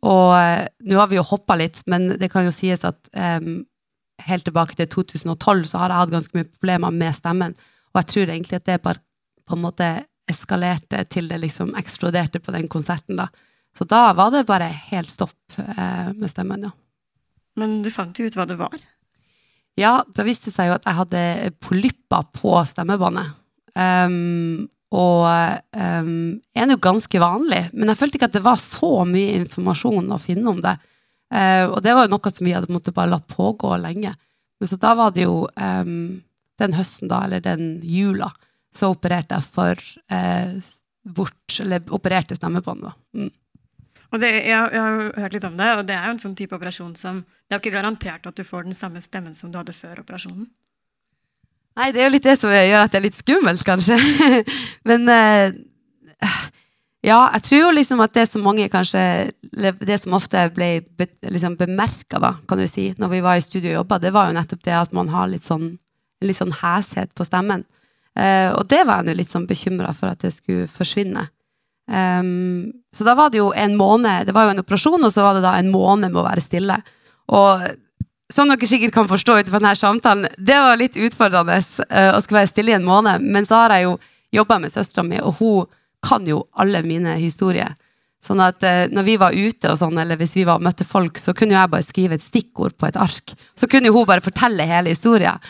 Og 0.01 0.31
uh, 0.33 0.63
nå 0.87 0.97
har 0.97 1.11
vi 1.11 1.19
jo 1.19 1.27
hoppa 1.27 1.59
litt, 1.59 1.83
men 1.91 2.15
det 2.17 2.31
kan 2.33 2.47
jo 2.47 2.55
sies 2.55 2.87
at 2.87 3.11
um, 3.13 3.59
helt 4.25 4.47
tilbake 4.47 4.77
til 4.77 4.89
2012 4.89 5.67
så 5.69 5.83
har 5.83 5.91
jeg 5.91 6.03
hatt 6.03 6.15
ganske 6.15 6.37
mye 6.37 6.49
problemer 6.49 6.95
med 6.95 7.17
stemmen, 7.17 7.55
og 7.91 8.01
jeg 8.01 8.09
tror 8.13 8.31
egentlig 8.31 8.61
at 8.61 8.67
det 8.69 8.81
bare 8.85 9.03
på 9.49 9.57
en 9.57 9.65
måte 9.65 9.87
eskalerte 10.31 11.03
til 11.11 11.27
det 11.27 11.41
liksom 11.41 11.73
eksploderte 11.79 12.39
på 12.39 12.53
den 12.55 12.69
konserten, 12.71 13.19
da. 13.19 13.27
Så 13.77 13.87
da 13.87 14.09
var 14.17 14.33
det 14.33 14.47
bare 14.49 14.67
helt 14.91 15.11
stopp 15.11 15.57
eh, 15.57 16.09
med 16.13 16.31
stemmen, 16.31 16.67
ja. 16.67 16.73
Men 17.59 17.81
du 17.83 17.91
fant 17.91 18.17
jo 18.17 18.27
ut 18.27 18.35
hva 18.37 18.47
det 18.47 18.57
var? 18.59 18.75
Ja, 19.79 20.01
det 20.15 20.27
viste 20.27 20.51
seg 20.51 20.69
jo 20.69 20.75
at 20.75 20.87
jeg 20.87 20.97
hadde 20.97 21.23
polypper 21.63 22.27
på 22.35 22.53
stemmebåndet. 22.67 23.33
Um, 23.75 24.67
og 24.91 25.23
um, 25.71 26.15
er 26.51 26.73
jo 26.73 26.79
ganske 26.83 27.21
vanlig, 27.23 27.61
men 27.71 27.91
jeg 27.91 27.99
følte 27.99 28.19
ikke 28.19 28.27
at 28.27 28.35
det 28.35 28.43
var 28.43 28.59
så 28.59 29.05
mye 29.07 29.37
informasjon 29.39 30.11
å 30.11 30.19
finne 30.19 30.51
om 30.51 30.59
det. 30.63 30.75
Uh, 31.31 31.71
og 31.71 31.79
det 31.85 31.95
var 31.95 32.07
jo 32.07 32.13
noe 32.17 32.33
som 32.35 32.47
vi 32.47 32.55
hadde 32.55 32.73
måttet 32.73 32.97
bare 32.97 33.13
latt 33.13 33.29
pågå 33.31 33.71
lenge. 33.79 34.11
Men 34.59 34.69
så 34.69 34.77
da 34.81 34.91
var 34.99 35.15
det 35.15 35.23
jo 35.23 35.45
um, 35.47 36.19
den 36.59 36.75
høsten, 36.75 37.09
da, 37.11 37.23
eller 37.25 37.43
den 37.43 37.79
jula, 37.87 38.29
så 38.75 38.91
opererte 38.91 39.39
jeg 39.39 39.47
for 39.55 39.79
uh, 40.13 40.59
bort 41.01 41.57
Eller 41.59 41.81
opererte 41.95 42.35
stemmebåndet, 42.37 42.91
da. 42.91 42.93
Mm. 43.17 43.31
Og 44.11 44.19
det, 44.19 44.31
jeg, 44.43 44.51
jeg, 44.51 44.81
har 44.81 45.21
hørt 45.23 45.35
litt 45.37 45.45
om 45.47 45.59
det, 45.59 45.67
og 45.77 45.85
det 45.87 45.95
er 45.95 46.07
jo 46.09 46.15
en 46.15 46.25
sånn 46.25 46.35
type 46.35 46.55
operasjon 46.57 46.95
som 46.99 47.21
Det 47.23 47.55
er 47.55 47.59
jo 47.59 47.63
ikke 47.63 47.77
garantert 47.77 48.27
at 48.27 48.35
du 48.35 48.43
får 48.47 48.67
den 48.67 48.75
samme 48.75 49.01
stemmen 49.03 49.35
som 49.35 49.51
du 49.51 49.57
hadde 49.59 49.75
før 49.75 50.03
operasjonen. 50.03 50.49
Nei, 51.79 51.91
det 51.95 52.01
er 52.01 52.09
jo 52.09 52.13
litt 52.17 52.27
det 52.27 52.37
som 52.39 52.51
gjør 52.51 52.83
at 52.83 52.91
det 52.91 52.99
er 52.99 53.05
litt 53.05 53.19
skummelt, 53.19 53.63
kanskje. 53.67 53.95
Men 54.87 55.07
uh, 55.07 55.55
ja, 57.01 57.19
jeg 57.37 57.43
tror 57.47 57.61
jo 57.61 57.73
liksom 57.73 58.03
at 58.03 58.13
det 58.13 58.27
som 58.29 58.43
mange 58.45 58.67
kanskje 58.69 59.31
Det 59.51 59.97
som 59.97 60.13
ofte 60.13 60.43
ble 60.53 60.69
be, 60.99 61.07
liksom 61.25 61.55
bemerka, 61.59 62.19
da, 62.21 62.35
kan 62.47 62.59
du 62.59 62.67
si, 62.69 62.91
når 62.99 63.15
vi 63.15 63.21
var 63.25 63.39
i 63.39 63.45
studio 63.45 63.71
og 63.71 63.79
jobba, 63.81 63.99
det 64.03 64.13
var 64.15 64.29
jo 64.29 64.37
nettopp 64.37 64.63
det 64.67 64.75
at 64.77 64.95
man 64.95 65.11
har 65.11 65.31
litt 65.31 65.47
sånn, 65.47 65.73
litt 66.23 66.39
sånn 66.39 66.53
heshet 66.61 67.11
på 67.15 67.27
stemmen. 67.27 67.65
Uh, 68.15 68.51
og 68.59 68.67
det 68.71 68.83
var 68.87 69.01
jeg 69.01 69.13
jo 69.13 69.19
litt 69.21 69.31
sånn 69.31 69.47
bekymra 69.47 69.95
for 69.95 70.11
at 70.11 70.23
det 70.23 70.33
skulle 70.35 70.67
forsvinne. 70.71 71.29
Um, 71.91 72.71
så 72.95 73.03
da 73.03 73.15
var 73.19 73.33
det 73.33 73.41
jo 73.41 73.49
en 73.51 73.73
måned 73.75 74.29
Det 74.29 74.31
var 74.31 74.45
jo 74.45 74.53
en 74.53 74.61
operasjon, 74.61 75.03
og 75.03 75.11
så 75.11 75.25
var 75.25 75.35
det 75.35 75.43
da 75.43 75.57
en 75.59 75.71
måned 75.73 76.13
med 76.13 76.21
å 76.21 76.27
være 76.27 76.43
stille. 76.43 76.77
Og 77.35 77.65
som 78.31 78.47
dere 78.47 78.69
sikkert 78.69 78.93
kan 78.95 79.09
forstå 79.11 79.41
ut 79.41 79.49
fra 79.51 79.59
denne 79.59 79.75
samtalen, 79.75 80.29
det 80.37 80.55
var 80.63 80.79
litt 80.79 80.95
utfordrende 80.95 81.57
uh, 81.59 82.13
å 82.15 82.21
skulle 82.23 82.41
være 82.41 82.51
stille 82.53 82.73
i 82.73 82.77
en 82.79 82.87
måned. 82.87 83.23
Men 83.27 83.47
så 83.47 83.63
har 83.63 83.75
jeg 83.75 83.89
jo 83.89 83.95
jobba 84.39 84.61
med 84.63 84.71
søstera 84.71 85.03
mi, 85.07 85.19
og 85.19 85.41
hun 85.41 85.71
kan 86.05 86.27
jo 86.27 86.45
alle 86.59 86.81
mine 86.85 87.17
historier. 87.19 87.75
Sånn 88.23 88.39
at 88.43 88.63
uh, 88.63 88.85
når 88.93 89.07
vi 89.09 89.17
var 89.19 89.35
ute, 89.35 89.73
og 89.73 89.79
sånn, 89.81 89.99
eller 89.99 90.19
hvis 90.21 90.37
vi 90.39 90.45
var, 90.47 90.61
og 90.61 90.67
møtte 90.69 90.87
folk, 90.87 91.19
så 91.19 91.35
kunne 91.35 91.57
jeg 91.57 91.73
bare 91.73 91.87
skrive 91.87 92.15
et 92.15 92.25
stikkord 92.25 92.77
på 92.79 92.87
et 92.87 92.99
ark. 92.99 93.35
Så 93.59 93.67
kunne 93.67 93.91
jo 93.91 93.99
hun 93.99 94.07
bare 94.09 94.23
fortelle 94.23 94.69
hele 94.69 94.95
historien. 94.95 95.43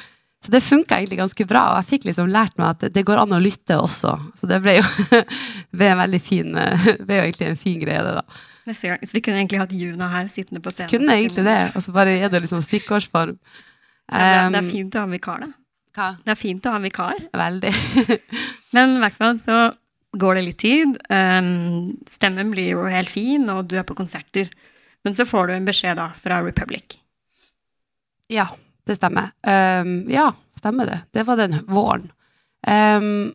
Så 0.46 0.52
det 0.52 0.62
funka 0.62 0.98
egentlig 0.98 1.20
ganske 1.20 1.46
bra, 1.46 1.68
og 1.70 1.76
jeg 1.84 1.90
fikk 1.92 2.06
liksom 2.08 2.30
lært 2.34 2.56
meg 2.58 2.72
at 2.74 2.94
det 2.96 3.04
går 3.06 3.20
an 3.22 3.36
å 3.38 3.42
lytte 3.42 3.76
også. 3.78 4.16
Så 4.40 4.48
det 4.50 4.58
ble 4.64 4.80
jo 4.80 4.86
ble 5.78 5.90
en 5.92 6.00
veldig 6.02 6.22
fin, 6.26 6.56
ble 7.06 7.20
jo 7.20 7.26
egentlig 7.28 7.50
en 7.52 7.60
fin 7.62 7.76
greie, 7.82 8.02
det, 8.08 8.16
da. 8.18 8.74
Så 8.74 9.14
vi 9.14 9.22
kunne 9.22 9.42
egentlig 9.42 9.60
hatt 9.62 9.76
Juna 9.76 10.08
her 10.10 10.32
sittende 10.34 10.62
på 10.64 10.74
scenen? 10.74 10.90
Kunne 10.90 11.18
egentlig 11.20 11.46
det, 11.46 11.60
og 11.76 11.86
så 11.86 11.94
bare 11.94 12.16
er 12.18 12.34
det 12.34 12.42
liksom 12.46 12.64
stikkordsform. 12.66 13.36
Ja, 14.12 14.18
det, 14.18 14.58
er, 14.58 14.58
er 14.64 14.72
fint 14.72 14.98
å 14.98 15.04
ha 15.04 15.10
en 15.10 15.14
vikar, 15.14 15.46
da. 15.46 15.52
Hva? 15.92 16.10
Det 16.26 16.34
er 16.34 16.40
fint 16.40 16.66
å 16.66 16.74
ha 16.74 16.82
en 16.82 16.88
vikar. 16.90 17.22
Veldig. 17.38 17.76
Men 18.76 18.98
i 18.98 19.04
hvert 19.04 19.20
fall 19.22 19.38
så 19.44 19.60
går 20.22 20.40
det 20.40 20.46
litt 20.48 20.60
tid. 20.64 20.98
Um, 21.12 21.94
stemmen 22.10 22.50
blir 22.56 22.74
jo 22.74 22.90
helt 22.90 23.12
fin, 23.14 23.46
og 23.54 23.70
du 23.70 23.78
er 23.78 23.86
på 23.88 23.98
konserter. 24.00 24.50
Men 25.06 25.14
så 25.14 25.28
får 25.28 25.50
du 25.52 25.56
en 25.60 25.70
beskjed 25.70 26.02
da 26.02 26.10
fra 26.18 26.42
Republic. 26.42 26.98
Ja 28.32 28.50
det 28.88 28.98
stemmer. 28.98 29.32
Um, 29.46 30.10
ja, 30.12 30.32
stemmer 30.58 30.90
det. 30.90 31.00
Det 31.14 31.26
var 31.28 31.40
den 31.40 31.60
våren. 31.70 32.10
Um, 32.68 33.32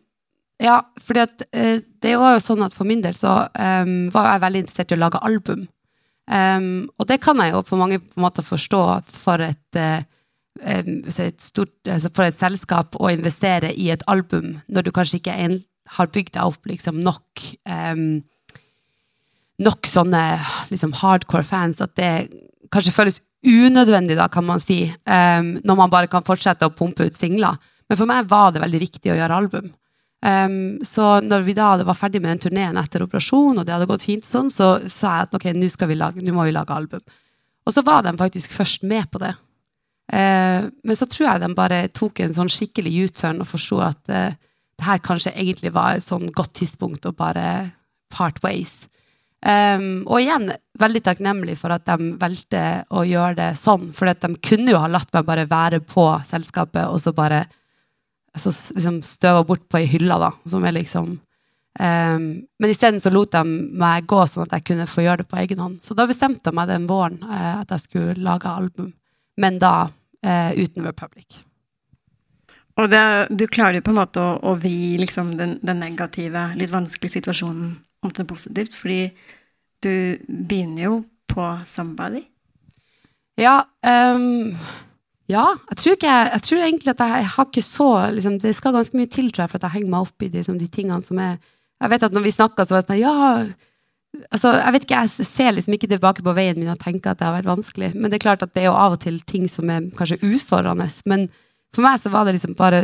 ja, 0.63 0.79
at 0.81 1.43
uh, 1.55 1.79
det 2.01 2.13
var 2.17 2.35
jo 2.35 2.43
sånn 2.43 2.65
at 2.65 2.75
for 2.75 2.89
min 2.89 3.03
del 3.03 3.17
så 3.17 3.39
um, 3.53 4.07
var 4.13 4.31
jeg 4.31 4.43
veldig 4.45 4.61
interessert 4.65 4.93
i 4.93 4.97
å 4.97 5.03
lage 5.05 5.23
album. 5.23 5.67
og 6.27 7.05
det 7.07 7.21
kan 7.23 7.39
jeg 7.39 7.53
jo 7.53 7.61
på 7.63 7.77
mange 7.79 8.01
måter 8.19 8.43
forstå 8.43 8.79
at 8.97 9.11
for 9.15 9.39
et, 9.39 9.77
uh, 9.79 10.01
et 10.59 11.39
stort, 11.39 11.71
altså 11.87 12.11
for 12.11 12.27
et 12.27 12.35
selskap 12.35 12.97
å 12.99 13.11
investere 13.13 13.71
i 13.71 13.87
et 13.93 14.03
album 14.11 14.57
når 14.67 14.83
du 14.83 14.91
kanskje 14.91 15.21
ikke 15.21 15.37
en, 15.45 15.61
har 15.87 16.09
bygd 16.11 16.33
deg 16.35 16.43
opp 16.43 16.67
liksom 16.67 16.97
nok 16.99 17.45
nok 19.63 19.87
sånne 19.87 20.23
liksom 20.67 20.91
hardcore 20.99 21.47
fans 21.47 21.79
at 21.79 21.95
det 21.95 22.11
kanskje 22.75 22.93
føles 22.93 23.21
unødvendig, 23.45 24.17
da, 24.17 24.27
kan 24.31 24.45
man 24.47 24.61
si, 24.61 24.85
um, 25.05 25.51
når 25.63 25.77
man 25.77 25.91
bare 25.93 26.09
kan 26.11 26.25
fortsette 26.25 26.67
å 26.67 26.73
pumpe 26.73 27.05
ut 27.05 27.17
singler. 27.17 27.59
Men 27.87 27.99
for 27.99 28.09
meg 28.09 28.29
var 28.29 28.51
det 28.53 28.63
veldig 28.63 28.81
viktig 28.81 29.13
å 29.13 29.17
gjøre 29.19 29.37
album. 29.37 29.69
Um, 30.25 30.79
så 30.81 31.19
når 31.21 31.45
vi 31.45 31.53
da 31.55 31.75
var 31.85 31.97
ferdig 31.97 32.23
med 32.23 32.33
den 32.33 32.41
turneen 32.47 32.79
etter 32.81 33.05
operasjon, 33.05 33.59
og 33.59 33.65
det 33.65 33.75
hadde 33.75 33.89
gått 33.89 34.07
fint, 34.07 34.25
og 34.25 34.31
sånn, 34.33 34.49
så 34.53 34.71
sa 34.89 35.19
jeg 35.19 35.27
at 35.27 35.37
ok, 35.37 35.51
nå 35.53 36.33
må 36.33 36.47
vi 36.47 36.55
lage 36.55 36.73
album. 36.73 37.03
Og 37.67 37.75
så 37.75 37.83
var 37.85 38.03
de 38.05 38.15
faktisk 38.17 38.55
først 38.55 38.85
med 38.87 39.09
på 39.11 39.21
det. 39.21 39.35
Uh, 40.07 40.71
men 40.87 40.95
så 40.95 41.05
tror 41.05 41.27
jeg 41.27 41.43
de 41.43 41.53
bare 41.55 41.81
tok 41.91 42.21
en 42.23 42.35
sånn 42.35 42.51
skikkelig 42.51 42.93
U-turn 43.05 43.41
og 43.43 43.49
forsto 43.51 43.81
at 43.83 43.99
uh, 44.07 44.31
det 44.77 44.85
her 44.85 45.01
kanskje 45.03 45.33
egentlig 45.35 45.73
var 45.75 45.97
et 45.97 46.05
sånn 46.05 46.29
godt 46.31 46.53
tidspunkt 46.61 47.05
å 47.09 47.15
bare 47.17 47.73
part 48.13 48.39
ways. 48.45 48.85
Um, 49.47 50.01
og 50.11 50.19
igjen 50.19 50.49
veldig 50.75 51.01
takknemlig 51.05 51.53
for 51.61 51.71
at 51.71 51.85
de 51.87 52.09
valgte 52.19 52.61
å 52.91 53.05
gjøre 53.07 53.37
det 53.37 53.51
sånn. 53.59 53.93
For 53.95 54.09
de 54.09 54.33
kunne 54.43 54.73
jo 54.73 54.81
ha 54.83 54.89
latt 54.91 55.13
meg 55.15 55.27
bare 55.29 55.45
være 55.47 55.79
på 55.87 56.03
selskapet 56.27 56.83
og 56.89 56.99
så 56.99 57.13
bare 57.15 57.45
altså, 58.35 58.51
liksom 58.75 58.99
støva 59.07 59.45
bort 59.47 59.63
på 59.71 59.79
ei 59.79 59.87
hylle, 59.87 60.17
da, 60.19 60.33
som 60.51 60.67
er 60.67 60.75
liksom 60.75 61.13
um, 61.15 62.27
Men 62.59 62.73
isteden 62.73 62.99
så 62.99 63.13
lot 63.13 63.31
de 63.37 63.43
meg 63.79 64.09
gå 64.09 64.19
sånn 64.27 64.49
at 64.49 64.57
jeg 64.57 64.67
kunne 64.73 64.89
få 64.91 65.07
gjøre 65.07 65.23
det 65.23 65.29
på 65.31 65.39
egen 65.39 65.63
hånd. 65.63 65.79
Så 65.85 65.95
da 65.95 66.09
bestemte 66.09 66.51
jeg 66.51 66.59
meg 66.59 66.67
den 66.73 66.89
våren 66.91 67.21
uh, 67.23 67.61
at 67.61 67.71
jeg 67.77 67.87
skulle 67.87 68.19
lage 68.27 68.51
album, 68.51 68.91
men 69.39 69.63
da 69.63 69.87
uh, 69.87 70.51
uten 70.59 70.83
Republic. 70.83 71.39
Og 72.77 72.91
det, 72.91 73.01
du 73.31 73.47
klarer 73.47 73.79
jo 73.79 73.87
på 73.87 73.95
en 73.95 74.03
måte 74.03 74.21
å, 74.21 74.35
å 74.43 74.59
vri 74.59 74.97
liksom 74.99 75.37
den, 75.39 75.55
den 75.63 75.79
negative, 75.81 76.49
litt 76.59 76.73
vanskelige 76.73 77.21
situasjonen 77.21 77.77
om 78.05 78.11
til 78.11 78.25
noe 78.25 78.33
positivt, 78.35 78.75
fordi 78.77 79.07
du 79.83 80.17
begynner 80.27 80.83
jo 80.83 80.97
på 81.29 81.45
Somebody. 81.65 82.23
Ja. 83.37 83.61
Um, 83.85 84.57
ja, 85.29 85.45
jeg 85.69 85.77
tror, 85.77 85.95
ikke, 85.97 86.17
jeg, 86.31 86.43
tror 86.47 86.63
egentlig 86.63 86.93
at 86.93 87.03
jeg, 87.03 87.29
har 87.35 87.45
ikke 87.45 87.61
så 87.61 87.89
liksom, 88.15 88.39
Det 88.39 88.53
skal 88.55 88.73
ganske 88.73 88.97
mye 88.97 89.09
til 89.11 89.27
tror 89.31 89.43
jeg, 89.43 89.51
for 89.51 89.59
at 89.59 89.65
jeg 89.67 89.75
henger 89.75 89.91
meg 89.91 90.05
opp 90.07 90.23
i 90.23 90.29
liksom, 90.31 90.57
de 90.57 90.69
tingene 90.71 91.03
som 91.03 91.19
er 91.19 91.35
Jeg 91.35 91.91
vet 91.91 92.05
at 92.07 92.15
når 92.15 92.23
vi 92.23 92.31
snakker, 92.31 92.63
så 92.63 92.73
var 92.73 92.85
det 92.85 92.87
sånn 92.87 93.01
Ja 93.01 93.17
altså, 94.31 94.53
jeg 94.55 94.73
vet 94.73 94.85
ikke, 94.85 95.01
jeg 95.03 95.27
ser 95.27 95.55
liksom 95.55 95.75
ikke 95.75 95.89
tilbake 95.91 96.23
på 96.25 96.35
veien 96.37 96.59
min 96.59 96.71
og 96.71 96.79
tenker 96.81 97.11
at 97.11 97.19
det 97.19 97.27
har 97.27 97.35
vært 97.37 97.49
vanskelig. 97.49 97.91
Men 97.95 98.09
det 98.09 98.17
er 98.17 98.25
klart 98.25 98.45
at 98.45 98.53
det 98.55 98.63
er 98.63 98.69
jo 98.69 98.77
av 98.77 98.95
og 98.97 99.01
til 99.03 99.19
ting 99.29 99.47
som 99.51 99.69
er 99.73 99.89
kanskje 99.97 100.19
utfordrende. 100.25 100.87
Men 101.09 101.27
for 101.75 101.85
meg 101.85 101.99
så 102.01 102.11
var 102.13 102.25
det 102.25 102.37
liksom 102.37 102.55
bare 102.57 102.81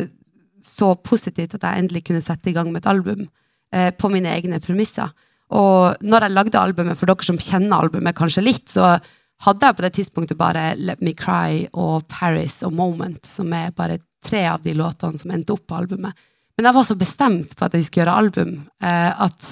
så 0.63 0.93
positivt 0.95 1.55
at 1.57 1.65
jeg 1.65 1.83
endelig 1.83 2.05
kunne 2.07 2.23
sette 2.23 2.51
i 2.51 2.55
gang 2.55 2.69
med 2.71 2.83
et 2.83 2.91
album 2.91 3.25
eh, 3.73 3.89
på 3.95 4.11
mine 4.11 4.31
egne 4.31 4.61
premisser. 4.63 5.11
Og 5.54 6.01
når 6.01 6.26
jeg 6.26 6.34
lagde 6.34 6.62
albumet, 6.62 6.97
for 6.97 7.10
dere 7.10 7.28
som 7.28 7.41
kjenner 7.41 7.86
albumet 7.86 8.18
kanskje 8.18 8.45
litt, 8.45 8.66
så 8.74 8.95
hadde 9.43 9.68
jeg 9.68 9.78
på 9.78 9.86
det 9.86 9.93
tidspunktet 9.97 10.39
bare 10.39 10.74
Let 10.80 11.01
Me 11.04 11.14
Cry 11.18 11.66
og 11.74 12.08
Paris 12.12 12.62
og 12.66 12.74
Moment, 12.78 13.26
som 13.28 13.51
er 13.54 13.74
bare 13.76 13.99
tre 14.24 14.45
av 14.47 14.64
de 14.64 14.76
låtene 14.78 15.20
som 15.20 15.34
endte 15.36 15.54
opp 15.56 15.66
på 15.68 15.78
albumet. 15.78 16.16
Men 16.58 16.70
jeg 16.70 16.78
var 16.78 16.88
så 16.88 16.95
bestemt 16.97 17.58
på 17.58 17.66
at 17.66 17.76
jeg 17.76 17.88
skulle 17.88 18.06
gjøre 18.06 18.22
album, 18.24 18.54
eh, 18.84 19.12
at 19.26 19.51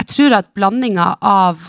jeg 0.00 0.10
tror 0.14 0.36
at 0.38 0.52
blandinga 0.56 1.06
av 1.20 1.62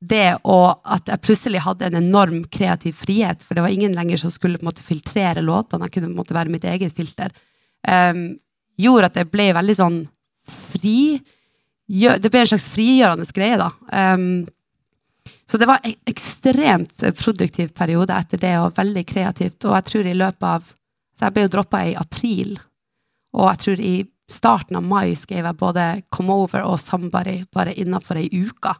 det 0.00 0.38
og 0.48 0.80
at 0.88 1.08
jeg 1.08 1.22
plutselig 1.24 1.62
hadde 1.64 1.88
en 1.88 1.98
enorm 1.98 2.44
kreativ 2.52 2.96
frihet, 3.02 3.42
for 3.44 3.56
det 3.56 3.64
var 3.64 3.74
ingen 3.74 3.96
lenger 3.96 4.20
som 4.22 4.32
skulle 4.32 4.60
på 4.60 4.64
en 4.64 4.70
måte 4.70 4.84
filtrere 4.84 5.44
låtene, 5.44 5.88
jeg 5.88 5.96
kunne 5.96 6.08
på 6.08 6.14
en 6.14 6.20
måte 6.22 6.36
være 6.36 6.52
mitt 6.52 6.64
eget 6.68 6.96
filter, 6.96 7.34
um, 7.84 8.22
gjorde 8.80 9.10
at 9.10 9.18
jeg 9.20 9.28
ble 9.32 9.50
veldig 9.56 9.76
sånn 9.76 9.98
fri 10.72 11.20
Det 11.90 12.30
ble 12.30 12.44
en 12.44 12.50
slags 12.52 12.68
frigjørende 12.70 13.26
greie, 13.34 13.58
da. 13.58 13.70
Um, 14.14 14.46
så 15.50 15.58
det 15.58 15.66
var 15.66 15.82
en 15.82 15.96
ekstremt 16.06 17.02
produktiv 17.18 17.72
periode 17.74 18.14
etter 18.14 18.38
det, 18.38 18.52
og 18.62 18.76
veldig 18.78 19.02
kreativt. 19.08 19.64
Og 19.66 19.74
jeg 19.74 19.86
tror 19.88 20.06
i 20.06 20.18
løpet 20.18 20.46
av 20.46 20.68
Så 21.18 21.26
jeg 21.26 21.34
ble 21.36 21.42
jo 21.44 21.50
droppa 21.52 21.78
i 21.84 21.96
april, 22.00 22.54
og 23.36 23.50
jeg 23.50 23.60
tror 23.60 23.80
i 23.84 23.96
starten 24.30 24.78
av 24.78 24.86
mai 24.86 25.12
skrev 25.18 25.44
jeg 25.44 25.58
både 25.58 25.86
Come 26.14 26.32
Over 26.32 26.62
og 26.64 26.78
Somebody 26.80 27.42
bare 27.52 27.74
innafor 27.76 28.16
ei 28.16 28.30
uke. 28.32 28.72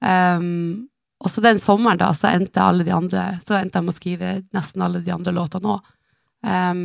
Um, 0.00 0.86
og 1.20 1.32
så 1.32 1.42
den 1.44 1.60
sommeren 1.60 2.00
da, 2.00 2.12
så 2.16 2.30
endte 2.30 2.60
alle 2.60 2.84
de 2.84 2.92
andre 2.92 3.22
Så 3.40 3.54
endte 3.56 3.78
jeg 3.78 3.86
med 3.86 3.94
å 3.94 3.96
skrive 3.96 4.32
nesten 4.52 4.82
alle 4.84 5.00
de 5.04 5.12
andre 5.12 5.32
låtene 5.36 5.76
òg. 5.76 5.92
Um, 6.46 6.82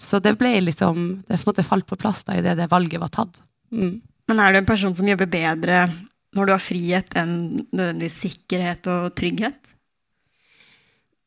så 0.00 0.18
det 0.18 0.32
ble 0.40 0.54
liksom 0.64 1.02
Det 1.28 1.36
på 1.36 1.42
en 1.42 1.50
måte 1.50 1.66
falt 1.66 1.86
på 1.86 1.98
plass 2.00 2.24
da 2.26 2.38
idet 2.40 2.56
det 2.58 2.70
valget 2.72 3.00
var 3.00 3.12
tatt. 3.12 3.42
Mm. 3.72 4.00
Men 4.30 4.40
er 4.40 4.52
du 4.52 4.60
en 4.60 4.68
person 4.68 4.94
som 4.94 5.08
jobber 5.08 5.30
bedre 5.30 5.84
når 6.32 6.48
du 6.48 6.52
har 6.54 6.62
frihet, 6.64 7.14
enn 7.18 7.34
nødvendigvis 7.74 8.20
sikkerhet 8.24 8.88
og 8.88 9.12
trygghet? 9.18 9.74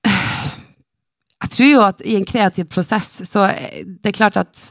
Jeg 0.06 1.52
tror 1.54 1.70
jo 1.70 1.82
at 1.86 2.02
i 2.08 2.16
en 2.18 2.26
kreativ 2.26 2.70
prosess 2.72 3.20
så 3.30 3.46
det 3.86 4.10
er 4.10 4.18
klart 4.18 4.38
at 4.40 4.62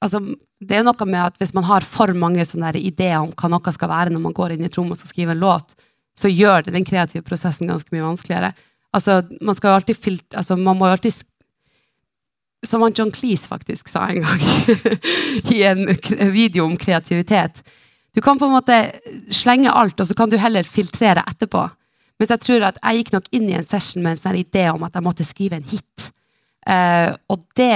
altså, 0.00 0.22
det 0.62 0.78
er 0.78 0.84
noe 0.86 1.08
med 1.08 1.20
at 1.20 1.38
hvis 1.40 1.52
man 1.56 1.66
har 1.68 1.84
for 1.84 2.12
mange 2.16 2.44
sånne 2.48 2.72
ideer 2.78 3.18
om 3.20 3.32
hva 3.36 3.50
noe 3.52 3.74
skal 3.74 3.90
være 3.90 4.14
når 4.14 4.22
man 4.24 4.36
går 4.36 4.54
inn 4.54 4.64
i 4.64 4.70
et 4.70 4.78
rom 4.78 4.92
og 4.94 5.00
skal 5.00 5.12
skrive 5.12 5.34
en 5.34 5.42
låt, 5.42 5.74
så 6.18 6.30
gjør 6.30 6.66
det 6.66 6.76
den 6.76 6.86
kreative 6.86 7.24
prosessen 7.26 7.70
ganske 7.70 7.92
mye 7.92 8.04
vanskeligere. 8.04 8.52
Altså, 8.92 9.22
man 9.40 9.56
alltid 9.56 10.20
altså, 10.36 10.56
Man 10.56 10.76
må 10.76 10.86
jo 10.86 10.96
alltid 10.96 11.22
Som 12.66 12.82
han 12.84 12.94
John 12.94 13.10
Cleese 13.12 13.50
faktisk 13.50 13.88
sa 13.90 14.06
en 14.08 14.22
gang 14.22 14.42
i 15.54 15.62
en 15.66 15.86
video 16.32 16.64
om 16.64 16.76
kreativitet. 16.78 17.62
Du 18.14 18.20
kan 18.20 18.38
på 18.38 18.46
en 18.46 18.54
måte 18.54 18.76
slenge 19.32 19.72
alt, 19.72 20.00
og 20.00 20.06
så 20.06 20.14
kan 20.14 20.30
du 20.30 20.36
heller 20.38 20.68
filtrere 20.68 21.24
etterpå. 21.26 21.64
Mens 22.20 22.30
jeg 22.30 22.44
tror 22.44 22.66
at 22.68 22.78
jeg 22.78 23.00
gikk 23.00 23.14
nok 23.16 23.30
inn 23.34 23.48
i 23.50 23.56
en 23.58 23.66
session 23.66 24.04
med 24.04 24.14
en 24.14 24.20
sånn 24.20 24.38
idé 24.38 24.68
om 24.70 24.84
at 24.86 24.94
jeg 24.94 25.06
måtte 25.06 25.26
skrive 25.26 25.58
en 25.58 25.66
hit. 25.66 26.10
Uh, 26.62 27.16
og 27.32 27.42
det 27.58 27.74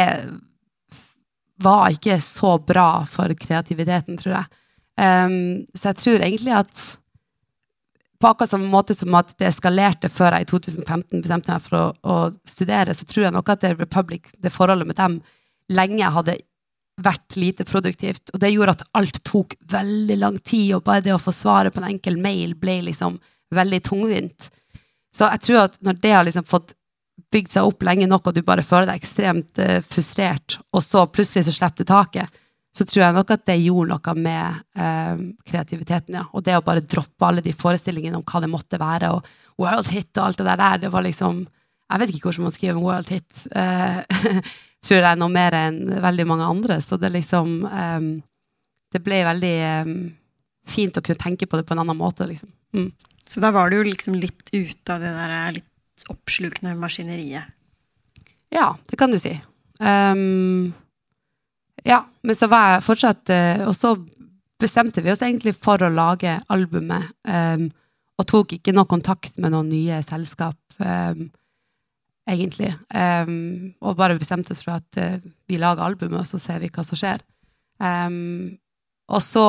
var 1.65 1.91
ikke 1.91 2.21
så 2.23 2.53
bra 2.63 2.91
for 3.11 3.33
kreativiteten, 3.41 4.21
tror 4.21 4.37
jeg. 4.37 4.61
Um, 4.97 5.65
så 5.75 5.91
jeg 5.91 6.01
tror 6.03 6.23
egentlig 6.25 6.55
at 6.61 6.85
på 8.21 8.29
akkurat 8.29 8.51
samme 8.51 8.69
måte 8.73 8.95
som 8.97 9.15
at 9.19 9.33
det 9.41 9.51
eskalerte 9.51 10.11
før 10.13 10.37
jeg 10.37 10.47
i 10.47 10.51
2015 10.51 11.23
bestemte 11.23 11.53
meg 11.53 11.65
for 11.65 11.79
å, 11.79 11.87
å 12.01 12.17
studere, 12.49 12.95
så 12.97 13.07
tror 13.09 13.27
jeg 13.27 13.37
nok 13.37 13.51
at 13.53 13.65
det 13.65 13.75
Republic, 13.77 14.31
det 14.43 14.55
forholdet 14.55 14.89
med 14.89 14.99
dem, 14.99 15.19
lenge 15.73 16.13
hadde 16.15 16.39
vært 17.03 17.37
lite 17.37 17.67
produktivt. 17.69 18.33
Og 18.33 18.41
det 18.41 18.53
gjorde 18.55 18.77
at 18.79 18.87
alt 18.97 19.21
tok 19.27 19.57
veldig 19.73 20.17
lang 20.21 20.39
tid, 20.41 20.77
og 20.77 20.87
bare 20.87 21.05
det 21.05 21.15
å 21.17 21.21
få 21.23 21.35
svaret 21.35 21.75
på 21.75 21.83
en 21.83 21.91
enkel 21.91 22.17
mail 22.21 22.57
ble 22.59 22.81
liksom 22.89 23.19
veldig 23.55 23.83
tungvint. 23.85 24.49
Så 25.17 25.29
jeg 25.33 25.45
tror 25.45 25.63
at 25.67 25.79
når 25.85 26.01
det 26.03 26.13
har 26.13 26.27
liksom 26.27 26.47
fått 26.49 26.75
bygd 27.33 27.53
seg 27.53 27.69
opp 27.69 27.85
lenge 27.87 28.09
nok, 28.09 28.29
og 28.29 28.37
du 28.37 28.43
bare 28.47 28.65
føler 28.65 28.91
deg 28.91 29.01
ekstremt 29.01 29.61
uh, 29.61 29.79
frustrert, 29.85 30.59
og 30.73 30.85
så 30.85 31.07
plutselig 31.09 31.47
så 31.47 31.55
slipper 31.57 31.85
du 31.85 31.91
taket, 31.91 32.43
så 32.77 32.85
tror 32.85 33.07
jeg 33.07 33.17
nok 33.17 33.31
at 33.33 33.45
det 33.49 33.57
gjorde 33.63 33.95
noe 33.95 34.15
med 34.21 34.61
eh, 34.77 35.21
kreativiteten, 35.49 36.19
ja. 36.19 36.27
Og 36.37 36.45
det 36.45 36.59
å 36.59 36.65
bare 36.65 36.85
droppe 36.85 37.25
alle 37.25 37.45
de 37.45 37.55
forestillingene 37.57 38.19
om 38.19 38.25
hva 38.27 38.43
det 38.45 38.51
måtte 38.53 38.81
være, 38.81 39.15
og 39.17 39.63
world 39.63 39.89
hit 39.95 40.13
og 40.19 40.27
alt 40.27 40.43
det 40.43 40.57
der, 40.61 40.83
det 40.85 40.93
var 40.93 41.07
liksom 41.07 41.47
Jeg 41.87 42.03
vet 42.03 42.11
ikke 42.11 42.27
hvordan 42.27 42.43
man 42.49 42.53
skriver 42.53 42.83
world 42.83 43.11
hit. 43.15 43.43
Eh, 43.55 44.41
tror 44.87 45.01
jeg 45.07 45.19
noe 45.21 45.33
mer 45.33 45.55
enn 45.57 45.81
veldig 46.03 46.27
mange 46.29 46.51
andre, 46.53 46.81
så 46.85 46.99
det 47.01 47.15
liksom 47.15 47.59
eh, 47.65 48.09
Det 48.93 49.03
ble 49.05 49.25
veldig 49.27 49.57
um, 49.87 49.99
fint 50.67 50.97
å 50.97 51.03
kunne 51.05 51.21
tenke 51.21 51.47
på 51.47 51.59
det 51.59 51.67
på 51.67 51.75
en 51.75 51.83
annen 51.83 51.99
måte, 51.99 52.27
liksom. 52.29 52.51
Mm. 52.77 52.91
Så 53.27 53.41
da 53.43 53.51
var 53.55 53.71
du 53.71 53.79
jo 53.79 53.87
liksom 53.87 54.15
litt 54.21 54.51
ute 54.53 54.95
av 54.95 55.03
det 55.03 55.13
der 55.15 55.37
litt 55.57 56.05
oppslukende 56.13 56.75
maskineriet. 56.79 57.55
Ja, 58.53 58.75
det 58.89 58.99
kan 59.01 59.11
du 59.11 59.19
si. 59.19 59.33
Um, 59.81 60.75
ja, 61.87 62.03
men 62.27 62.37
så 62.37 62.49
var 62.51 62.75
jeg 62.75 62.85
fortsatt 62.87 63.33
uh, 63.33 63.65
Og 63.69 63.75
så 63.77 63.95
bestemte 64.61 65.05
vi 65.05 65.13
oss 65.13 65.23
egentlig 65.23 65.55
for 65.61 65.83
å 65.85 65.93
lage 65.93 66.39
albumet, 66.53 67.11
um, 67.29 67.67
og 68.17 68.25
tok 68.31 68.55
ikke 68.57 68.73
noe 68.73 68.89
kontakt 68.89 69.35
med 69.37 69.53
noen 69.53 69.69
nye 69.69 69.99
selskap, 70.01 70.57
um, 70.81 71.27
egentlig. 72.27 72.71
og 72.97 73.99
bare 73.99 74.17
bestemte 74.17 74.55
oss 74.55 74.63
for 74.65 74.79
at 74.79 74.97
uh, 74.97 75.19
vi 75.45 75.59
lager 75.61 75.85
albumet, 75.85 76.23
og 76.23 76.31
så 76.31 76.41
ser 76.41 76.63
vi 76.65 76.73
hva 76.73 76.87
som 76.89 76.97
skjer. 76.97 77.21
og 79.13 79.21
så 79.23 79.45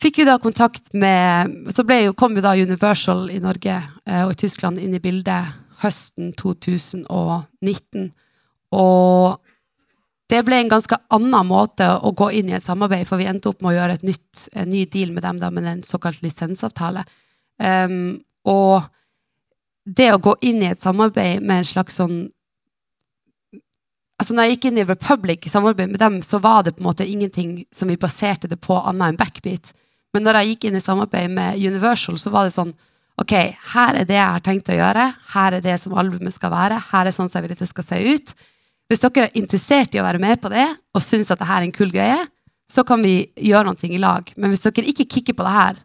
fikk 0.00 0.22
vi 0.22 0.28
da 0.28 0.38
kontakt 0.38 0.94
med 0.94 1.72
Så 1.74 1.82
jo, 1.82 2.14
kom 2.14 2.36
jo 2.36 2.44
da 2.44 2.54
Universal 2.54 3.26
i 3.34 3.42
Norge 3.42 3.74
uh, 4.06 4.22
og 4.28 4.36
i 4.36 4.40
Tyskland 4.46 4.78
inn 4.78 4.94
i 4.94 5.02
bildet 5.02 5.50
høsten 5.82 6.32
2019. 6.38 8.12
Og 8.70 9.42
det 10.30 10.42
ble 10.46 10.58
en 10.58 10.70
ganske 10.70 10.96
annen 11.14 11.46
måte 11.46 11.86
å 11.86 12.10
gå 12.16 12.32
inn 12.34 12.50
i 12.50 12.56
et 12.58 12.64
samarbeid, 12.64 13.06
for 13.06 13.20
vi 13.20 13.28
endte 13.30 13.52
opp 13.52 13.60
med 13.62 13.72
å 13.72 13.76
gjøre 13.76 13.98
nytt, 14.02 14.46
en 14.58 14.70
ny 14.72 14.82
deal 14.90 15.12
med 15.14 15.22
dem 15.22 15.38
da, 15.38 15.52
med 15.54 15.68
en 15.70 15.84
såkalt 15.86 16.22
lisensavtale. 16.24 17.04
Um, 17.62 18.16
og 18.46 18.88
det 19.86 20.08
å 20.12 20.22
gå 20.22 20.34
inn 20.48 20.64
i 20.64 20.72
et 20.72 20.82
samarbeid 20.82 21.44
med 21.46 21.62
en 21.62 21.68
slags 21.68 22.00
sånn 22.00 22.24
altså 24.16 24.34
når 24.34 24.46
jeg 24.46 24.54
gikk 24.54 24.66
inn 24.70 24.80
i 24.80 24.86
Republic 24.88 25.46
i 25.46 25.52
samarbeid 25.52 25.92
med 25.92 26.00
dem, 26.00 26.18
så 26.24 26.40
var 26.42 26.64
det 26.64 26.74
på 26.74 26.82
en 26.82 26.88
måte 26.88 27.06
ingenting 27.06 27.58
som 27.74 27.90
vi 27.92 27.98
baserte 28.00 28.48
det 28.50 28.58
på 28.64 28.78
annet 28.80 29.12
enn 29.12 29.20
backbeat. 29.20 29.72
Men 30.16 30.24
når 30.24 30.40
jeg 30.40 30.52
gikk 30.52 30.66
inn 30.66 30.78
i 30.78 30.84
samarbeid 30.84 31.32
med 31.36 31.60
Universal, 31.60 32.16
så 32.18 32.32
var 32.34 32.48
det 32.48 32.56
sånn 32.56 32.74
Ok, 33.16 33.32
her 33.72 33.96
er 33.96 34.04
det 34.04 34.12
jeg 34.18 34.28
har 34.28 34.42
tenkt 34.44 34.66
å 34.68 34.74
gjøre. 34.76 35.04
Her 35.32 35.54
er 35.56 35.62
det 35.64 35.78
som 35.80 35.94
albumet 35.96 36.34
skal 36.34 36.50
være. 36.52 36.76
Her 36.90 37.08
er 37.08 37.14
sånn 37.16 37.30
som 37.32 37.38
jeg 37.38 37.46
vil 37.46 37.54
at 37.54 37.62
det 37.62 37.68
skal 37.70 37.86
se 37.86 38.00
ut. 38.12 38.32
Hvis 38.86 39.02
dere 39.02 39.26
er 39.26 39.38
interessert 39.38 39.94
i 39.94 40.00
å 40.00 40.06
være 40.06 40.22
med 40.22 40.38
på 40.42 40.50
det 40.52 40.66
og 40.94 41.02
syns 41.02 41.32
at 41.32 41.40
dette 41.40 41.52
er 41.56 41.66
en 41.66 41.74
kul 41.74 41.90
greie, 41.94 42.20
så 42.70 42.82
kan 42.86 43.02
vi 43.02 43.28
gjøre 43.38 43.70
noe 43.70 43.90
i 43.90 44.02
lag. 44.02 44.30
Men 44.36 44.52
hvis 44.52 44.64
dere 44.66 44.86
ikke 44.90 45.08
kicker 45.10 45.36
på 45.38 45.46
det 45.46 45.54
her, 45.54 45.80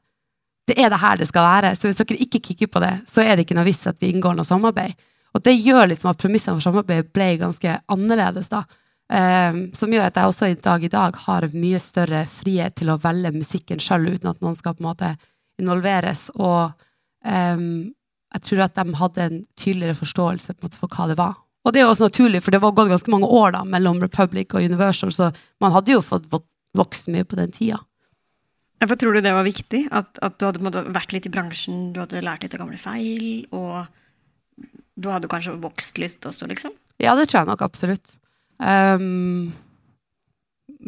det 0.70 0.78
er 0.80 0.92
det 0.94 1.02
her 1.02 1.18
det 1.18 1.28
skal 1.30 1.46
være. 1.46 1.74
Så 1.78 1.90
hvis 1.90 2.02
dere 2.02 2.20
ikke 2.22 2.42
kicker 2.46 2.70
på 2.72 2.82
det, 2.84 2.94
så 3.10 3.24
er 3.24 3.36
det 3.36 3.46
ikke 3.46 3.58
noe 3.58 3.68
vits 3.68 3.88
at 3.90 3.98
vi 4.02 4.12
inngår 4.14 4.38
noe 4.38 4.48
samarbeid. 4.48 4.94
Og 5.36 5.44
det 5.46 5.56
gjør 5.58 5.90
liksom 5.90 6.12
at 6.12 6.22
premissene 6.22 6.58
for 6.58 6.68
samarbeid 6.68 7.12
ble 7.16 7.34
ganske 7.42 7.78
annerledes, 7.92 8.52
da. 8.52 8.66
Um, 9.12 9.66
som 9.76 9.92
gjør 9.92 10.06
at 10.08 10.16
jeg 10.16 10.32
også 10.32 10.48
i 10.48 10.60
dag 10.64 10.84
i 10.88 10.92
dag 10.92 11.18
har 11.26 11.48
mye 11.52 11.80
større 11.84 12.22
frihet 12.32 12.78
til 12.80 12.94
å 12.94 13.00
velge 13.04 13.34
musikken 13.36 13.82
sjøl, 13.84 14.08
uten 14.14 14.30
at 14.32 14.40
noen 14.44 14.56
skal 14.56 14.78
på 14.78 14.86
en 14.86 14.88
måte 14.88 15.10
involveres. 15.60 16.30
Og 16.38 16.72
um, 17.28 17.66
jeg 18.32 18.46
tror 18.48 18.66
at 18.68 18.78
de 18.78 19.00
hadde 19.02 19.26
en 19.26 19.42
tydeligere 19.60 20.00
forståelse 20.00 20.54
en 20.54 20.64
måte 20.64 20.80
for 20.80 20.96
hva 20.96 21.10
det 21.12 21.20
var. 21.20 21.36
Og 21.62 21.74
det 21.74 21.82
er 21.82 21.86
jo 21.86 21.92
også 21.94 22.08
naturlig, 22.08 22.42
for 22.42 22.54
det 22.54 22.62
var 22.64 22.74
gått 22.78 22.90
ganske 22.90 23.12
mange 23.14 23.30
år 23.30 23.54
da, 23.54 23.62
mellom 23.70 24.02
Republic 24.02 24.56
og 24.56 24.66
Universal, 24.66 25.14
så 25.14 25.30
man 25.62 25.74
hadde 25.76 25.94
jo 25.94 26.02
fått 26.06 26.26
vokst 26.78 27.10
mye 27.14 27.28
på 27.28 27.38
den 27.38 27.54
tida. 27.54 27.82
Hvorfor 28.82 28.98
tror 28.98 29.14
du 29.14 29.22
det 29.22 29.34
var 29.36 29.46
viktig? 29.46 29.84
At, 29.94 30.18
at 30.26 30.40
du 30.42 30.48
hadde 30.48 30.86
vært 30.90 31.14
litt 31.14 31.28
i 31.30 31.34
bransjen, 31.34 31.92
du 31.94 32.00
hadde 32.02 32.24
lært 32.26 32.42
litt 32.42 32.56
av 32.58 32.64
gamle 32.64 32.80
feil, 32.82 33.44
og 33.54 33.86
du 34.98 35.10
hadde 35.14 35.30
kanskje 35.30 35.54
vokst 35.62 36.02
litt 36.02 36.26
også, 36.26 36.50
liksom? 36.50 36.74
Ja, 37.02 37.14
det 37.18 37.28
tror 37.30 37.44
jeg 37.44 37.52
nok 37.52 37.62
absolutt. 37.66 38.16
Um, 38.58 39.54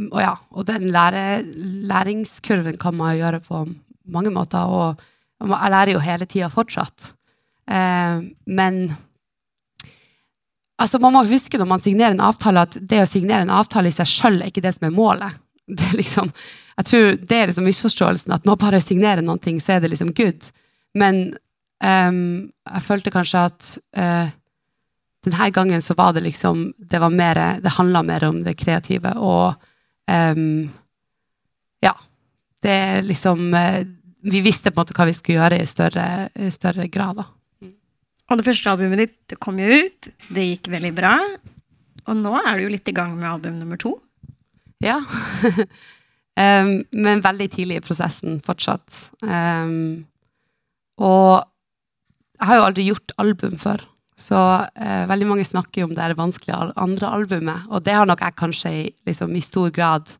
og 0.09 0.19
ja, 0.23 0.33
og 0.49 0.65
den 0.69 0.89
lære, 0.93 1.43
læringskurven 1.93 2.81
kan 2.81 2.97
man 2.97 3.13
jo 3.13 3.27
gjøre 3.27 3.43
på 3.45 3.63
mange 4.13 4.33
måter, 4.33 4.73
og 4.73 5.01
jeg 5.43 5.73
lærer 5.73 5.93
jo 5.93 6.01
hele 6.01 6.25
tida 6.29 6.49
fortsatt. 6.53 7.11
Um, 7.69 8.31
men 8.49 8.87
altså, 10.83 10.99
man 11.01 11.15
må 11.15 11.23
huske 11.29 11.59
når 11.59 11.69
man 11.69 11.81
signerer 11.81 12.15
en 12.15 12.25
avtale, 12.25 12.65
at 12.67 12.77
det 12.79 13.03
å 13.03 13.09
signere 13.09 13.45
en 13.45 13.53
avtale 13.53 13.91
i 13.91 13.95
seg 13.95 14.09
sjøl 14.09 14.41
er 14.41 14.51
ikke 14.51 14.63
det 14.65 14.75
som 14.77 14.89
er 14.89 14.95
målet. 14.95 15.39
Det 15.73 15.85
er 15.87 15.95
liksom, 15.95 16.27
jeg 16.75 16.87
tror 16.89 17.05
det 17.23 17.37
er 17.37 17.47
liksom 17.47 17.63
misforståelsen, 17.69 18.33
at 18.35 18.47
man 18.49 18.59
bare 18.59 18.81
signerer 18.83 19.23
noen 19.23 19.39
ting, 19.39 19.61
så 19.63 19.77
er 19.77 19.83
det 19.83 19.93
liksom 19.93 20.09
good. 20.17 20.49
Men 20.99 21.21
um, 21.79 22.49
jeg 22.67 22.83
følte 22.83 23.13
kanskje 23.13 23.43
at 23.47 23.69
uh, 23.95 24.33
denne 25.23 25.47
gangen 25.55 25.81
så 25.81 25.95
var 25.95 26.11
det 26.13 26.25
liksom 26.25 26.73
Det 26.77 26.99
var 26.99 27.15
mer, 27.15 27.39
det 27.63 27.71
handla 27.77 28.03
mer 28.03 28.25
om 28.27 28.41
det 28.43 28.57
kreative, 28.59 29.15
og 29.15 29.55
um, 30.11 30.67
Ja. 31.79 31.95
Det 32.63 32.71
er 32.71 33.07
liksom 33.07 33.53
uh, 33.55 33.87
Vi 34.19 34.43
visste 34.43 34.71
på 34.71 34.81
en 34.81 34.83
måte 34.83 34.99
hva 34.99 35.07
vi 35.07 35.15
skulle 35.15 35.39
gjøre 35.39 35.63
i 35.63 35.67
større, 35.67 36.27
i 36.35 36.51
større 36.51 36.91
grad, 36.91 37.23
da. 37.23 37.29
Og 38.33 38.39
det 38.39 38.47
første 38.47 38.71
albumet 38.71 39.03
ditt 39.03 39.35
kom 39.37 39.59
jo 39.61 39.83
ut. 39.85 40.07
Det 40.33 40.47
gikk 40.47 40.71
veldig 40.73 40.93
bra. 40.97 41.13
Og 42.09 42.17
nå 42.17 42.33
er 42.39 42.57
du 42.57 42.65
jo 42.65 42.71
litt 42.73 42.89
i 42.89 42.95
gang 42.97 43.13
med 43.13 43.29
album 43.29 43.59
nummer 43.61 43.77
to. 43.77 43.99
Ja. 44.83 45.03
Um, 46.33 46.79
men 46.97 47.21
veldig 47.21 47.45
tidlig 47.53 47.75
i 47.77 47.81
prosessen 47.85 48.39
fortsatt. 48.41 48.87
Um, 49.21 50.07
og 50.97 51.43
jeg 52.39 52.49
har 52.49 52.57
jo 52.57 52.63
aldri 52.65 52.85
gjort 52.87 53.13
album 53.21 53.53
før, 53.61 53.83
så 54.17 54.39
uh, 54.65 55.03
veldig 55.11 55.27
mange 55.29 55.45
snakker 55.45 55.83
jo 55.83 55.91
om 55.91 55.93
det 55.93 56.01
er 56.01 56.15
vanskelig 56.17 56.73
andre 56.73 57.11
albumet, 57.19 57.67
og 57.69 57.85
det 57.85 57.93
har 57.93 58.09
nok 58.09 58.25
jeg 58.25 58.37
kanskje 58.39 58.73
liksom, 59.05 59.35
i 59.37 59.43
stor 59.45 59.69
grad 59.77 60.15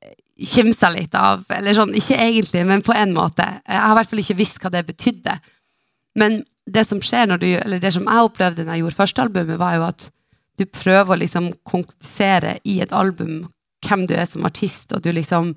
eh, 0.00 0.16
kimsa 0.54 0.88
litt 0.96 1.12
av. 1.12 1.44
Eller 1.52 1.76
sånn, 1.76 1.92
ikke 1.92 2.16
egentlig, 2.16 2.64
men 2.72 2.80
på 2.80 2.96
en 2.96 3.12
måte. 3.12 3.44
Jeg 3.68 3.84
har 3.84 3.92
i 3.92 4.00
hvert 4.00 4.14
fall 4.14 4.24
ikke 4.24 4.40
visst 4.40 4.64
hva 4.64 4.72
det 4.72 4.86
betydde. 4.88 5.36
Men 6.18 6.42
det 6.70 6.84
som 6.88 7.00
skjer 7.02 7.28
når 7.28 7.42
du, 7.42 7.48
eller 7.58 7.82
det 7.82 7.92
som 7.94 8.06
jeg 8.06 8.28
opplevde 8.28 8.64
når 8.64 8.76
jeg 8.76 8.84
gjorde 8.84 9.00
første 9.00 9.24
albumet, 9.24 9.58
var 9.60 9.78
jo 9.78 9.86
at 9.88 10.06
du 10.60 10.66
prøver 10.68 11.14
å 11.14 11.20
liksom 11.22 11.50
konkretisere 11.68 12.58
i 12.68 12.78
et 12.84 12.92
album 12.94 13.46
hvem 13.82 14.06
du 14.06 14.14
er 14.14 14.28
som 14.30 14.44
artist, 14.46 14.92
og 14.94 15.02
du 15.02 15.10
liksom 15.10 15.54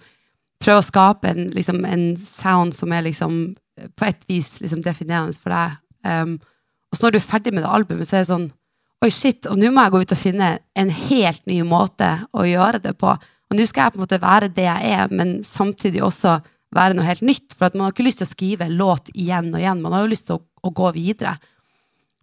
prøver 0.63 0.81
å 0.81 0.87
skape 0.87 1.29
en, 1.29 1.49
liksom, 1.53 1.83
en 1.85 2.05
sound 2.17 2.73
som 2.73 2.93
er 2.95 3.05
liksom 3.05 3.55
på 3.99 4.07
et 4.07 4.21
vis 4.31 4.55
liksom 4.63 4.81
definerende 4.85 5.35
for 5.37 5.53
deg. 5.53 5.75
Um, 6.07 6.37
og 6.89 6.97
så 6.97 7.05
når 7.05 7.15
du 7.15 7.19
er 7.19 7.27
ferdig 7.27 7.53
med 7.53 7.65
det 7.65 7.73
albumet, 7.75 8.07
så 8.07 8.17
er 8.17 8.23
det 8.23 8.31
sånn 8.33 8.51
Oi, 9.03 9.09
shit, 9.11 9.43
og 9.51 9.59
nå 9.59 9.67
må 9.75 9.83
jeg 9.83 9.91
gå 9.91 9.99
ut 10.01 10.11
og 10.15 10.17
finne 10.17 10.45
en 10.79 10.89
helt 10.89 11.41
ny 11.51 11.57
måte 11.67 12.07
å 12.33 12.45
gjøre 12.47 12.79
det 12.81 12.93
på. 12.97 13.11
Og 13.11 13.57
nå 13.57 13.65
skal 13.67 13.83
jeg 13.83 13.93
på 13.93 13.99
en 13.99 14.03
måte 14.05 14.21
være 14.23 14.47
det 14.55 14.63
jeg 14.65 14.93
er, 14.95 15.11
men 15.11 15.33
samtidig 15.45 16.01
også 16.01 16.37
være 16.75 16.95
noe 16.97 17.07
helt 17.07 17.25
nytt. 17.25 17.53
For 17.55 17.67
at 17.67 17.75
man 17.75 17.87
har 17.87 17.95
ikke 17.95 18.07
lyst 18.07 18.21
til 18.23 18.29
å 18.29 18.31
skrive 18.33 18.69
låt 18.71 19.11
igjen 19.13 19.51
og 19.53 19.59
igjen. 19.61 19.83
Man 19.83 19.95
har 19.95 20.05
jo 20.05 20.13
lyst 20.13 20.29
til 20.29 20.39
å, 20.39 20.43
å 20.65 20.71
gå 20.75 20.93
videre. 20.95 21.35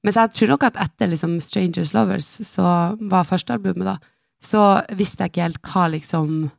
Men 0.03 0.17
jeg 0.17 0.35
tror 0.35 0.51
nok 0.51 0.67
at 0.67 0.81
etter 0.83 1.13
liksom, 1.13 1.37
'Strangers 1.39 1.93
Lovers', 1.95 2.33
så 2.43 2.65
var 2.99 3.29
førstealbumet, 3.29 3.87
da, 3.87 3.99
så 4.43 4.83
visste 4.99 5.23
jeg 5.23 5.31
ikke 5.31 5.47
helt 5.47 5.63
hva 5.63 5.87
liksom 5.93 6.51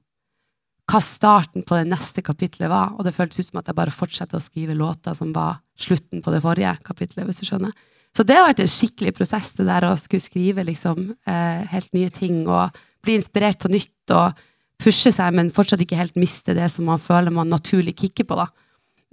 hva 0.92 1.00
starten 1.00 1.64
på 1.64 1.78
det 1.80 1.88
neste 1.88 2.24
kapitlet 2.26 2.72
var. 2.72 2.92
Og 2.98 3.08
det 3.08 3.16
føltes 3.16 3.40
ut 3.40 3.50
som 3.50 3.62
at 3.62 3.70
jeg 3.70 3.78
bare 3.78 3.94
fortsatte 3.94 4.36
å 4.36 4.44
skrive 4.44 4.76
låter 4.76 5.16
som 5.16 5.32
var 5.36 5.62
slutten 5.80 6.24
på 6.24 6.32
det 6.34 6.42
forrige 6.44 6.76
kapitlet. 6.84 7.26
hvis 7.26 7.40
du 7.40 7.48
skjønner. 7.48 7.72
Så 8.14 8.24
det 8.28 8.36
har 8.36 8.46
vært 8.46 8.60
en 8.62 8.70
skikkelig 8.70 9.14
prosess, 9.18 9.54
det 9.58 9.66
der 9.66 9.88
å 9.88 9.98
skulle 9.98 10.22
skrive 10.22 10.64
liksom, 10.68 11.16
eh, 11.26 11.66
helt 11.72 11.94
nye 11.94 12.10
ting 12.10 12.48
og 12.48 12.76
bli 13.02 13.16
inspirert 13.18 13.60
på 13.60 13.72
nytt 13.72 14.12
og 14.12 14.38
pushe 14.84 15.14
seg, 15.16 15.36
men 15.36 15.54
fortsatt 15.56 15.82
ikke 15.84 16.00
helt 16.00 16.18
miste 16.20 16.56
det 16.58 16.68
som 16.74 16.90
man 16.92 17.02
føler 17.02 17.34
man 17.34 17.52
naturlig 17.52 17.96
kicker 18.02 18.28
på. 18.28 18.40
da. 18.42 18.50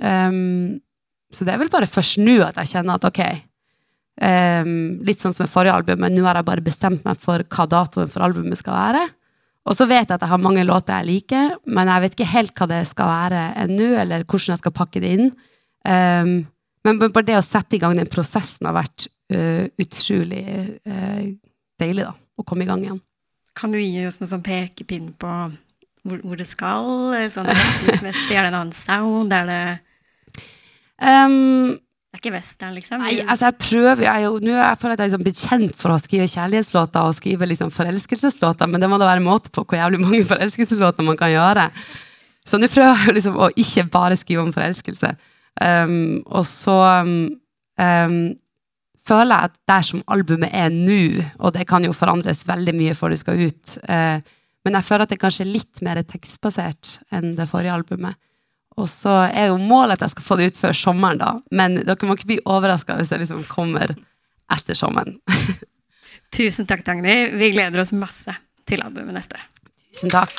Um, 0.01 0.81
så 1.31 1.47
det 1.47 1.55
er 1.55 1.63
vel 1.63 1.71
bare 1.71 1.87
først 1.87 2.19
nå 2.19 2.41
at 2.43 2.59
jeg 2.59 2.75
kjenner 2.75 2.99
at 2.99 3.07
ok, 3.07 3.23
Um, 4.21 4.99
litt 5.07 5.23
sånn 5.23 5.33
som 5.33 5.47
med 5.47 5.53
forrige 5.53 5.73
album, 5.73 6.03
men 6.05 6.13
nå 6.13 6.27
har 6.27 6.37
jeg 6.37 6.45
bare 6.45 6.65
bestemt 6.65 7.07
meg 7.07 7.17
for 7.23 7.41
hva 7.41 7.65
datoen 7.73 8.11
for 8.13 8.27
albumet 8.27 8.59
skal 8.61 8.77
være. 8.77 9.05
Og 9.71 9.77
så 9.79 9.87
vet 9.89 10.11
jeg 10.11 10.13
at 10.13 10.25
jeg 10.25 10.33
har 10.33 10.43
mange 10.45 10.65
låter 10.67 10.99
jeg 10.99 11.09
liker, 11.09 11.55
men 11.73 11.89
jeg 11.89 12.05
vet 12.05 12.17
ikke 12.17 12.33
helt 12.35 12.53
hva 12.61 12.69
det 12.69 12.81
skal 12.91 13.09
være 13.09 13.45
ennå, 13.65 13.87
eller 14.03 14.27
hvordan 14.27 14.53
jeg 14.53 14.61
skal 14.61 14.75
pakke 14.77 15.01
det 15.01 15.13
inn. 15.17 15.33
Um, 15.89 16.35
men 16.85 17.01
bare 17.01 17.27
det 17.29 17.39
å 17.39 17.45
sette 17.45 17.77
i 17.77 17.81
gang 17.81 17.97
den 17.97 18.13
prosessen 18.13 18.69
har 18.69 18.77
vært 18.77 19.07
uh, 19.33 19.65
utrolig 19.81 20.45
uh, 20.85 21.25
deilig, 21.81 22.05
da. 22.05 22.13
Å 22.13 22.45
komme 22.49 22.65
i 22.65 22.69
gang 22.69 22.85
igjen. 22.85 23.01
Kan 23.61 23.75
du 23.75 23.81
gi 23.81 24.07
oss 24.09 24.17
noe 24.21 24.31
sånn 24.31 24.45
pekepinn 24.45 25.13
på 25.21 25.35
hvor, 26.09 26.21
hvor, 26.25 26.37
det 26.41 26.49
skal? 26.49 27.13
Sånn 27.33 27.49
retningsmessig? 27.51 28.33
Er 28.33 28.47
det 28.47 28.51
en 28.55 28.59
annen 28.63 28.77
sound? 28.77 29.35
Er 29.37 29.49
det 29.51 29.63
um, 30.97 31.77
det 32.11 32.19
er 32.19 32.23
ikke 32.25 32.33
western, 32.35 32.73
liksom? 32.75 33.03
Nei, 33.05 33.21
altså 33.23 33.47
jeg 33.47 33.59
prøver 33.63 34.01
jeg 34.03 34.23
jo, 34.25 34.31
Nå 34.43 34.55
jeg 34.57 34.79
føler 34.81 34.97
jeg 34.97 34.97
at 34.97 34.99
jeg 34.99 35.05
er 35.05 35.11
liksom 35.11 35.27
blitt 35.27 35.43
kjent 35.45 35.77
for 35.79 35.95
å 35.95 35.99
skrive 36.03 36.31
kjærlighetslåter 36.33 37.07
og 37.07 37.15
skrive 37.15 37.47
liksom 37.47 37.71
forelskelseslåter, 37.77 38.67
men 38.67 38.83
det 38.83 38.89
må 38.91 38.99
da 38.99 39.07
være 39.07 39.23
en 39.23 39.29
måte 39.29 39.53
på 39.55 39.63
hvor 39.63 39.79
jævlig 39.79 40.01
mange 40.03 40.25
forelskelseslåter 40.33 41.07
man 41.07 41.21
kan 41.21 41.31
gjøre. 41.31 41.69
Så 42.49 42.59
nå 42.59 42.67
prøver 42.73 43.05
jeg 43.07 43.19
liksom 43.21 43.39
å 43.39 43.53
ikke 43.63 43.87
bare 43.95 44.19
skrive 44.19 44.43
om 44.43 44.51
forelskelse. 44.57 45.13
Um, 45.61 46.19
og 46.27 46.49
så 46.49 46.77
um, 47.05 47.21
føler 49.09 49.33
jeg 49.33 49.51
at 49.51 49.57
der 49.71 49.87
som 49.87 50.03
albumet 50.13 50.53
er 50.57 50.73
nå, 50.73 51.25
og 51.39 51.55
det 51.57 51.67
kan 51.71 51.85
jo 51.87 51.97
forandres 51.97 52.43
veldig 52.49 52.75
mye 52.77 52.97
før 52.99 53.15
det 53.15 53.21
skal 53.23 53.41
ut, 53.41 53.77
eh, 53.89 54.21
men 54.67 54.77
jeg 54.77 54.87
føler 54.87 55.07
at 55.07 55.13
det 55.13 55.17
er 55.17 55.25
kanskje 55.25 55.49
litt 55.49 55.81
mer 55.85 56.03
tekstbasert 56.05 56.99
enn 57.17 57.33
det 57.39 57.49
forrige 57.49 57.73
albumet. 57.73 58.19
Og 58.79 58.89
så 58.93 59.15
er 59.27 59.51
jo 59.51 59.59
målet 59.61 59.97
at 59.97 60.07
jeg 60.07 60.15
skal 60.15 60.27
få 60.27 60.37
det 60.39 60.51
ut 60.51 60.61
før 60.61 60.77
sommeren, 60.77 61.21
da. 61.21 61.33
Men 61.53 61.81
dere 61.81 62.09
må 62.09 62.17
ikke 62.17 62.31
bli 62.35 62.41
overraska 62.45 62.99
hvis 63.01 63.13
det 63.13 63.23
liksom 63.25 63.43
kommer 63.51 63.97
etter 64.53 64.79
sommeren. 64.79 65.19
Tusen 66.35 66.69
takk, 66.71 66.85
Dagny. 66.87 67.33
Vi 67.41 67.53
gleder 67.55 67.83
oss 67.83 67.95
masse 67.97 68.37
til 68.69 68.85
albumet 68.85 69.17
neste 69.17 69.41
år. 69.41 69.49
Tusen 69.91 70.13
takk. 70.13 70.37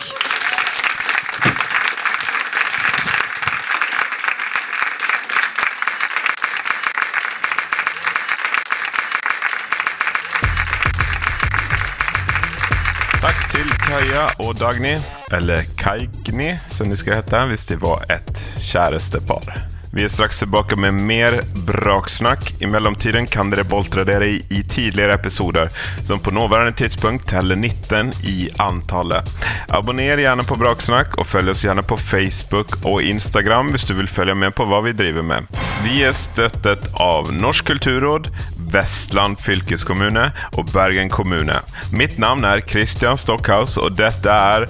Takk 13.22 13.42
til 13.52 13.68
Kaja 13.84 14.24
og 14.42 14.56
Dagny, 14.58 14.96
eller 15.38 15.68
Kaigni 15.78 16.56
som 16.74 16.90
de 16.90 16.98
skal 16.98 17.20
hete 17.20 17.44
hvis 17.52 17.68
de 17.70 17.78
var 17.78 18.02
et 18.10 18.40
kjærestepar. 18.66 19.68
Vi 19.94 20.06
er 20.06 20.10
straks 20.10 20.40
tilbake 20.40 20.78
med 20.80 20.96
mer 21.06 21.36
braksnakk. 21.68 22.48
I 22.64 22.70
mellomtiden 22.72 23.28
kan 23.28 23.52
dere 23.52 23.68
boltre 23.68 24.06
dere 24.08 24.30
i, 24.32 24.40
i 24.50 24.64
tidligere 24.64 25.20
episoder, 25.20 25.70
som 26.08 26.24
på 26.24 26.32
nåværende 26.32 26.74
tidspunkt 26.80 27.28
teller 27.30 27.60
19 27.60 28.14
i 28.24 28.50
antallet. 28.64 29.28
Abonner 29.70 30.24
gjerne 30.24 30.48
på 30.48 30.56
Braksnakk, 30.58 31.20
og 31.20 31.28
følg 31.28 31.52
oss 31.52 31.66
gjerne 31.66 31.84
på 31.84 32.00
Facebook 32.00 32.80
og 32.82 33.04
Instagram 33.04 33.74
hvis 33.76 33.86
du 33.90 33.94
vil 34.00 34.10
følge 34.10 34.34
med 34.34 34.56
på 34.56 34.66
hva 34.66 34.80
vi 34.88 34.96
driver 34.96 35.28
med. 35.28 35.62
Vi 35.84 36.02
er 36.08 36.16
støttet 36.16 36.88
av 36.98 37.30
Norsk 37.36 37.68
kulturråd, 37.74 38.32
Vestland 38.72 39.40
fylkeskommune 39.42 40.30
og 40.58 40.72
Bergen 40.74 41.12
kommune. 41.12 41.60
Mitt 41.92 42.18
navn 42.22 42.46
er 42.48 42.64
Christian 42.68 43.20
Stockhaus, 43.20 43.78
og 43.78 43.98
dette 44.00 44.32
er 44.32 44.68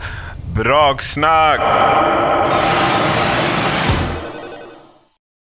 Braksnakk! 0.57 1.63